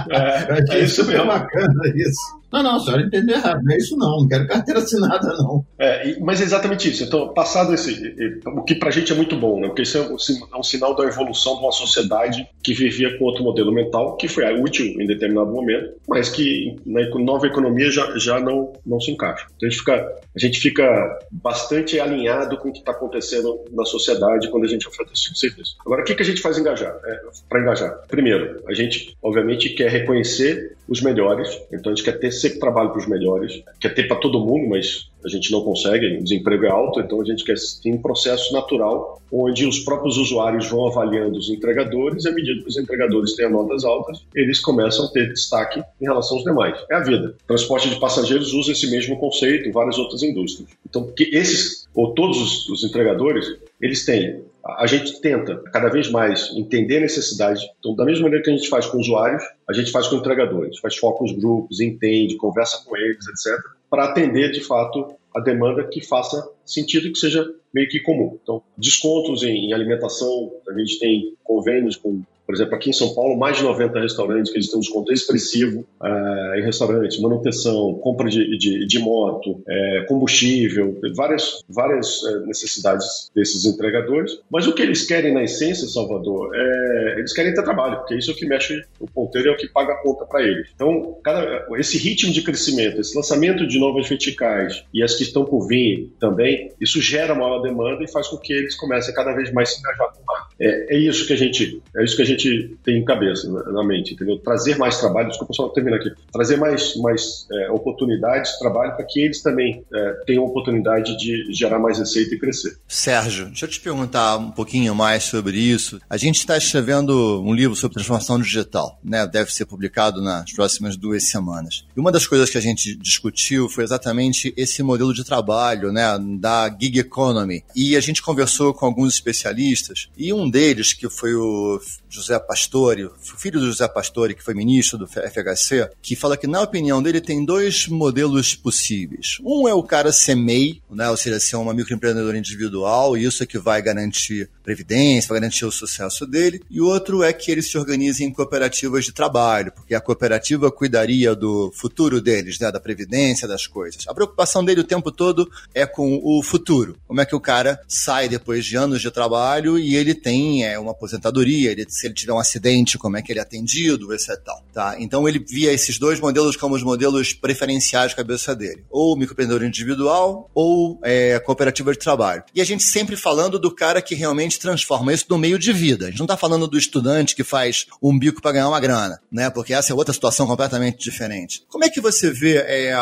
É, 0.10 0.74
é 0.76 0.84
isso 0.84 1.06
mesmo. 1.06 1.26
bacana 1.26 1.74
isso. 1.96 2.39
Não, 2.52 2.64
não, 2.64 2.76
a 2.76 2.80
senhora 2.80 3.04
entendeu 3.04 3.36
errado, 3.36 3.62
não 3.64 3.74
é 3.74 3.78
isso 3.78 3.98
não, 3.98 4.22
não 4.22 4.28
quero 4.28 4.48
carteira 4.48 4.80
assinada 4.82 5.34
não. 5.38 5.66
É, 5.78 6.20
mas 6.20 6.42
é 6.42 6.44
exatamente 6.44 6.90
isso. 6.90 7.04
Então, 7.04 7.34
passado 7.34 7.74
esse, 7.74 8.16
o 8.46 8.64
que 8.64 8.76
pra 8.76 8.92
gente 8.92 9.12
é 9.12 9.16
muito 9.16 9.36
bom, 9.36 9.60
né? 9.60 9.68
Porque 9.68 9.84
isso 9.84 9.98
é 9.98 10.02
um, 10.02 10.16
é 10.54 10.58
um, 10.58 10.64
sinal 10.64 10.96
da 10.96 11.04
evolução 11.04 11.56
de 11.56 11.62
uma 11.62 11.72
sociedade 11.72 12.48
que 12.64 12.74
vivia 12.74 13.18
com 13.18 13.26
outro 13.26 13.44
modelo 13.44 13.72
mental, 13.72 14.18
que 14.18 14.28
foi 14.28 14.46
útil 14.60 14.86
em 14.86 15.06
determinado 15.06 15.52
momento, 15.52 15.94
mas 16.08 16.30
que 16.30 16.76
na 16.86 17.08
nova 17.20 17.48
economia 17.48 17.92
já, 17.92 18.18
já 18.18 18.40
não, 18.40 18.74
não 18.86 19.00
se 19.00 19.12
encaixa. 19.12 19.46
Então, 19.56 19.68
a 19.68 19.72
gente 19.72 19.80
fica, 19.80 19.94
a 19.94 20.40
gente 20.40 20.60
fica 20.60 21.20
bastante 21.32 22.00
alinhado 22.00 22.58
com 22.58 22.70
o 22.70 22.74
que 22.74 22.80
está 22.80 22.92
acontecendo 22.92 23.60
na 23.72 23.86
sociedade 23.86 24.50
quando 24.50 24.66
a 24.66 24.68
gente 24.68 24.90
tipo 24.90 25.34
de 25.34 25.40
serviço. 25.40 25.76
Agora, 25.86 26.02
o 26.02 26.06
que, 26.06 26.16
que 26.16 26.22
a 26.22 26.26
gente 26.26 26.42
faz 26.42 26.58
engajar? 26.58 26.96
É, 27.06 27.20
para 27.48 27.62
engajar? 27.62 28.02
Primeiro, 28.08 28.62
a 28.68 28.74
gente, 28.74 29.16
obviamente, 29.22 29.70
quer 29.70 29.90
reconhecer 29.90 30.78
os 30.90 31.02
melhores, 31.02 31.48
então 31.72 31.92
a 31.92 31.96
gente 31.96 32.04
quer 32.04 32.20
ter 32.20 32.32
sempre 32.32 32.60
trabalho 32.60 32.90
para 32.90 33.00
os 33.00 33.08
melhores, 33.08 33.64
quer 33.80 33.94
ter 33.94 34.08
para 34.08 34.18
todo 34.18 34.40
mundo, 34.40 34.68
mas 34.70 35.10
a 35.24 35.30
gente 35.30 35.52
não 35.52 35.62
consegue, 35.62 36.18
o 36.18 36.24
desemprego 36.24 36.66
é 36.66 36.70
alto, 36.70 37.00
então 37.00 37.22
a 37.22 37.26
gente 37.26 37.44
quer 37.44 37.56
ter 37.84 37.94
um 37.94 38.02
processo 38.02 38.52
natural 38.54 39.22
onde 39.32 39.68
os 39.68 39.80
próprios 39.80 40.18
usuários 40.18 40.68
vão 40.70 40.88
avaliando 40.88 41.38
os 41.38 41.50
entregadores 41.50 42.26
e 42.26 42.30
à 42.30 42.32
medida 42.32 42.62
que 42.62 42.68
os 42.68 42.78
entregadores 42.78 43.36
têm 43.36 43.50
notas 43.50 43.84
altas, 43.84 44.26
eles 44.34 44.60
começam 44.60 45.06
a 45.06 45.10
ter 45.10 45.30
destaque 45.30 45.84
em 46.02 46.06
relação 46.06 46.38
aos 46.38 46.44
demais. 46.44 46.80
É 46.90 46.96
a 46.96 47.02
vida. 47.02 47.36
Transporte 47.46 47.90
de 47.90 48.00
passageiros 48.00 48.54
usa 48.54 48.72
esse 48.72 48.90
mesmo 48.90 49.18
conceito 49.20 49.70
em 49.70 49.72
várias 49.72 50.00
outras 50.00 50.24
indústrias. 50.24 50.70
Então, 50.88 51.06
que 51.16 51.30
esses, 51.36 51.88
ou 51.94 52.14
todos 52.14 52.42
os, 52.42 52.70
os 52.70 52.84
entregadores, 52.84 53.46
eles 53.80 54.04
têm 54.06 54.42
a 54.66 54.86
gente 54.88 55.20
tenta 55.22 55.58
cada 55.72 55.90
vez 55.90 56.10
mais 56.10 56.52
entender 56.56 56.98
a 56.98 57.02
necessidade. 57.02 57.66
Então, 57.80 57.96
da 57.96 58.06
mesma 58.06 58.24
maneira 58.24 58.44
que 58.44 58.52
a 58.52 58.56
gente 58.56 58.70
faz 58.70 58.86
com 58.86 58.98
usuários, 58.98 59.44
a 59.68 59.74
gente 59.74 59.92
faz 59.92 60.08
com 60.08 60.18
entregadores, 60.18 60.80
faz 60.80 60.98
foco 60.98 61.24
nos 61.24 61.34
grupos, 61.34 61.80
entende, 61.80 62.36
conversa 62.36 62.84
com 62.86 62.96
eles, 62.96 63.26
etc 63.28 63.58
para 63.90 64.06
atender 64.06 64.52
de 64.52 64.62
fato 64.62 65.16
a 65.36 65.40
demanda 65.40 65.88
que 65.88 66.06
faça 66.06 66.48
sentido 66.66 67.08
e 67.08 67.12
que 67.12 67.20
seja 67.20 67.46
meio 67.74 67.88
que 67.88 68.00
comum. 68.00 68.38
Então, 68.42 68.62
descontos 68.78 69.44
em, 69.44 69.74
alimentação, 69.74 70.52
a 70.68 70.80
gente 70.80 71.00
tem 71.00 71.36
convênios 71.44 71.96
com 71.96 72.22
por 72.50 72.56
exemplo, 72.56 72.74
aqui 72.74 72.90
em 72.90 72.94
São 72.94 73.14
Paulo, 73.14 73.38
mais 73.38 73.58
de 73.58 73.64
90 73.64 74.00
restaurantes 74.00 74.52
que 74.52 74.58
eles 74.58 74.72
têm 74.72 74.78
um 74.78 74.82
desconto 74.82 75.14
expressivo 75.14 75.86
é, 76.04 76.60
em 76.60 76.64
restaurantes, 76.64 77.22
manutenção, 77.22 77.94
compra 78.02 78.28
de, 78.28 78.58
de, 78.58 78.88
de 78.88 78.98
moto, 78.98 79.62
é, 79.70 80.06
combustível, 80.08 81.00
várias, 81.16 81.64
várias 81.70 82.24
é, 82.26 82.48
necessidades 82.48 83.30
desses 83.36 83.66
entregadores. 83.66 84.32
Mas 84.52 84.66
o 84.66 84.74
que 84.74 84.82
eles 84.82 85.06
querem 85.06 85.32
na 85.32 85.44
essência, 85.44 85.88
Salvador, 85.88 86.50
é 86.56 87.20
eles 87.20 87.34
querem 87.34 87.54
ter 87.54 87.62
trabalho, 87.62 87.98
porque 87.98 88.16
isso 88.16 88.32
é 88.32 88.34
o 88.34 88.36
que 88.36 88.48
mexe 88.48 88.82
o 89.00 89.06
ponteiro, 89.06 89.50
é 89.50 89.52
o 89.52 89.56
que 89.56 89.68
paga 89.68 89.94
a 89.94 90.02
conta 90.02 90.26
para 90.26 90.42
eles. 90.42 90.72
Então, 90.74 91.20
cada, 91.24 91.68
esse 91.78 92.00
ritmo 92.00 92.34
de 92.34 92.42
crescimento, 92.42 93.00
esse 93.00 93.16
lançamento 93.16 93.68
de 93.68 93.78
novas 93.78 94.10
verticais 94.10 94.84
e 94.92 95.04
as 95.04 95.14
que 95.14 95.22
estão 95.22 95.46
por 95.46 95.68
vir 95.68 96.12
também, 96.20 96.72
isso 96.82 97.00
gera 97.00 97.36
maior 97.36 97.62
demanda 97.62 98.04
e 98.04 98.12
faz 98.12 98.28
com 98.28 98.38
que 98.38 98.54
eles 98.54 98.74
comecem 98.76 99.14
cada 99.14 99.34
vez 99.34 99.54
mais 99.54 99.70
se 99.70 99.80
engajar 99.80 100.12
com 100.16 100.24
o. 100.24 100.30
É, 100.60 100.96
é, 100.96 101.00
isso 101.00 101.26
que 101.26 101.34
a 101.34 101.38
gente, 101.38 101.82
é 101.96 102.04
isso 102.04 102.18
que 102.18 102.22
a 102.22 102.26
gente 102.26 102.39
tem 102.84 102.98
em 102.98 103.06
cabeça, 103.06 103.50
na 103.50 103.84
mente, 103.84 104.14
entendeu? 104.14 104.38
Trazer 104.40 104.78
mais 104.78 105.00
trabalho, 105.00 105.30
desculpa 105.30 105.54
só 105.54 105.70
terminar 105.70 105.98
aqui, 105.98 106.12
trazer 106.32 106.58
mais, 106.58 106.96
mais 106.98 107.48
é, 107.52 107.72
oportunidades 107.72 108.52
de 108.54 108.60
trabalho 108.60 108.96
para 108.96 109.06
que 109.06 109.22
eles 109.22 109.42
também 109.42 109.84
é, 109.94 110.12
tenham 110.26 110.44
oportunidade 110.46 111.18
de 111.18 111.52
gerar 111.54 111.80
mais 111.80 112.00
receita 112.00 112.36
e 112.36 112.40
crescer. 112.40 112.78
Sérgio, 112.88 113.48
deixa 113.48 113.66
eu 113.66 113.70
te 113.70 113.80
perguntar 113.80 114.38
um 114.38 114.52
pouquinho 114.52 114.94
mais 114.96 115.24
sobre 115.24 115.58
isso. 115.58 116.00
A 116.10 116.18
gente 116.18 116.38
está 116.38 116.58
escrevendo 116.58 117.42
um 117.42 117.54
livro 117.54 117.76
sobre 117.76 117.96
transformação 117.96 118.40
digital, 118.40 119.00
né? 119.04 119.26
Deve 119.28 119.54
ser 119.54 119.66
publicado 119.66 120.22
nas 120.22 120.52
próximas 120.52 120.96
duas 120.96 121.24
semanas. 121.26 121.86
E 121.96 122.00
uma 122.00 122.12
das 122.12 122.28
coisas 122.28 122.50
que 122.50 122.58
a 122.58 122.62
gente 122.62 122.96
discutiu 122.96 123.70
foi 123.70 123.84
exatamente 123.84 124.54
esse 124.56 124.82
modelo 124.84 125.14
de 125.14 125.24
trabalho, 125.24 125.92
né? 125.92 126.06
Da 126.40 126.70
gig 126.80 127.00
economy. 127.00 127.64
E 127.76 127.96
a 127.96 128.00
gente 128.00 128.22
conversou 128.22 128.74
com 128.74 128.86
alguns 128.86 129.14
especialistas 129.14 130.10
e 130.18 130.34
um 130.34 130.50
deles, 130.50 130.94
que 130.94 131.10
foi 131.10 131.34
o 131.34 131.80
José 132.10 132.29
Pastore, 132.38 133.06
o 133.06 133.14
filho 133.38 133.62
do 133.62 133.68
José 133.68 133.88
Pastore, 133.88 134.36
que 134.36 134.44
foi 134.44 134.54
ministro 134.54 134.98
do 134.98 135.08
FHC, 135.08 135.90
que 136.02 136.18
fala 136.18 136.36
que, 136.36 136.48
na 136.48 136.62
opinião 136.62 137.02
dele, 137.02 137.22
tem 137.22 137.46
dois 137.46 137.88
modelos 137.88 138.56
possíveis. 138.56 139.38
Um 139.42 139.70
é 139.70 139.74
o 139.74 139.82
cara 139.82 140.12
ser 140.12 140.36
MEI, 140.36 140.82
né, 140.92 141.10
ou 141.10 141.16
seja, 141.16 141.40
ser 141.40 141.56
uma 141.56 141.74
microempreendedora 141.74 142.38
individual, 142.38 143.18
e 143.18 143.24
isso 143.24 143.42
é 143.42 143.46
que 143.46 143.58
vai 143.58 143.82
garantir 143.82 144.50
previdência, 144.62 145.30
vai 145.30 145.40
garantir 145.40 145.66
o 145.66 145.72
sucesso 145.72 146.26
dele. 146.26 146.62
E 146.70 146.82
o 146.82 146.86
outro 146.88 147.24
é 147.24 147.32
que 147.32 147.52
eles 147.52 147.72
se 147.72 147.78
organizem 147.78 148.28
em 148.28 148.34
cooperativas 148.34 149.06
de 149.06 149.14
trabalho, 149.14 149.72
porque 149.72 149.96
a 149.96 150.02
cooperativa 150.02 150.72
cuidaria 150.72 151.34
do 151.34 151.72
futuro 151.74 152.20
deles, 152.20 152.60
né, 152.60 152.72
da 152.72 152.80
previdência, 152.80 153.48
das 153.48 153.66
coisas. 153.66 154.04
A 154.08 154.14
preocupação 154.14 154.64
dele 154.64 154.82
o 154.82 154.84
tempo 154.84 155.12
todo 155.12 155.50
é 155.74 155.86
com 155.86 156.20
o 156.22 156.44
futuro. 156.44 156.98
Como 157.08 157.22
é 157.22 157.26
que 157.26 157.36
o 157.36 157.40
cara 157.40 157.80
sai 157.88 158.28
depois 158.28 158.66
de 158.66 158.76
anos 158.76 159.02
de 159.02 159.12
trabalho 159.12 159.78
e 159.78 159.96
ele 159.96 160.14
tem 160.14 160.66
é, 160.66 160.78
uma 160.80 160.92
aposentadoria, 160.92 161.72
ele 161.72 161.86
se 161.88 162.08
ele 162.10 162.16
tiver 162.16 162.34
um 162.34 162.40
acidente, 162.40 162.98
como 162.98 163.18
é 163.18 163.22
que 163.22 163.32
ele 163.32 163.40
é 163.40 163.42
atendido, 163.42 164.14
etc. 164.14 164.38
Tá? 164.74 164.96
Então 165.00 165.28
ele 165.28 165.40
via 165.40 165.72
esses 165.72 165.98
dois 165.98 166.20
modelos 166.20 166.56
como 166.56 166.76
os 166.76 166.84
modelos 166.84 167.34
preferenciais 167.34 168.12
de 168.12 168.16
cabeça 168.16 168.56
dele. 168.56 168.84
Ou 168.90 169.16
microempreendedor 169.16 169.64
individual 169.64 170.50
ou 170.54 171.00
é, 171.04 171.40
cooperativa 171.40 171.92
de 171.92 172.00
trabalho. 172.00 172.44
E 172.54 172.62
a 172.62 172.66
gente 172.66 172.84
sempre 172.84 173.16
falando 173.16 173.60
do 173.60 173.72
cara 173.72 174.02
que 174.02 174.16
realmente 174.16 174.60
transforma 174.60 175.14
isso 175.14 175.26
no 175.30 175.38
meio 175.38 175.58
de 175.58 175.72
vida. 175.72 176.06
A 176.06 176.10
gente 176.10 176.20
não 176.20 176.26
está 176.26 176.38
falando 176.38 176.68
do 176.68 176.78
estudante 176.78 177.36
que 177.36 177.44
faz 177.44 177.86
um 178.02 178.18
bico 178.18 178.42
para 178.42 178.54
ganhar 178.54 178.68
uma 178.68 178.80
grana, 178.80 179.20
né? 179.32 179.50
Porque 179.50 179.74
essa 179.74 179.92
é 179.92 179.96
outra 179.96 180.14
situação 180.14 180.48
completamente 180.48 180.98
diferente. 180.98 181.64
Como 181.70 181.84
é 181.84 181.90
que 181.90 182.02
você 182.02 182.32
vê 182.32 182.58
é, 182.58 182.94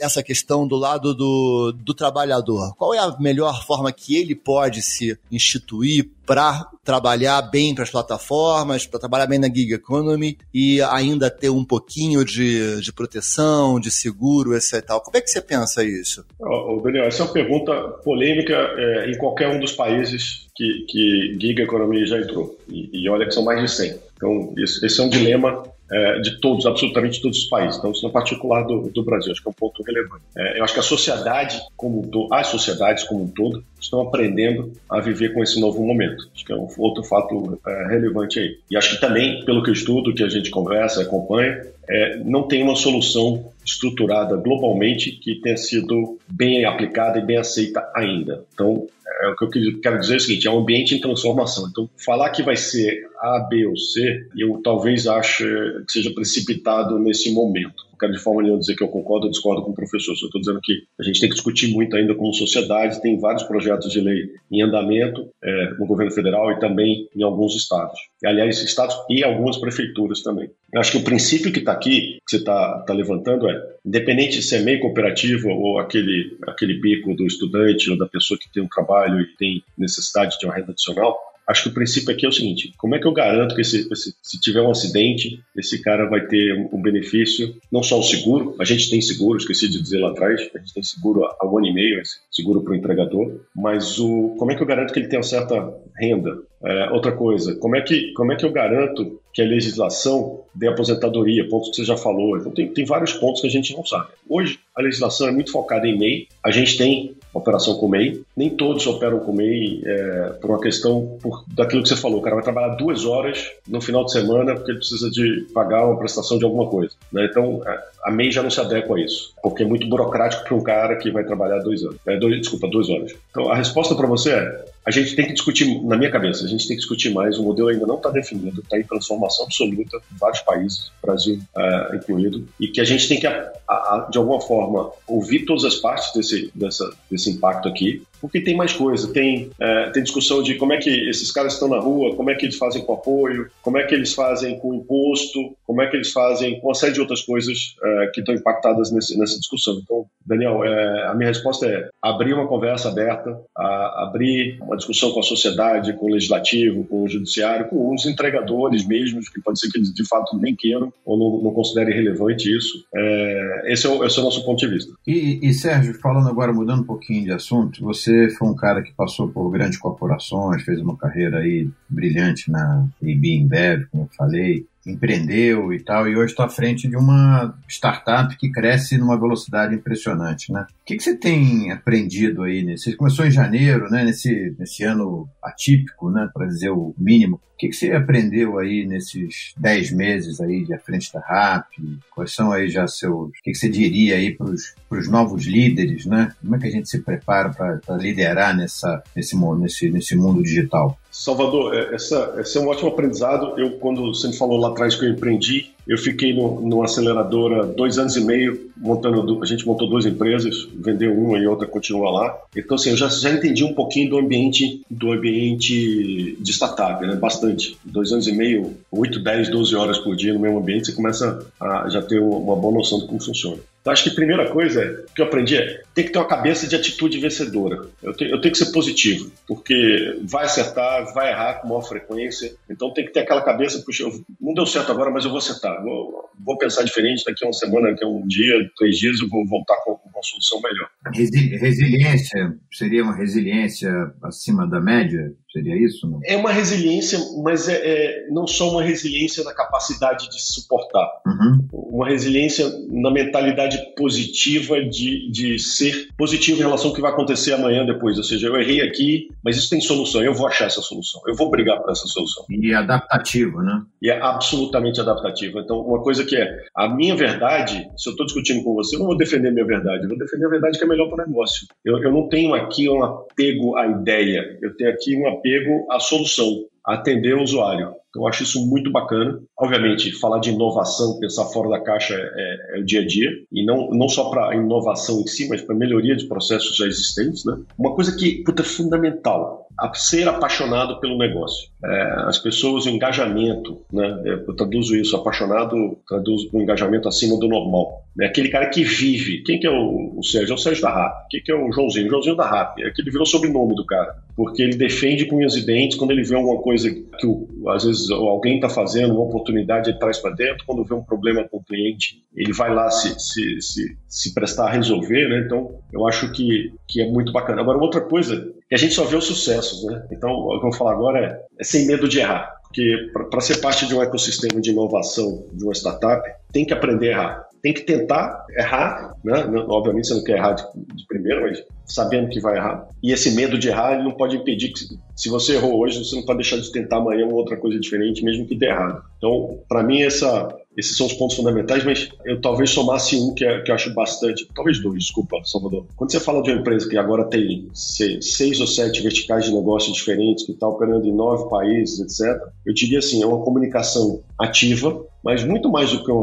essa 0.00 0.22
questão 0.22 0.66
do 0.66 0.76
lado 0.76 1.14
do, 1.14 1.72
do 1.72 1.94
trabalhador? 1.94 2.74
Qual 2.76 2.94
é 2.94 2.98
a 2.98 3.16
melhor 3.18 3.64
forma 3.64 3.92
que 3.92 4.16
ele 4.16 4.34
pode 4.34 4.82
se 4.82 5.18
instituir 5.30 6.10
para 6.26 6.66
trabalhar 6.84 7.40
bem 7.42 7.74
para 7.74 7.84
as 7.84 7.90
plataformas, 7.90 8.86
para 8.86 9.00
trabalhar 9.00 9.26
bem 9.26 9.38
na 9.38 9.46
gig 9.46 9.72
economy 9.72 10.36
e 10.52 10.82
ainda 10.82 11.30
ter 11.30 11.50
um 11.50 11.64
pouquinho 11.64 12.24
de, 12.24 12.80
de 12.80 12.92
proteção, 12.92 13.78
de 13.78 13.90
seguro, 13.90 14.54
etc. 14.54 14.84
Como 15.04 15.16
é 15.16 15.20
que 15.20 15.30
você 15.30 15.40
pensa 15.40 15.84
isso? 15.84 16.24
Oh, 16.40 16.80
Daniel, 16.82 17.04
essa 17.04 17.22
é 17.22 17.26
uma 17.26 17.32
pergunta 17.32 17.72
polêmica 18.04 18.54
é, 18.54 19.10
em 19.10 19.16
qualquer 19.16 19.48
um 19.48 19.60
dos 19.60 19.72
países 19.72 20.46
que, 20.54 20.84
que 20.88 21.38
gig 21.40 21.62
economy 21.62 22.04
já 22.06 22.18
entrou. 22.18 22.58
E, 22.68 22.90
e 22.92 23.08
olha 23.08 23.26
que 23.26 23.32
são 23.32 23.44
mais 23.44 23.60
de 23.60 23.70
100. 23.70 23.98
Então, 24.16 24.54
isso, 24.56 24.84
esse 24.84 25.00
é 25.00 25.04
um 25.04 25.08
dilema 25.08 25.62
é, 25.90 26.20
de 26.20 26.40
todos, 26.40 26.66
absolutamente 26.66 27.20
todos 27.20 27.38
os 27.38 27.44
países. 27.44 27.78
Então, 27.78 27.92
isso 27.92 28.02
não 28.02 28.10
é 28.10 28.12
particular 28.12 28.62
do, 28.62 28.90
do 28.90 29.04
Brasil, 29.04 29.32
acho 29.32 29.42
que 29.42 29.48
é 29.48 29.50
um 29.50 29.54
ponto 29.54 29.82
relevante. 29.82 30.24
É, 30.36 30.58
eu 30.58 30.64
acho 30.64 30.74
que 30.74 30.80
a 30.80 30.82
sociedade 30.82 31.60
como 31.76 32.00
um 32.00 32.02
todo, 32.02 32.32
as 32.34 32.48
sociedades 32.48 33.04
como 33.04 33.24
um 33.24 33.28
todo, 33.28 33.64
estão 33.80 34.00
aprendendo 34.00 34.72
a 34.90 35.00
viver 35.00 35.32
com 35.32 35.42
esse 35.42 35.60
novo 35.60 35.84
momento. 35.84 36.28
Acho 36.34 36.44
que 36.44 36.52
é 36.52 36.56
um 36.56 36.68
outro 36.78 37.02
fato 37.02 37.58
é, 37.66 37.88
relevante 37.88 38.38
aí. 38.38 38.58
E 38.70 38.76
acho 38.76 38.94
que 38.94 39.00
também, 39.00 39.44
pelo 39.44 39.62
que 39.62 39.70
eu 39.70 39.74
estudo, 39.74 40.14
que 40.14 40.24
a 40.24 40.28
gente 40.28 40.50
conversa, 40.50 41.02
acompanha, 41.02 41.66
é, 41.88 42.16
não 42.18 42.42
tem 42.42 42.62
uma 42.62 42.74
solução 42.74 43.52
estruturada 43.66 44.36
globalmente 44.36 45.10
que 45.10 45.40
tenha 45.40 45.56
sido 45.56 46.18
bem 46.28 46.64
aplicada 46.64 47.18
e 47.18 47.26
bem 47.26 47.36
aceita 47.36 47.90
ainda. 47.94 48.44
Então, 48.54 48.86
é, 49.22 49.28
o 49.30 49.36
que 49.36 49.58
eu 49.58 49.80
quero 49.80 49.98
dizer 49.98 50.14
é 50.14 50.16
o 50.16 50.20
seguinte: 50.20 50.46
é 50.46 50.50
um 50.50 50.60
ambiente 50.60 50.94
em 50.94 51.00
transformação. 51.00 51.68
Então, 51.68 51.90
falar 51.96 52.30
que 52.30 52.42
vai 52.42 52.56
ser 52.56 53.08
A, 53.20 53.40
B 53.40 53.66
ou 53.66 53.76
C, 53.76 54.28
eu 54.36 54.60
talvez 54.62 55.06
ache 55.06 55.44
que 55.86 55.92
seja 55.92 56.12
precipitado 56.12 56.98
nesse 56.98 57.32
momento 57.32 57.85
não 57.96 57.98
quero 57.98 58.12
de 58.12 58.18
forma 58.18 58.42
nenhuma 58.42 58.60
dizer 58.60 58.76
que 58.76 58.84
eu 58.84 58.88
concordo 58.88 59.26
ou 59.26 59.30
discordo 59.30 59.62
com 59.62 59.70
o 59.70 59.74
professor, 59.74 60.14
só 60.14 60.26
estou 60.26 60.40
dizendo 60.40 60.60
que 60.62 60.84
a 61.00 61.02
gente 61.02 61.18
tem 61.18 61.28
que 61.28 61.34
discutir 61.34 61.72
muito 61.72 61.96
ainda 61.96 62.14
como 62.14 62.32
sociedade, 62.32 63.00
tem 63.00 63.18
vários 63.18 63.42
projetos 63.42 63.90
de 63.90 64.00
lei 64.00 64.30
em 64.50 64.62
andamento 64.62 65.28
é, 65.42 65.70
no 65.78 65.86
governo 65.86 66.12
federal 66.12 66.52
e 66.52 66.60
também 66.60 67.08
em 67.16 67.22
alguns 67.22 67.56
estados. 67.56 67.98
E, 68.22 68.26
aliás, 68.26 68.62
estados 68.62 68.96
e 69.08 69.24
algumas 69.24 69.56
prefeituras 69.56 70.22
também. 70.22 70.50
Eu 70.72 70.80
acho 70.80 70.92
que 70.92 70.98
o 70.98 71.04
princípio 71.04 71.52
que 71.52 71.60
está 71.60 71.72
aqui, 71.72 72.18
que 72.26 72.30
você 72.30 72.36
está 72.36 72.80
tá 72.80 72.92
levantando 72.92 73.48
é, 73.48 73.62
independente 73.84 74.42
se 74.42 74.54
é 74.56 74.60
meio 74.60 74.80
cooperativo 74.80 75.48
ou 75.48 75.78
aquele, 75.78 76.36
aquele 76.46 76.74
bico 76.74 77.14
do 77.14 77.26
estudante 77.26 77.90
ou 77.90 77.96
da 77.96 78.06
pessoa 78.06 78.38
que 78.38 78.52
tem 78.52 78.62
um 78.62 78.68
trabalho 78.68 79.20
e 79.20 79.36
tem 79.36 79.62
necessidade 79.78 80.38
de 80.38 80.44
uma 80.44 80.54
renda 80.54 80.72
adicional, 80.72 81.18
Acho 81.46 81.64
que 81.64 81.68
o 81.68 81.74
princípio 81.74 82.12
aqui 82.12 82.26
é 82.26 82.28
o 82.28 82.32
seguinte: 82.32 82.72
como 82.76 82.94
é 82.94 82.98
que 82.98 83.06
eu 83.06 83.12
garanto 83.12 83.54
que 83.54 83.60
esse, 83.60 83.86
esse, 83.90 84.14
se 84.22 84.40
tiver 84.40 84.60
um 84.60 84.70
acidente, 84.70 85.40
esse 85.56 85.80
cara 85.80 86.08
vai 86.08 86.26
ter 86.26 86.52
um 86.72 86.82
benefício, 86.82 87.54
não 87.70 87.82
só 87.82 87.98
o 87.98 88.02
seguro, 88.02 88.56
a 88.60 88.64
gente 88.64 88.90
tem 88.90 89.00
seguro, 89.00 89.38
esqueci 89.38 89.68
de 89.68 89.80
dizer 89.80 89.98
lá 89.98 90.10
atrás, 90.10 90.40
a 90.54 90.58
gente 90.58 90.74
tem 90.74 90.82
seguro 90.82 91.24
há 91.24 91.46
um 91.46 91.58
ano 91.58 91.66
e 91.68 91.72
meio, 91.72 92.02
seguro 92.30 92.62
para 92.62 92.72
o 92.72 92.76
entregador, 92.76 93.40
mas 93.54 93.98
o, 93.98 94.34
como 94.38 94.50
é 94.50 94.56
que 94.56 94.62
eu 94.62 94.66
garanto 94.66 94.92
que 94.92 94.98
ele 94.98 95.08
tenha 95.08 95.20
uma 95.20 95.28
certa 95.28 95.72
renda? 95.96 96.36
É, 96.64 96.90
outra 96.90 97.12
coisa, 97.12 97.54
como 97.56 97.76
é, 97.76 97.82
que, 97.82 98.12
como 98.14 98.32
é 98.32 98.36
que 98.36 98.44
eu 98.44 98.50
garanto 98.50 99.20
que 99.36 99.42
a 99.42 99.44
legislação 99.44 100.40
dê 100.54 100.66
aposentadoria, 100.66 101.46
pontos 101.46 101.68
que 101.68 101.76
você 101.76 101.84
já 101.84 101.94
falou. 101.94 102.38
Então, 102.38 102.50
tem, 102.50 102.68
tem 102.68 102.86
vários 102.86 103.12
pontos 103.12 103.42
que 103.42 103.46
a 103.46 103.50
gente 103.50 103.76
não 103.76 103.84
sabe. 103.84 104.06
Hoje, 104.26 104.58
a 104.74 104.80
legislação 104.80 105.28
é 105.28 105.30
muito 105.30 105.52
focada 105.52 105.86
em 105.86 105.98
MEI. 105.98 106.26
A 106.42 106.50
gente 106.50 106.78
tem 106.78 107.14
operação 107.34 107.74
com 107.74 107.86
MEI. 107.86 108.22
Nem 108.34 108.48
todos 108.48 108.86
operam 108.86 109.18
com 109.18 109.34
MEI 109.34 109.82
é, 109.84 110.28
por 110.40 110.48
uma 110.48 110.58
questão 110.58 111.18
por, 111.20 111.44
daquilo 111.48 111.82
que 111.82 111.90
você 111.90 111.96
falou. 111.96 112.20
O 112.20 112.22
cara 112.22 112.36
vai 112.36 112.44
trabalhar 112.44 112.76
duas 112.76 113.04
horas 113.04 113.52
no 113.68 113.78
final 113.78 114.06
de 114.06 114.12
semana 114.12 114.54
porque 114.54 114.70
ele 114.70 114.78
precisa 114.78 115.10
de 115.10 115.46
pagar 115.52 115.84
uma 115.84 115.98
prestação 115.98 116.38
de 116.38 116.44
alguma 116.46 116.70
coisa. 116.70 116.94
Né? 117.12 117.26
Então, 117.30 117.60
é, 117.66 117.78
a 118.04 118.10
MEI 118.10 118.30
já 118.30 118.42
não 118.42 118.48
se 118.48 118.58
adequa 118.58 118.96
a 118.96 119.00
isso, 119.00 119.34
porque 119.42 119.64
é 119.64 119.66
muito 119.66 119.86
burocrático 119.86 120.44
para 120.44 120.54
um 120.54 120.62
cara 120.62 120.96
que 120.96 121.10
vai 121.10 121.24
trabalhar 121.24 121.58
dois 121.58 121.82
anos. 121.82 121.98
É, 122.06 122.16
dois, 122.16 122.40
desculpa, 122.40 122.68
duas 122.68 122.88
horas. 122.88 123.14
Então, 123.30 123.50
a 123.50 123.54
resposta 123.54 123.94
para 123.94 124.06
você 124.06 124.30
é: 124.30 124.64
a 124.86 124.90
gente 124.92 125.16
tem 125.16 125.26
que 125.26 125.32
discutir, 125.32 125.82
na 125.82 125.96
minha 125.96 126.10
cabeça, 126.10 126.44
a 126.44 126.48
gente 126.48 126.68
tem 126.68 126.76
que 126.76 126.80
discutir 126.80 127.10
mais. 127.10 127.36
O 127.38 127.42
modelo 127.42 127.68
ainda 127.68 127.84
não 127.84 127.96
está 127.96 128.08
definido, 128.08 128.60
está 128.60 128.78
em 128.78 128.84
transformação 128.84 129.44
absoluta 129.44 130.00
vários 130.12 130.40
países, 130.42 130.92
Brasil 131.02 131.40
é, 131.56 131.96
incluído, 131.96 132.48
e 132.60 132.68
que 132.68 132.80
a 132.80 132.84
gente 132.84 133.08
tem 133.08 133.18
que, 133.18 133.26
a, 133.26 133.50
a, 133.68 134.08
de 134.08 134.16
alguma 134.16 134.40
forma, 134.40 134.92
ouvir 135.04 135.44
todas 135.44 135.64
as 135.64 135.74
partes 135.74 136.12
desse, 136.14 136.52
dessa, 136.54 136.88
desse 137.10 137.30
impacto 137.30 137.68
aqui, 137.68 138.04
porque 138.26 138.40
tem 138.40 138.56
mais 138.56 138.72
coisa, 138.72 139.12
tem, 139.12 139.50
é, 139.58 139.90
tem 139.90 140.02
discussão 140.02 140.42
de 140.42 140.56
como 140.56 140.72
é 140.72 140.78
que 140.78 140.90
esses 141.08 141.30
caras 141.30 141.54
estão 141.54 141.68
na 141.68 141.78
rua, 141.78 142.16
como 142.16 142.28
é 142.28 142.34
que 142.34 142.44
eles 142.44 142.58
fazem 142.58 142.82
com 142.82 142.94
apoio, 142.94 143.48
como 143.62 143.78
é 143.78 143.84
que 143.84 143.94
eles 143.94 144.12
fazem 144.12 144.58
com 144.58 144.74
imposto, 144.74 145.56
como 145.64 145.80
é 145.80 145.88
que 145.88 145.96
eles 145.96 146.12
fazem 146.12 146.60
com 146.60 146.68
uma 146.68 146.74
série 146.74 146.92
de 146.92 147.00
outras 147.00 147.22
coisas 147.22 147.76
é, 147.82 148.10
que 148.12 148.20
estão 148.20 148.34
impactadas 148.34 148.90
nesse, 148.90 149.16
nessa 149.18 149.38
discussão. 149.38 149.80
Então, 149.82 150.06
Daniel, 150.24 150.64
é, 150.64 151.06
a 151.06 151.14
minha 151.14 151.28
resposta 151.28 151.66
é 151.66 151.88
abrir 152.02 152.34
uma 152.34 152.48
conversa 152.48 152.88
aberta, 152.88 153.38
a, 153.56 154.04
abrir 154.04 154.58
uma 154.60 154.76
discussão 154.76 155.12
com 155.12 155.20
a 155.20 155.22
sociedade, 155.22 155.92
com 155.94 156.06
o 156.06 156.12
legislativo, 156.12 156.84
com 156.84 157.04
o 157.04 157.08
judiciário, 157.08 157.68
com 157.68 157.94
os 157.94 158.06
entregadores 158.06 158.86
mesmos, 158.86 159.28
que 159.28 159.40
pode 159.40 159.60
ser 159.60 159.70
que 159.70 159.78
eles 159.78 159.92
de 159.92 160.06
fato 160.06 160.36
nem 160.36 160.54
queiram 160.54 160.92
ou 161.04 161.16
não, 161.16 161.42
não 161.44 161.50
considerem 161.52 161.94
relevante 161.94 162.54
isso. 162.54 162.84
É, 162.94 163.72
esse, 163.72 163.86
é 163.86 164.06
esse 164.06 164.18
é 164.18 164.20
o 164.20 164.24
nosso 164.24 164.44
ponto 164.44 164.58
de 164.58 164.68
vista. 164.68 164.92
E, 165.06 165.38
e 165.42 165.52
Sérgio, 165.52 165.94
falando 165.94 166.28
agora, 166.28 166.52
mudando 166.52 166.80
um 166.80 166.86
pouquinho 166.86 167.24
de 167.24 167.32
assunto, 167.32 167.82
você 167.82 168.15
foi 168.30 168.48
um 168.48 168.54
cara 168.54 168.82
que 168.82 168.92
passou 168.92 169.28
por 169.28 169.50
grandes 169.50 169.78
corporações, 169.78 170.62
fez 170.62 170.80
uma 170.80 170.96
carreira 170.96 171.38
aí 171.38 171.68
brilhante 171.88 172.50
na 172.50 172.86
AB 173.02 173.36
InBev, 173.36 173.86
como 173.90 174.04
eu 174.04 174.08
falei, 174.16 174.66
empreendeu 174.86 175.72
e 175.72 175.80
tal, 175.80 176.08
e 176.08 176.16
hoje 176.16 176.32
está 176.32 176.44
à 176.44 176.48
frente 176.48 176.88
de 176.88 176.96
uma 176.96 177.54
startup 177.68 178.36
que 178.36 178.50
cresce 178.50 178.96
numa 178.98 179.18
velocidade 179.18 179.74
impressionante, 179.74 180.52
né? 180.52 180.66
O 180.86 180.88
que, 180.88 180.98
que 180.98 181.02
você 181.02 181.16
tem 181.16 181.72
aprendido 181.72 182.44
aí? 182.44 182.62
Nesse... 182.62 182.92
Você 182.92 182.96
começou 182.96 183.26
em 183.26 183.30
janeiro, 183.32 183.90
né? 183.90 184.04
Nesse, 184.04 184.54
nesse 184.56 184.84
ano 184.84 185.28
atípico, 185.42 186.10
né? 186.10 186.30
Para 186.32 186.46
dizer 186.46 186.70
o 186.70 186.94
mínimo. 186.96 187.40
O 187.54 187.58
que, 187.58 187.70
que 187.70 187.74
você 187.74 187.90
aprendeu 187.90 188.56
aí 188.56 188.86
nesses 188.86 189.52
10 189.58 189.90
meses 189.90 190.40
aí 190.40 190.64
de 190.64 190.72
à 190.72 190.78
frente 190.78 191.12
da 191.12 191.18
RAP? 191.18 191.66
Quais 192.14 192.32
são 192.32 192.52
aí 192.52 192.68
já 192.68 192.86
seus... 192.86 193.30
O 193.30 193.32
que, 193.42 193.50
que 193.50 193.56
você 193.56 193.68
diria 193.68 194.14
aí 194.14 194.32
para 194.32 194.46
os 194.46 195.08
novos 195.08 195.44
líderes, 195.44 196.06
né? 196.06 196.32
Como 196.40 196.54
é 196.54 196.58
que 196.60 196.68
a 196.68 196.70
gente 196.70 196.88
se 196.88 197.00
prepara 197.00 197.50
para 197.50 197.96
liderar 197.96 198.56
nessa, 198.56 199.02
nesse, 199.16 199.36
nesse, 199.58 199.90
nesse 199.90 200.14
mundo 200.14 200.40
digital? 200.40 200.96
Salvador, 201.10 201.74
é, 201.74 201.96
essa, 201.96 202.36
esse 202.38 202.58
é 202.58 202.60
um 202.60 202.68
ótimo 202.68 202.90
aprendizado. 202.90 203.58
Eu, 203.58 203.72
quando 203.78 204.14
você 204.14 204.28
me 204.28 204.36
falou 204.36 204.60
lá 204.60 204.68
atrás 204.68 204.94
que 204.94 205.04
eu 205.04 205.10
empreendi, 205.10 205.74
eu 205.86 205.96
fiquei 205.96 206.34
no, 206.34 206.60
numa 206.60 206.84
aceleradora 206.84 207.64
dois 207.64 207.98
anos 207.98 208.16
e 208.16 208.24
meio, 208.24 208.70
montando, 208.76 209.42
a 209.42 209.46
gente 209.46 209.66
montou 209.66 209.88
duas 209.88 210.04
empresas, 210.04 210.68
vendeu 210.74 211.12
uma 211.12 211.38
e 211.38 211.46
outra 211.46 211.66
continua 211.66 212.10
lá. 212.10 212.38
Então, 212.56 212.74
assim, 212.74 212.90
eu 212.90 212.96
já, 212.96 213.08
já 213.08 213.30
entendi 213.30 213.62
um 213.62 213.72
pouquinho 213.72 214.10
do 214.10 214.18
ambiente, 214.18 214.82
do 214.90 215.12
ambiente 215.12 216.36
de 216.40 216.52
startup, 216.52 217.06
né? 217.06 217.14
Bastante. 217.14 217.76
Dois 217.84 218.12
anos 218.12 218.26
e 218.26 218.32
meio, 218.32 218.74
8, 218.90 219.20
10, 219.20 219.48
12 219.50 219.76
horas 219.76 219.98
por 219.98 220.16
dia 220.16 220.32
no 220.32 220.40
mesmo 220.40 220.58
ambiente, 220.58 220.86
você 220.86 220.92
começa 220.92 221.46
a 221.60 221.88
já 221.88 222.02
ter 222.02 222.18
uma 222.20 222.56
boa 222.56 222.74
noção 222.74 222.98
de 222.98 223.06
como 223.06 223.22
funciona. 223.22 223.58
Então, 223.86 223.92
acho 223.92 224.02
que 224.02 224.10
a 224.10 224.14
primeira 224.14 224.50
coisa 224.50 225.06
que 225.14 225.22
eu 225.22 225.26
aprendi 225.26 225.56
é 225.56 225.80
ter 225.94 226.02
que 226.02 226.10
ter 226.10 226.18
uma 226.18 226.26
cabeça 226.26 226.66
de 226.66 226.74
atitude 226.74 227.20
vencedora. 227.20 227.86
Eu, 228.02 228.12
te, 228.12 228.24
eu 228.24 228.40
tenho 228.40 228.50
que 228.50 228.58
ser 228.58 228.72
positivo, 228.72 229.30
porque 229.46 230.18
vai 230.24 230.44
acertar, 230.44 231.14
vai 231.14 231.30
errar 231.30 231.60
com 231.60 231.68
maior 231.68 231.82
frequência. 231.82 232.52
Então, 232.68 232.92
tem 232.92 233.04
que 233.04 233.12
ter 233.12 233.20
aquela 233.20 233.42
cabeça, 233.42 233.80
puxa, 233.86 234.02
não 234.40 234.54
deu 234.54 234.66
certo 234.66 234.90
agora, 234.90 235.08
mas 235.08 235.24
eu 235.24 235.30
vou 235.30 235.38
acertar. 235.38 235.80
Vou, 235.84 236.28
vou 236.44 236.58
pensar 236.58 236.82
diferente 236.82 237.22
daqui 237.24 237.44
a 237.44 237.46
uma 237.46 237.52
semana, 237.52 237.92
daqui 237.92 238.04
a 238.04 238.08
um 238.08 238.26
dia, 238.26 238.54
três 238.76 238.98
dias, 238.98 239.20
eu 239.20 239.28
vou 239.28 239.46
voltar 239.46 239.76
com, 239.84 239.94
com 239.94 240.08
uma 240.08 240.22
solução 240.24 240.60
melhor. 240.60 240.90
Resiliência 241.14 242.56
seria 242.72 243.04
uma 243.04 243.14
resiliência 243.14 243.88
acima 244.20 244.66
da 244.66 244.80
média? 244.80 245.32
Seria 245.56 245.74
isso? 245.74 246.06
Não? 246.06 246.20
É 246.22 246.36
uma 246.36 246.52
resiliência, 246.52 247.18
mas 247.42 247.66
é, 247.66 247.76
é, 247.76 248.26
não 248.28 248.46
só 248.46 248.70
uma 248.70 248.82
resiliência 248.82 249.42
na 249.42 249.54
capacidade 249.54 250.28
de 250.28 250.38
suportar. 250.38 251.08
Uhum. 251.26 251.66
Uma 251.72 252.06
resiliência 252.06 252.66
na 252.90 253.10
mentalidade 253.10 253.78
positiva 253.96 254.84
de, 254.84 255.30
de 255.30 255.58
ser 255.58 256.08
positivo 256.18 256.58
em 256.58 256.64
relação 256.64 256.90
ao 256.90 256.94
que 256.94 257.00
vai 257.00 257.10
acontecer 257.10 257.54
amanhã 257.54 257.86
depois. 257.86 258.18
Ou 258.18 258.24
seja, 258.24 258.48
eu 258.48 258.56
errei 258.60 258.82
aqui, 258.82 259.28
mas 259.42 259.56
isso 259.56 259.70
tem 259.70 259.80
solução. 259.80 260.22
Eu 260.22 260.34
vou 260.34 260.46
achar 260.46 260.66
essa 260.66 260.82
solução. 260.82 261.22
Eu 261.26 261.34
vou 261.34 261.50
brigar 261.50 261.80
por 261.80 261.90
essa 261.90 262.06
solução. 262.06 262.44
E 262.50 262.72
é 262.72 262.74
adaptativo, 262.74 263.62
né? 263.62 263.82
E 264.02 264.10
é 264.10 264.20
absolutamente 264.20 265.00
adaptativo. 265.00 265.58
Então, 265.58 265.80
uma 265.80 266.02
coisa 266.02 266.22
que 266.22 266.36
é 266.36 266.64
a 266.76 266.86
minha 266.86 267.16
verdade, 267.16 267.88
se 267.96 268.10
eu 268.10 268.10
estou 268.10 268.26
discutindo 268.26 268.62
com 268.62 268.74
você, 268.74 268.94
eu 268.94 268.98
não 269.00 269.06
vou 269.06 269.16
defender 269.16 269.48
a 269.48 269.52
minha 269.52 269.64
verdade. 269.64 270.02
Eu 270.02 270.10
vou 270.10 270.18
defender 270.18 270.44
a 270.44 270.50
verdade 270.50 270.76
que 270.76 270.84
é 270.84 270.86
melhor 270.86 271.08
para 271.08 271.24
o 271.24 271.26
negócio. 271.26 271.66
Eu, 271.82 271.96
eu 272.02 272.12
não 272.12 272.28
tenho 272.28 272.52
aqui 272.52 272.90
um 272.90 273.02
apego 273.02 273.74
à 273.74 273.86
ideia. 273.86 274.58
Eu 274.60 274.76
tenho 274.76 274.90
aqui 274.90 275.16
um 275.16 275.26
apego 275.26 275.45
apego 275.46 275.86
à 275.90 276.00
solução, 276.00 276.64
atender 276.84 277.34
o 277.34 277.42
usuário. 277.42 277.94
Então, 278.08 278.22
eu 278.22 278.28
acho 278.28 278.42
isso 278.42 278.66
muito 278.66 278.90
bacana. 278.90 279.40
Obviamente, 279.58 280.12
falar 280.18 280.38
de 280.38 280.50
inovação, 280.50 281.18
pensar 281.20 281.44
fora 281.46 281.70
da 281.70 281.80
caixa 281.80 282.14
é, 282.14 282.18
é, 282.18 282.78
é 282.78 282.80
o 282.80 282.84
dia 282.84 283.00
a 283.00 283.06
dia, 283.06 283.30
e 283.52 283.64
não, 283.64 283.90
não 283.90 284.08
só 284.08 284.30
para 284.30 284.54
inovação 284.56 285.20
em 285.20 285.26
si, 285.26 285.48
mas 285.48 285.62
para 285.62 285.74
melhoria 285.74 286.16
de 286.16 286.26
processos 286.26 286.76
já 286.76 286.86
existentes. 286.86 287.44
Né? 287.44 287.56
Uma 287.78 287.94
coisa 287.94 288.16
que 288.16 288.42
puta, 288.42 288.62
é 288.62 288.64
fundamental, 288.64 289.65
a 289.78 289.92
ser 289.94 290.28
apaixonado 290.28 290.98
pelo 291.00 291.18
negócio. 291.18 291.68
É, 291.84 292.14
as 292.26 292.38
pessoas, 292.38 292.86
o 292.86 292.88
engajamento, 292.88 293.80
né? 293.92 294.22
eu 294.24 294.54
traduzo 294.54 294.96
isso, 294.96 295.14
apaixonado, 295.16 295.98
traduzo 296.08 296.48
o 296.52 296.60
engajamento 296.60 297.08
acima 297.08 297.38
do 297.38 297.46
normal. 297.46 298.02
É 298.18 298.26
aquele 298.26 298.48
cara 298.48 298.70
que 298.70 298.82
vive. 298.82 299.42
Quem 299.42 299.58
que 299.58 299.66
é 299.66 299.70
o, 299.70 300.18
o 300.18 300.22
Sérgio? 300.22 300.52
É 300.52 300.54
o 300.54 300.58
Sérgio 300.58 300.82
da 300.82 300.90
RAP. 300.90 301.26
Quem 301.28 301.42
que 301.42 301.52
é 301.52 301.54
o 301.54 301.70
Joãozinho? 301.70 302.06
O 302.06 302.10
Joãozinho 302.10 302.36
da 302.36 302.46
RAP. 302.46 302.78
É 302.78 302.88
aquele 302.88 303.10
virou 303.10 303.26
sobrenome 303.26 303.74
do 303.74 303.84
cara. 303.84 304.16
Porque 304.34 304.62
ele 304.62 304.76
defende 304.76 305.26
com 305.26 305.44
os 305.44 305.64
dentes 305.64 305.98
quando 305.98 306.12
ele 306.12 306.22
vê 306.22 306.34
alguma 306.34 306.62
coisa 306.62 306.90
que 306.90 307.26
às 307.68 307.84
vezes 307.84 308.10
alguém 308.10 308.56
está 308.56 308.70
fazendo, 308.70 309.14
uma 309.14 309.24
oportunidade 309.24 309.90
ele 309.90 309.98
traz 309.98 310.18
para 310.18 310.34
dentro. 310.34 310.64
Quando 310.66 310.84
vê 310.84 310.94
um 310.94 311.02
problema 311.02 311.44
com 311.44 311.58
o 311.58 311.62
cliente, 311.62 312.22
ele 312.34 312.54
vai 312.54 312.74
lá 312.74 312.90
se, 312.90 313.20
se, 313.20 313.60
se, 313.60 313.98
se 314.08 314.34
prestar 314.34 314.68
a 314.68 314.70
resolver. 314.70 315.28
Né? 315.28 315.42
Então, 315.44 315.74
eu 315.92 316.06
acho 316.06 316.32
que, 316.32 316.72
que 316.88 317.02
é 317.02 317.10
muito 317.10 317.32
bacana. 317.32 317.60
Agora, 317.60 317.78
outra 317.78 318.00
coisa 318.00 318.50
que 318.68 318.74
a 318.74 318.78
gente 318.78 318.94
só 318.94 319.04
vê 319.04 319.16
os 319.16 319.24
sucessos. 319.24 319.84
Né? 319.84 320.06
Então, 320.10 320.30
o 320.30 320.50
que 320.50 320.56
eu 320.56 320.60
vou 320.60 320.72
falar 320.72 320.92
agora 320.92 321.20
é, 321.24 321.60
é 321.60 321.64
sem 321.64 321.86
medo 321.86 322.08
de 322.08 322.20
errar. 322.20 322.54
Porque 322.62 323.10
para 323.30 323.40
ser 323.40 323.60
parte 323.60 323.86
de 323.86 323.94
um 323.94 324.02
ecossistema 324.02 324.60
de 324.60 324.70
inovação 324.70 325.46
de 325.52 325.64
uma 325.64 325.72
startup, 325.72 326.28
tem 326.52 326.64
que 326.64 326.72
aprender 326.72 327.08
a 327.08 327.12
errar 327.12 327.46
tem 327.66 327.72
que 327.72 327.82
tentar 327.82 328.46
errar, 328.56 329.12
né? 329.24 329.44
Obviamente 329.68 330.06
você 330.06 330.14
não 330.14 330.22
quer 330.22 330.36
errar 330.36 330.52
de, 330.52 330.62
de 330.94 331.04
primeiro, 331.08 331.42
mas 331.42 331.64
sabendo 331.84 332.28
que 332.28 332.38
vai 332.38 332.56
errar. 332.56 332.86
E 333.02 333.12
esse 333.12 333.34
medo 333.34 333.58
de 333.58 333.66
errar, 333.66 333.94
ele 333.94 334.04
não 334.04 334.12
pode 334.12 334.36
impedir 334.36 334.68
que, 334.68 334.78
se 335.16 335.28
você 335.28 335.54
errou 335.54 335.80
hoje, 335.80 335.98
você 335.98 336.14
não 336.14 336.24
pode 336.24 336.38
deixar 336.38 336.58
de 336.58 336.70
tentar 336.70 336.98
amanhã 336.98 337.26
uma 337.26 337.34
outra 337.34 337.56
coisa 337.56 337.76
diferente, 337.80 338.24
mesmo 338.24 338.46
que 338.46 338.56
dê 338.56 338.66
errado. 338.66 339.02
Então, 339.18 339.58
para 339.68 339.82
mim, 339.82 340.00
essa, 340.00 340.48
esses 340.76 340.96
são 340.96 341.06
os 341.06 341.12
pontos 341.14 341.36
fundamentais, 341.36 341.84
mas 341.84 342.08
eu 342.24 342.40
talvez 342.40 342.70
somasse 342.70 343.16
um 343.16 343.34
que, 343.34 343.44
é, 343.44 343.62
que 343.62 343.70
eu 343.70 343.74
acho 343.74 343.92
bastante, 343.94 344.46
talvez 344.54 344.80
dois, 344.80 344.98
desculpa, 344.98 345.40
Salvador. 345.44 345.86
Quando 345.96 346.12
você 346.12 346.20
fala 346.20 346.42
de 346.42 346.50
uma 346.50 346.60
empresa 346.60 346.88
que 346.88 346.98
agora 346.98 347.24
tem 347.24 347.68
seis 347.72 348.60
ou 348.60 348.66
sete 348.66 349.02
verticais 349.02 349.46
de 349.46 349.54
negócio 349.54 349.92
diferentes, 349.92 350.44
que 350.44 350.52
está 350.52 350.68
operando 350.68 351.06
em 351.06 351.12
nove 351.12 351.48
países, 351.48 352.00
etc., 352.00 352.36
eu 352.64 352.74
diria 352.74 352.98
assim, 352.98 353.22
é 353.22 353.26
uma 353.26 353.42
comunicação 353.42 354.22
ativa, 354.38 355.02
mas 355.26 355.42
muito 355.44 355.68
mais 355.68 355.90
do 355.90 356.04
que 356.04 356.10
uma 356.12 356.22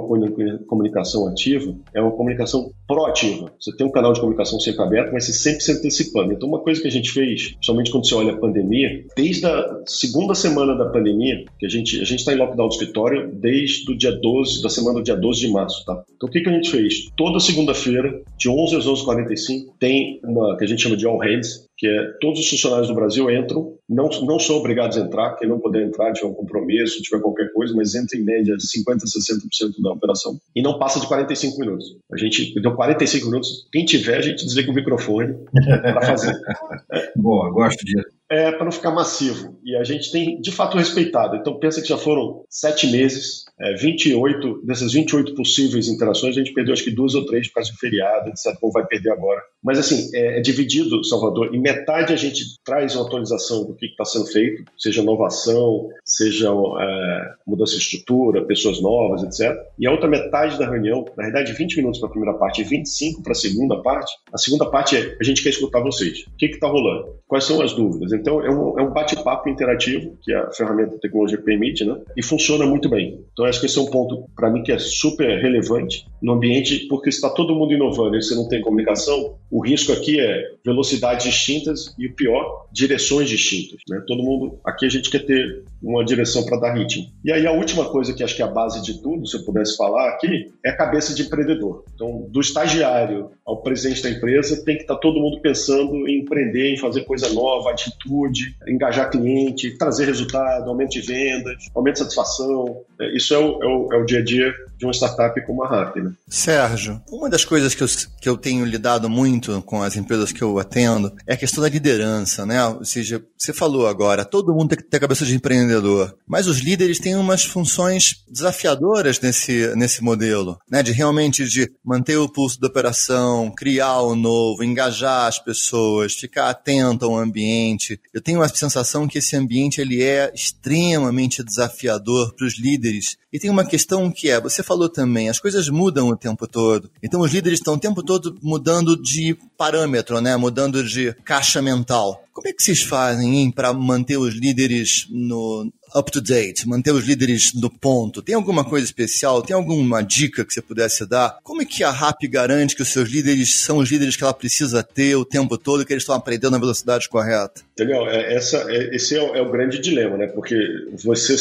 comunicação 0.66 1.28
ativa, 1.28 1.76
é 1.94 2.00
uma 2.00 2.12
comunicação 2.12 2.72
proativa. 2.88 3.52
Você 3.60 3.76
tem 3.76 3.86
um 3.86 3.92
canal 3.92 4.14
de 4.14 4.22
comunicação 4.22 4.58
sempre 4.62 4.82
aberto, 4.82 5.12
mas 5.12 5.26
você 5.26 5.34
sempre 5.34 5.60
se 5.60 5.74
antecipando. 5.74 6.32
Então, 6.32 6.48
uma 6.48 6.60
coisa 6.60 6.82
que 6.82 6.88
a 6.88 6.92
gente 6.92 7.12
fez, 7.12 7.50
principalmente 7.50 7.92
quando 7.92 8.08
você 8.08 8.16
olha 8.16 8.32
a 8.32 8.38
pandemia, 8.38 9.04
desde 9.14 9.46
a 9.46 9.82
segunda 9.86 10.34
semana 10.34 10.74
da 10.78 10.86
pandemia, 10.86 11.44
que 11.60 11.66
a 11.66 11.70
gente 11.70 12.00
a 12.00 12.06
está 12.16 12.32
em 12.32 12.38
lockdown 12.38 12.70
do 12.70 12.72
escritório 12.72 13.30
desde 13.34 13.92
o 13.92 13.98
dia 13.98 14.14
12, 14.14 14.62
da 14.62 14.70
semana 14.70 15.00
do 15.00 15.04
dia 15.04 15.18
12 15.18 15.38
de 15.42 15.48
março, 15.50 15.84
tá? 15.84 16.02
Então, 16.16 16.30
o 16.30 16.32
que, 16.32 16.40
que 16.40 16.48
a 16.48 16.54
gente 16.54 16.72
fez? 16.72 17.10
Toda 17.18 17.42
segunda-feira, 17.42 18.22
de 18.38 18.48
11 18.48 18.78
às 18.78 18.88
11h45, 18.88 19.66
tem 19.82 20.22
uma 20.24 20.56
que 20.56 20.64
a 20.64 20.68
gente 20.68 20.82
chama 20.82 20.96
de 20.96 21.06
All 21.06 21.18
Hands, 21.18 21.68
que 21.84 21.88
é 21.90 22.14
todos 22.22 22.40
os 22.40 22.50
funcionários 22.50 22.88
do 22.88 22.96
Brasil 22.96 23.30
entram, 23.30 23.76
não, 23.90 24.08
não 24.22 24.40
são 24.40 24.56
obrigados 24.56 24.98
a 24.98 25.02
entrar, 25.02 25.36
quem 25.36 25.50
não 25.50 25.60
puder 25.60 25.86
entrar, 25.86 26.14
tiver 26.14 26.30
um 26.30 26.34
compromisso, 26.34 27.02
tiver 27.02 27.22
qualquer 27.22 27.52
coisa, 27.52 27.74
mas 27.76 27.94
entra 27.94 28.18
em 28.18 28.24
média 28.24 28.56
50%, 28.56 29.00
60% 29.04 29.82
da 29.82 29.92
operação 29.92 30.40
e 30.56 30.62
não 30.62 30.80
passa 30.80 31.02
de 31.02 31.08
45 31.08 31.60
minutos. 31.60 31.98
A 32.10 32.18
gente 32.18 32.58
deu 32.62 32.74
45 32.74 33.26
minutos, 33.26 33.68
quem 33.70 33.84
tiver, 33.84 34.18
a 34.18 34.22
gente 34.22 34.46
desliga 34.46 34.72
o 34.72 34.74
microfone 34.74 35.36
para 35.52 36.02
fazer. 36.04 36.34
Boa, 37.18 37.52
gosto 37.52 37.84
disso 37.84 38.08
é, 38.34 38.52
para 38.52 38.66
não 38.66 38.72
ficar 38.72 38.92
massivo. 38.92 39.56
E 39.64 39.76
a 39.76 39.84
gente 39.84 40.12
tem, 40.12 40.42
de 40.42 40.52
fato, 40.52 40.78
respeitado. 40.78 41.36
Então, 41.36 41.60
pensa 41.60 41.82
que 41.82 41.88
já 41.88 41.98
foram 41.98 42.44
sete 42.50 42.88
meses, 42.88 43.46
é, 43.64 43.74
28, 43.76 44.66
dessas 44.66 44.92
28 44.92 45.34
possíveis 45.36 45.88
interações, 45.88 46.36
a 46.36 46.40
gente 46.40 46.54
perdeu 46.54 46.74
acho 46.74 46.84
que 46.84 46.92
duas 46.92 47.16
ou 47.16 47.26
três 47.26 47.48
por 47.48 47.56
causa 47.56 47.72
de 47.72 47.78
feriado, 47.78 48.30
etc., 48.30 48.60
como 48.60 48.74
vai 48.74 48.86
perder 48.86 49.12
agora. 49.12 49.42
Mas, 49.64 49.80
assim, 49.80 50.10
é, 50.14 50.40
é 50.40 50.42
dividido, 50.42 51.04
Salvador. 51.06 51.56
Em 51.56 51.62
metade 51.62 52.12
a 52.12 52.18
gente 52.18 52.44
traz 52.66 52.96
uma 52.96 53.06
atualização 53.06 53.66
do 53.66 53.74
que 53.74 53.86
está 53.86 54.04
sendo 54.04 54.26
feito, 54.26 54.64
seja 54.78 55.02
inovação, 55.02 55.88
seja 56.04 56.50
é, 56.50 57.32
mudança 57.48 57.78
de 57.78 57.82
estrutura, 57.82 58.46
pessoas 58.46 58.82
novas, 58.82 59.24
etc. 59.24 59.58
E 59.80 59.88
a 59.88 59.92
outra 59.92 60.10
metade 60.10 60.60
da 60.60 60.70
reunião, 60.70 61.06
na 61.16 61.24
verdade, 61.24 61.54
20 61.54 61.78
minutos 61.78 62.00
para 62.00 62.10
a 62.10 62.12
primeira 62.12 62.38
parte 62.38 62.62
e 62.62 62.64
25 62.66 63.24
para 63.24 63.32
a 63.32 63.36
segunda 63.36 63.82
parte, 63.82 64.12
a 64.34 64.38
segunda 64.38 64.70
parte 64.70 64.98
é 64.98 65.16
a 65.20 65.24
gente 65.24 65.42
quer 65.42 65.50
escutar 65.50 65.80
vocês. 65.82 66.26
O 66.28 66.38
que 66.38 66.48
está 66.48 66.68
rolando? 66.68 67.16
Quais 67.28 67.46
são 67.46 67.62
as 67.62 67.74
dúvidas? 67.74 68.12
Então, 68.12 68.42
é 68.42 68.50
um, 68.50 68.80
é 68.80 68.84
um 68.84 68.92
bate-papo 68.92 69.50
interativo, 69.50 70.18
que 70.22 70.34
a 70.34 70.52
ferramenta 70.52 70.96
de 70.96 71.02
tecnologia 71.02 71.42
permite, 71.42 71.86
né? 71.86 72.00
E 72.18 72.24
funciona 72.24 72.66
muito 72.66 72.90
bem. 72.90 73.24
Então, 73.32 73.46
acho 73.54 73.60
que 73.60 73.68
esse 73.68 73.78
é 73.78 73.82
um 73.82 73.86
ponto, 73.86 74.28
para 74.36 74.50
mim, 74.50 74.64
que 74.64 74.72
é 74.72 74.80
super 74.80 75.40
relevante 75.42 76.06
no 76.22 76.34
ambiente, 76.34 76.88
porque 76.88 77.10
está 77.10 77.30
todo 77.30 77.56
mundo 77.56 77.74
inovando 77.74 78.16
e 78.16 78.22
você 78.24 78.34
não 78.34 78.48
tem 78.48 78.62
comunicação, 78.62 79.36
o 79.52 79.64
risco 79.64 79.92
aqui 79.92 80.20
é 80.20 80.52
velocidades 80.66 81.26
distintas 81.26 81.94
e 81.98 82.08
o 82.08 82.16
pior, 82.16 82.66
direções 82.72 83.30
distintas. 83.30 83.80
Né? 83.88 84.02
Todo 84.08 84.24
mundo, 84.24 84.58
aqui 84.66 84.86
a 84.86 84.90
gente 84.90 85.10
quer 85.10 85.26
ter 85.26 85.64
uma 85.82 86.04
direção 86.04 86.46
para 86.46 86.58
dar 86.58 86.74
ritmo. 86.74 87.06
E 87.24 87.32
aí 87.32 87.46
a 87.46 87.52
última 87.52 87.86
coisa 87.90 88.14
que 88.14 88.24
acho 88.24 88.36
que 88.36 88.42
é 88.42 88.46
a 88.46 88.48
base 88.48 88.82
de 88.82 89.02
tudo, 89.02 89.28
se 89.28 89.36
eu 89.36 89.44
pudesse 89.44 89.76
falar 89.76 90.10
aqui, 90.10 90.52
é 90.66 90.70
a 90.70 90.78
cabeça 90.78 91.14
de 91.14 91.24
empreendedor. 91.24 91.84
Então, 91.94 92.26
do 92.30 92.40
estagiário 92.40 93.32
ao 93.46 93.62
presidente 93.62 94.02
da 94.02 94.10
empresa, 94.10 94.64
tem 94.64 94.78
que 94.78 94.84
estar 94.84 94.96
tá 94.96 95.00
todo 95.00 95.20
mundo 95.20 95.42
pensando 95.42 96.08
em 96.08 96.22
empreender, 96.22 96.74
em 96.74 96.78
fazer 96.78 97.02
coisa 97.02 97.32
nova, 97.34 97.72
atitude, 97.72 98.56
engajar 98.68 99.12
cliente, 99.12 99.78
trazer 99.78 100.06
resultado, 100.06 100.70
aumento 100.70 100.92
de 100.92 101.02
vendas, 101.02 101.70
aumento 101.76 101.96
de 101.96 102.00
satisfação. 102.00 102.82
É, 103.00 103.16
isso 103.16 103.33
é 103.34 103.38
o, 103.38 103.64
é 103.64 103.98
o, 103.98 104.06
dia 104.06 104.20
a 104.20 104.24
dia 104.24 104.54
de 104.84 104.88
uma 104.88 104.94
startup 104.94 105.40
como 105.46 105.64
a 105.64 105.68
RAP. 105.68 105.98
Né? 105.98 106.12
Sérgio, 106.28 107.02
uma 107.10 107.30
das 107.30 107.46
coisas 107.46 107.74
que 107.74 107.84
eu, 107.84 107.88
que 108.22 108.30
eu 108.30 108.38
tenho 108.38 108.66
lidado 108.66 109.10
muito 109.10 109.62
com 109.62 109.82
as 109.82 109.96
empresas 109.96 110.32
que 110.32 110.42
eu 110.42 110.60
atendo 110.60 111.14
é 111.26 111.34
a 111.34 111.38
questão 111.38 111.64
da 111.64 111.70
liderança, 111.70 112.46
né? 112.46 112.66
Ou 112.68 112.86
seja, 112.86 113.24
você 113.38 113.54
falou 113.54 113.88
agora, 113.88 114.26
todo 114.26 114.54
mundo 114.54 114.70
tem 114.70 114.78
que 114.78 114.84
ter 114.84 115.00
cabeça 115.00 115.26
de 115.26 115.36
empreendedor, 115.36 116.16
mas 116.28 116.48
os 116.48 116.60
líderes 116.60 117.00
têm 117.00 117.16
umas 117.16 117.44
funções 117.44 118.24
desafiadoras 118.30 119.20
nesse, 119.20 119.74
nesse 119.76 120.04
modelo, 120.04 120.60
né? 120.70 120.84
De 120.84 120.92
realmente 120.92 121.46
de 121.48 121.72
manter 121.84 122.18
o 122.18 122.30
pulso 122.30 122.60
da 122.60 122.68
operação, 122.68 123.52
criar 123.56 124.02
o 124.02 124.16
novo, 124.16 124.64
engajar 124.64 125.28
as 125.28 125.40
pessoas, 125.40 126.14
ficar 126.14 126.50
atento 126.50 127.06
ao 127.06 127.18
ambiente. 127.18 128.00
Eu 128.14 128.22
tenho 128.22 128.42
a 128.42 128.50
sensação 128.50 129.08
que 129.08 129.20
esse 129.20 129.36
ambiente 129.36 129.80
ele 129.80 130.04
é 130.04 130.32
extremamente 130.34 131.44
desafiador 131.44 132.34
para 132.36 132.46
os 132.46 132.60
líderes. 132.60 133.18
E 133.32 133.40
tem 133.40 133.50
uma 133.50 133.66
questão 133.66 134.12
que 134.12 134.30
é, 134.30 134.40
você 134.40 134.62
falou 134.62 134.73
também, 134.90 135.30
as 135.30 135.40
coisas 135.40 135.70
mudam 135.70 136.10
o 136.10 136.18
tempo 136.18 136.48
todo. 136.48 136.90
Então 137.02 137.22
os 137.22 137.32
líderes 137.32 137.60
estão 137.60 137.76
o 137.76 137.80
tempo 137.80 138.04
todo 138.04 138.38
mudando 138.42 139.02
de 139.02 139.38
parâmetro, 139.58 140.20
né? 140.22 140.36
Mudando 140.36 140.84
de 140.84 141.14
caixa 141.24 141.62
mental. 141.62 142.24
Como 142.34 142.48
é 142.48 142.54
que 142.54 142.64
vocês 142.64 142.82
fazem 142.82 143.52
para 143.52 143.74
manter 143.74 144.18
os 144.18 144.34
líderes 144.34 145.08
no, 145.10 145.72
up 145.96 146.12
to 146.12 146.22
date, 146.22 146.68
manter 146.68 146.92
os 146.92 147.06
líderes 147.06 147.54
no 147.54 147.70
ponto? 147.70 148.22
Tem 148.22 148.36
alguma 148.36 148.64
coisa 148.64 148.86
especial? 148.86 149.42
Tem 149.42 149.56
alguma 149.56 150.02
dica 150.02 150.46
que 150.46 150.54
você 150.54 150.62
pudesse 150.62 151.08
dar? 151.08 151.38
Como 151.44 151.62
é 151.62 151.66
que 151.66 151.84
a 151.84 151.92
RAP 151.92 152.24
garante 152.30 152.76
que 152.76 152.82
os 152.82 152.90
seus 152.90 153.10
líderes 153.10 153.62
são 153.62 153.78
os 153.78 153.90
líderes 153.90 154.16
que 154.16 154.24
ela 154.24 154.34
precisa 154.34 154.84
ter 154.84 155.16
o 155.16 155.26
tempo 155.26 155.58
todo 155.58 155.82
e 155.82 155.86
que 155.86 155.94
eles 155.94 156.04
estão 156.04 156.16
aprendendo 156.16 156.52
na 156.52 156.58
velocidade 156.58 157.08
correta? 157.10 157.62
Entendeu? 157.74 158.08
É, 158.08 158.36
essa, 158.36 158.72
é, 158.72 158.96
esse 158.96 159.16
é 159.16 159.22
o, 159.22 159.36
é 159.36 159.42
o, 159.42 159.52
grande 159.52 159.80
dilema, 159.80 160.18
né? 160.18 160.28
Porque 160.28 160.56
você, 161.04 161.36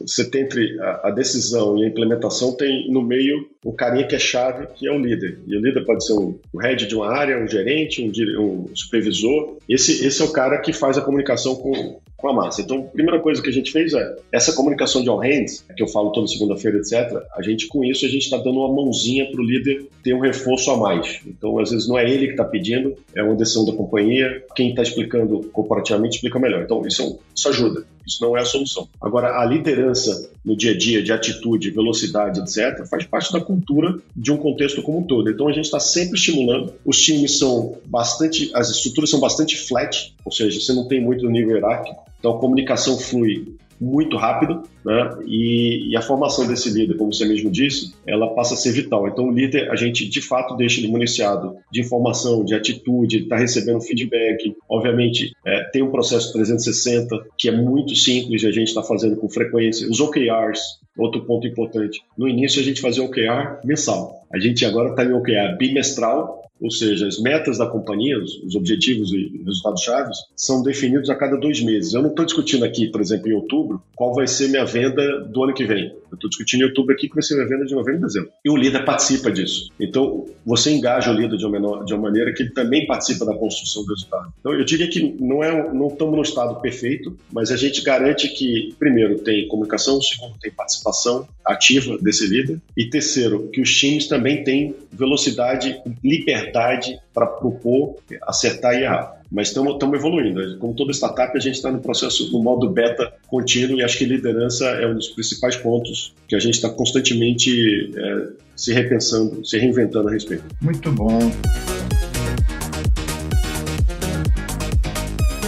você 0.00 0.28
tem 0.28 0.42
entre 0.42 0.78
a, 0.80 1.10
decisão 1.10 1.78
e 1.78 1.84
a 1.84 1.88
implementação, 1.88 2.56
tem 2.56 2.90
no 2.90 3.02
meio 3.02 3.48
o 3.64 3.72
carinha 3.72 4.06
que 4.06 4.14
é 4.14 4.18
chave, 4.18 4.66
que 4.74 4.86
é 4.88 4.90
o 4.90 4.98
líder. 4.98 5.38
E 5.46 5.56
o 5.56 5.60
líder 5.60 5.84
pode 5.84 6.04
ser 6.04 6.14
o 6.14 6.40
head 6.60 6.86
de 6.86 6.94
uma 6.94 7.08
área, 7.08 7.38
um 7.38 7.48
gerente, 7.48 8.02
um, 8.02 8.42
um 8.70 8.76
supervisor. 8.76 9.58
Esse, 9.68 10.04
esse 10.04 10.20
é 10.20 10.24
o 10.24 10.32
cara 10.32 10.58
que 10.58 10.72
faz 10.72 10.98
a 10.98 11.02
comunicação 11.02 11.54
com, 11.54 12.00
com 12.20 12.28
a 12.28 12.32
massa. 12.32 12.62
Então, 12.62 12.78
a 12.78 12.82
primeira 12.82 13.18
coisa 13.20 13.42
que 13.42 13.48
a 13.48 13.52
gente 13.52 13.70
fez 13.70 13.92
é 13.92 14.16
essa 14.32 14.52
comunicação 14.52 15.02
de 15.02 15.08
all 15.08 15.18
hands, 15.18 15.64
que 15.76 15.82
eu 15.82 15.88
falo 15.88 16.12
toda 16.12 16.26
segunda-feira, 16.26 16.78
etc. 16.78 17.22
A 17.36 17.42
gente, 17.42 17.66
com 17.66 17.84
isso, 17.84 18.04
a 18.04 18.08
gente 18.08 18.22
está 18.22 18.36
dando 18.36 18.58
uma 18.58 18.72
mãozinha 18.72 19.30
para 19.30 19.40
o 19.40 19.44
líder 19.44 19.86
ter 20.02 20.14
um 20.14 20.20
reforço 20.20 20.70
a 20.70 20.76
mais. 20.76 21.20
Então, 21.26 21.58
às 21.58 21.70
vezes, 21.70 21.88
não 21.88 21.98
é 21.98 22.08
ele 22.08 22.26
que 22.26 22.32
está 22.32 22.44
pedindo, 22.44 22.94
é 23.14 23.22
uma 23.22 23.34
decisão 23.34 23.64
da 23.64 23.72
companhia. 23.72 24.44
Quem 24.54 24.70
está 24.70 24.82
explicando 24.82 25.40
corporativamente 25.52 26.16
explica 26.16 26.38
melhor. 26.38 26.62
Então, 26.62 26.86
isso, 26.86 27.18
isso 27.34 27.48
ajuda. 27.48 27.84
Isso 28.10 28.22
não 28.22 28.36
é 28.36 28.40
a 28.40 28.44
solução. 28.44 28.88
Agora, 29.00 29.40
a 29.40 29.44
liderança 29.44 30.30
no 30.44 30.56
dia 30.56 30.72
a 30.72 30.76
dia, 30.76 31.02
de 31.02 31.12
atitude, 31.12 31.70
velocidade, 31.70 32.40
etc., 32.40 32.84
faz 32.86 33.06
parte 33.06 33.32
da 33.32 33.40
cultura 33.40 33.96
de 34.16 34.32
um 34.32 34.36
contexto 34.36 34.82
como 34.82 34.98
um 34.98 35.02
todo. 35.04 35.30
Então, 35.30 35.46
a 35.46 35.52
gente 35.52 35.66
está 35.66 35.78
sempre 35.78 36.16
estimulando. 36.16 36.72
Os 36.84 37.00
times 37.00 37.38
são 37.38 37.78
bastante, 37.86 38.50
as 38.54 38.68
estruturas 38.70 39.10
são 39.10 39.20
bastante 39.20 39.56
flat, 39.56 40.14
ou 40.24 40.32
seja, 40.32 40.60
você 40.60 40.72
não 40.72 40.88
tem 40.88 41.00
muito 41.00 41.28
nível 41.30 41.54
hierárquico. 41.54 42.04
Então, 42.18 42.32
a 42.32 42.38
comunicação 42.38 42.98
flui 42.98 43.56
muito 43.80 44.16
rápido, 44.16 44.62
né? 44.84 45.18
E, 45.26 45.90
e, 45.90 45.96
a 45.96 46.02
formação 46.02 46.46
desse 46.46 46.70
líder, 46.70 46.96
como 46.96 47.12
você 47.12 47.26
mesmo 47.26 47.50
disse, 47.50 47.94
ela 48.06 48.34
passa 48.34 48.54
a 48.54 48.56
ser 48.56 48.72
vital. 48.72 49.08
Então, 49.08 49.28
o 49.28 49.32
líder, 49.32 49.70
a 49.70 49.76
gente 49.76 50.06
de 50.08 50.20
fato 50.20 50.56
deixa 50.56 50.80
ele 50.80 50.88
municiado 50.88 51.56
de 51.72 51.80
informação, 51.80 52.44
de 52.44 52.54
atitude, 52.54 53.22
está 53.22 53.36
recebendo 53.36 53.80
feedback. 53.80 54.54
Obviamente, 54.68 55.32
é, 55.46 55.64
tem 55.70 55.82
um 55.82 55.90
processo 55.90 56.32
360 56.32 57.16
que 57.38 57.48
é 57.48 57.52
muito 57.52 57.94
simples 57.96 58.42
e 58.42 58.46
a 58.46 58.52
gente 58.52 58.68
está 58.68 58.82
fazendo 58.82 59.16
com 59.16 59.28
frequência. 59.28 59.88
Os 59.88 60.00
OKRs, 60.00 60.60
outro 60.98 61.24
ponto 61.24 61.46
importante. 61.46 62.02
No 62.16 62.28
início, 62.28 62.60
a 62.60 62.64
gente 62.64 62.80
fazia 62.80 63.02
OKR 63.02 63.64
mensal. 63.64 64.20
A 64.32 64.38
gente 64.38 64.64
agora 64.64 64.90
está 64.90 65.04
em 65.04 65.12
OKR 65.12 65.56
bimestral 65.58 66.39
ou 66.60 66.70
seja, 66.70 67.06
as 67.06 67.18
metas 67.18 67.58
da 67.58 67.66
companhia, 67.66 68.18
os 68.18 68.54
objetivos 68.54 69.12
e 69.12 69.42
resultados 69.44 69.82
chaves, 69.82 70.18
são 70.36 70.62
definidos 70.62 71.08
a 71.08 71.14
cada 71.14 71.36
dois 71.36 71.62
meses. 71.62 71.94
Eu 71.94 72.02
não 72.02 72.10
estou 72.10 72.24
discutindo 72.24 72.64
aqui, 72.64 72.88
por 72.88 73.00
exemplo, 73.00 73.28
em 73.28 73.32
outubro, 73.32 73.82
qual 73.96 74.14
vai 74.14 74.26
ser 74.26 74.48
minha 74.48 74.64
venda 74.64 75.20
do 75.20 75.42
ano 75.42 75.54
que 75.54 75.64
vem. 75.64 75.92
Eu 76.10 76.14
estou 76.14 76.28
discutindo 76.28 76.62
em 76.62 76.64
outubro 76.64 76.94
aqui 76.94 77.08
qual 77.08 77.14
vai 77.14 77.22
ser 77.22 77.36
minha 77.36 77.48
venda 77.48 77.64
de 77.64 77.74
novembro 77.74 78.00
e 78.00 78.06
dezembro. 78.06 78.30
E 78.44 78.50
o 78.50 78.56
líder 78.56 78.84
participa 78.84 79.30
disso. 79.30 79.70
Então, 79.80 80.26
você 80.44 80.70
engaja 80.70 81.10
o 81.10 81.14
líder 81.14 81.36
de 81.36 81.46
uma, 81.46 81.52
menor, 81.52 81.84
de 81.84 81.94
uma 81.94 82.02
maneira 82.02 82.32
que 82.34 82.42
ele 82.42 82.50
também 82.50 82.86
participa 82.86 83.24
da 83.24 83.34
construção 83.34 83.84
do 83.84 83.88
resultado. 83.94 84.32
Então, 84.40 84.52
eu 84.52 84.64
diria 84.64 84.88
que 84.88 85.16
não, 85.20 85.42
é, 85.42 85.72
não 85.72 85.88
estamos 85.88 86.16
no 86.16 86.22
estado 86.22 86.60
perfeito, 86.60 87.16
mas 87.32 87.50
a 87.50 87.56
gente 87.56 87.82
garante 87.82 88.28
que, 88.28 88.74
primeiro, 88.78 89.18
tem 89.18 89.48
comunicação, 89.48 90.00
segundo, 90.02 90.38
tem 90.38 90.50
participação 90.50 91.26
ativa 91.44 91.96
desse 91.98 92.26
líder, 92.26 92.60
e 92.76 92.86
terceiro, 92.86 93.48
que 93.52 93.60
os 93.60 93.74
times 93.74 94.06
também 94.06 94.44
têm 94.44 94.74
velocidade, 94.92 95.80
liberdade 96.02 96.49
liberdade 96.50 97.00
para 97.14 97.26
propor, 97.26 97.96
acertar 98.22 98.74
e 98.74 98.82
errar. 98.82 99.20
Mas 99.30 99.48
estamos 99.48 99.78
evoluindo. 99.80 100.58
Como 100.58 100.74
toda 100.74 100.92
startup, 100.92 101.36
a 101.36 101.40
gente 101.40 101.54
está 101.54 101.70
no 101.70 101.78
processo, 101.78 102.32
no 102.32 102.42
modo 102.42 102.68
beta 102.68 103.12
contínuo, 103.28 103.78
e 103.78 103.84
acho 103.84 103.96
que 103.96 104.04
liderança 104.04 104.66
é 104.66 104.86
um 104.86 104.94
dos 104.94 105.08
principais 105.08 105.56
pontos 105.56 106.14
que 106.26 106.34
a 106.34 106.40
gente 106.40 106.54
está 106.54 106.68
constantemente 106.68 107.92
é, 107.96 108.28
se 108.56 108.72
repensando, 108.72 109.44
se 109.46 109.56
reinventando 109.56 110.08
a 110.08 110.12
respeito. 110.12 110.44
Muito 110.60 110.90
bom. 110.90 111.18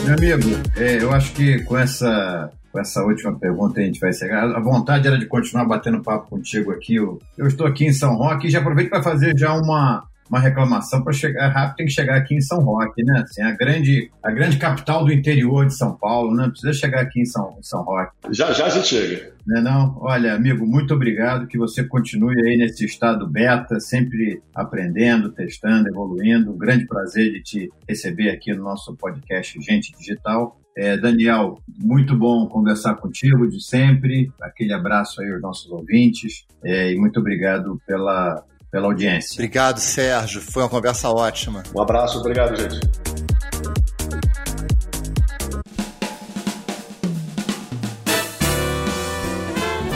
Meu 0.04 0.14
amigo, 0.14 0.60
é, 0.76 1.02
eu 1.02 1.12
acho 1.12 1.32
que 1.32 1.62
com 1.64 1.76
essa 1.76 2.50
com 2.72 2.80
essa 2.80 3.02
última 3.02 3.38
pergunta 3.38 3.80
a 3.80 3.84
gente 3.84 4.00
vai 4.00 4.12
chegar. 4.12 4.44
A 4.44 4.60
vontade 4.60 5.06
era 5.06 5.18
de 5.18 5.26
continuar 5.26 5.66
batendo 5.66 6.02
papo 6.02 6.30
contigo 6.30 6.72
aqui. 6.72 6.94
Eu, 6.94 7.20
eu 7.36 7.46
estou 7.46 7.66
aqui 7.66 7.84
em 7.84 7.92
São 7.92 8.16
Roque 8.16 8.46
e 8.46 8.50
já 8.50 8.60
aproveito 8.60 8.88
para 8.88 9.02
fazer 9.02 9.36
já 9.36 9.52
uma, 9.52 10.04
uma 10.28 10.38
reclamação 10.38 11.02
para 11.02 11.12
chegar 11.12 11.48
rápido, 11.48 11.76
tem 11.76 11.86
que 11.86 11.92
chegar 11.92 12.16
aqui 12.16 12.34
em 12.34 12.40
São 12.40 12.58
Roque, 12.60 13.02
né? 13.04 13.22
Assim, 13.22 13.42
a 13.42 13.52
grande, 13.52 14.10
a 14.22 14.30
grande 14.30 14.56
capital 14.56 15.04
do 15.04 15.12
interior 15.12 15.66
de 15.66 15.74
São 15.74 15.96
Paulo, 15.96 16.34
né? 16.34 16.48
Precisa 16.48 16.72
chegar 16.72 17.00
aqui 17.00 17.20
em 17.20 17.24
São, 17.26 17.58
São 17.62 17.82
Roque. 17.82 18.12
Já 18.30 18.52
já 18.52 18.66
a 18.66 18.70
gente 18.70 18.86
chega. 18.88 19.32
Não, 19.46 19.58
é 19.58 19.60
não? 19.60 19.98
Olha, 20.00 20.34
amigo, 20.34 20.66
muito 20.66 20.94
obrigado. 20.94 21.46
Que 21.46 21.58
você 21.58 21.84
continue 21.84 22.34
aí 22.46 22.56
nesse 22.56 22.84
estado 22.84 23.28
beta, 23.28 23.80
sempre 23.80 24.40
aprendendo, 24.54 25.32
testando, 25.32 25.88
evoluindo. 25.88 26.52
Um 26.52 26.58
grande 26.58 26.86
prazer 26.86 27.32
de 27.32 27.42
te 27.42 27.72
receber 27.88 28.30
aqui 28.30 28.54
no 28.54 28.62
nosso 28.62 28.94
podcast 28.96 29.60
Gente 29.60 29.92
Digital. 29.98 30.58
É, 30.76 30.96
Daniel, 30.96 31.58
muito 31.78 32.16
bom 32.16 32.46
conversar 32.46 32.94
contigo 32.94 33.46
de 33.48 33.62
sempre. 33.62 34.32
Aquele 34.40 34.72
abraço 34.72 35.20
aí 35.20 35.30
aos 35.30 35.42
nossos 35.42 35.70
ouvintes 35.70 36.46
é, 36.64 36.92
e 36.92 36.96
muito 36.96 37.20
obrigado 37.20 37.78
pela, 37.86 38.42
pela 38.72 38.86
audiência. 38.86 39.34
Obrigado, 39.34 39.78
Sérgio. 39.78 40.40
Foi 40.40 40.62
uma 40.62 40.68
conversa 40.68 41.10
ótima. 41.10 41.62
Um 41.76 41.82
abraço, 41.82 42.18
obrigado, 42.18 42.56
gente. 42.56 42.80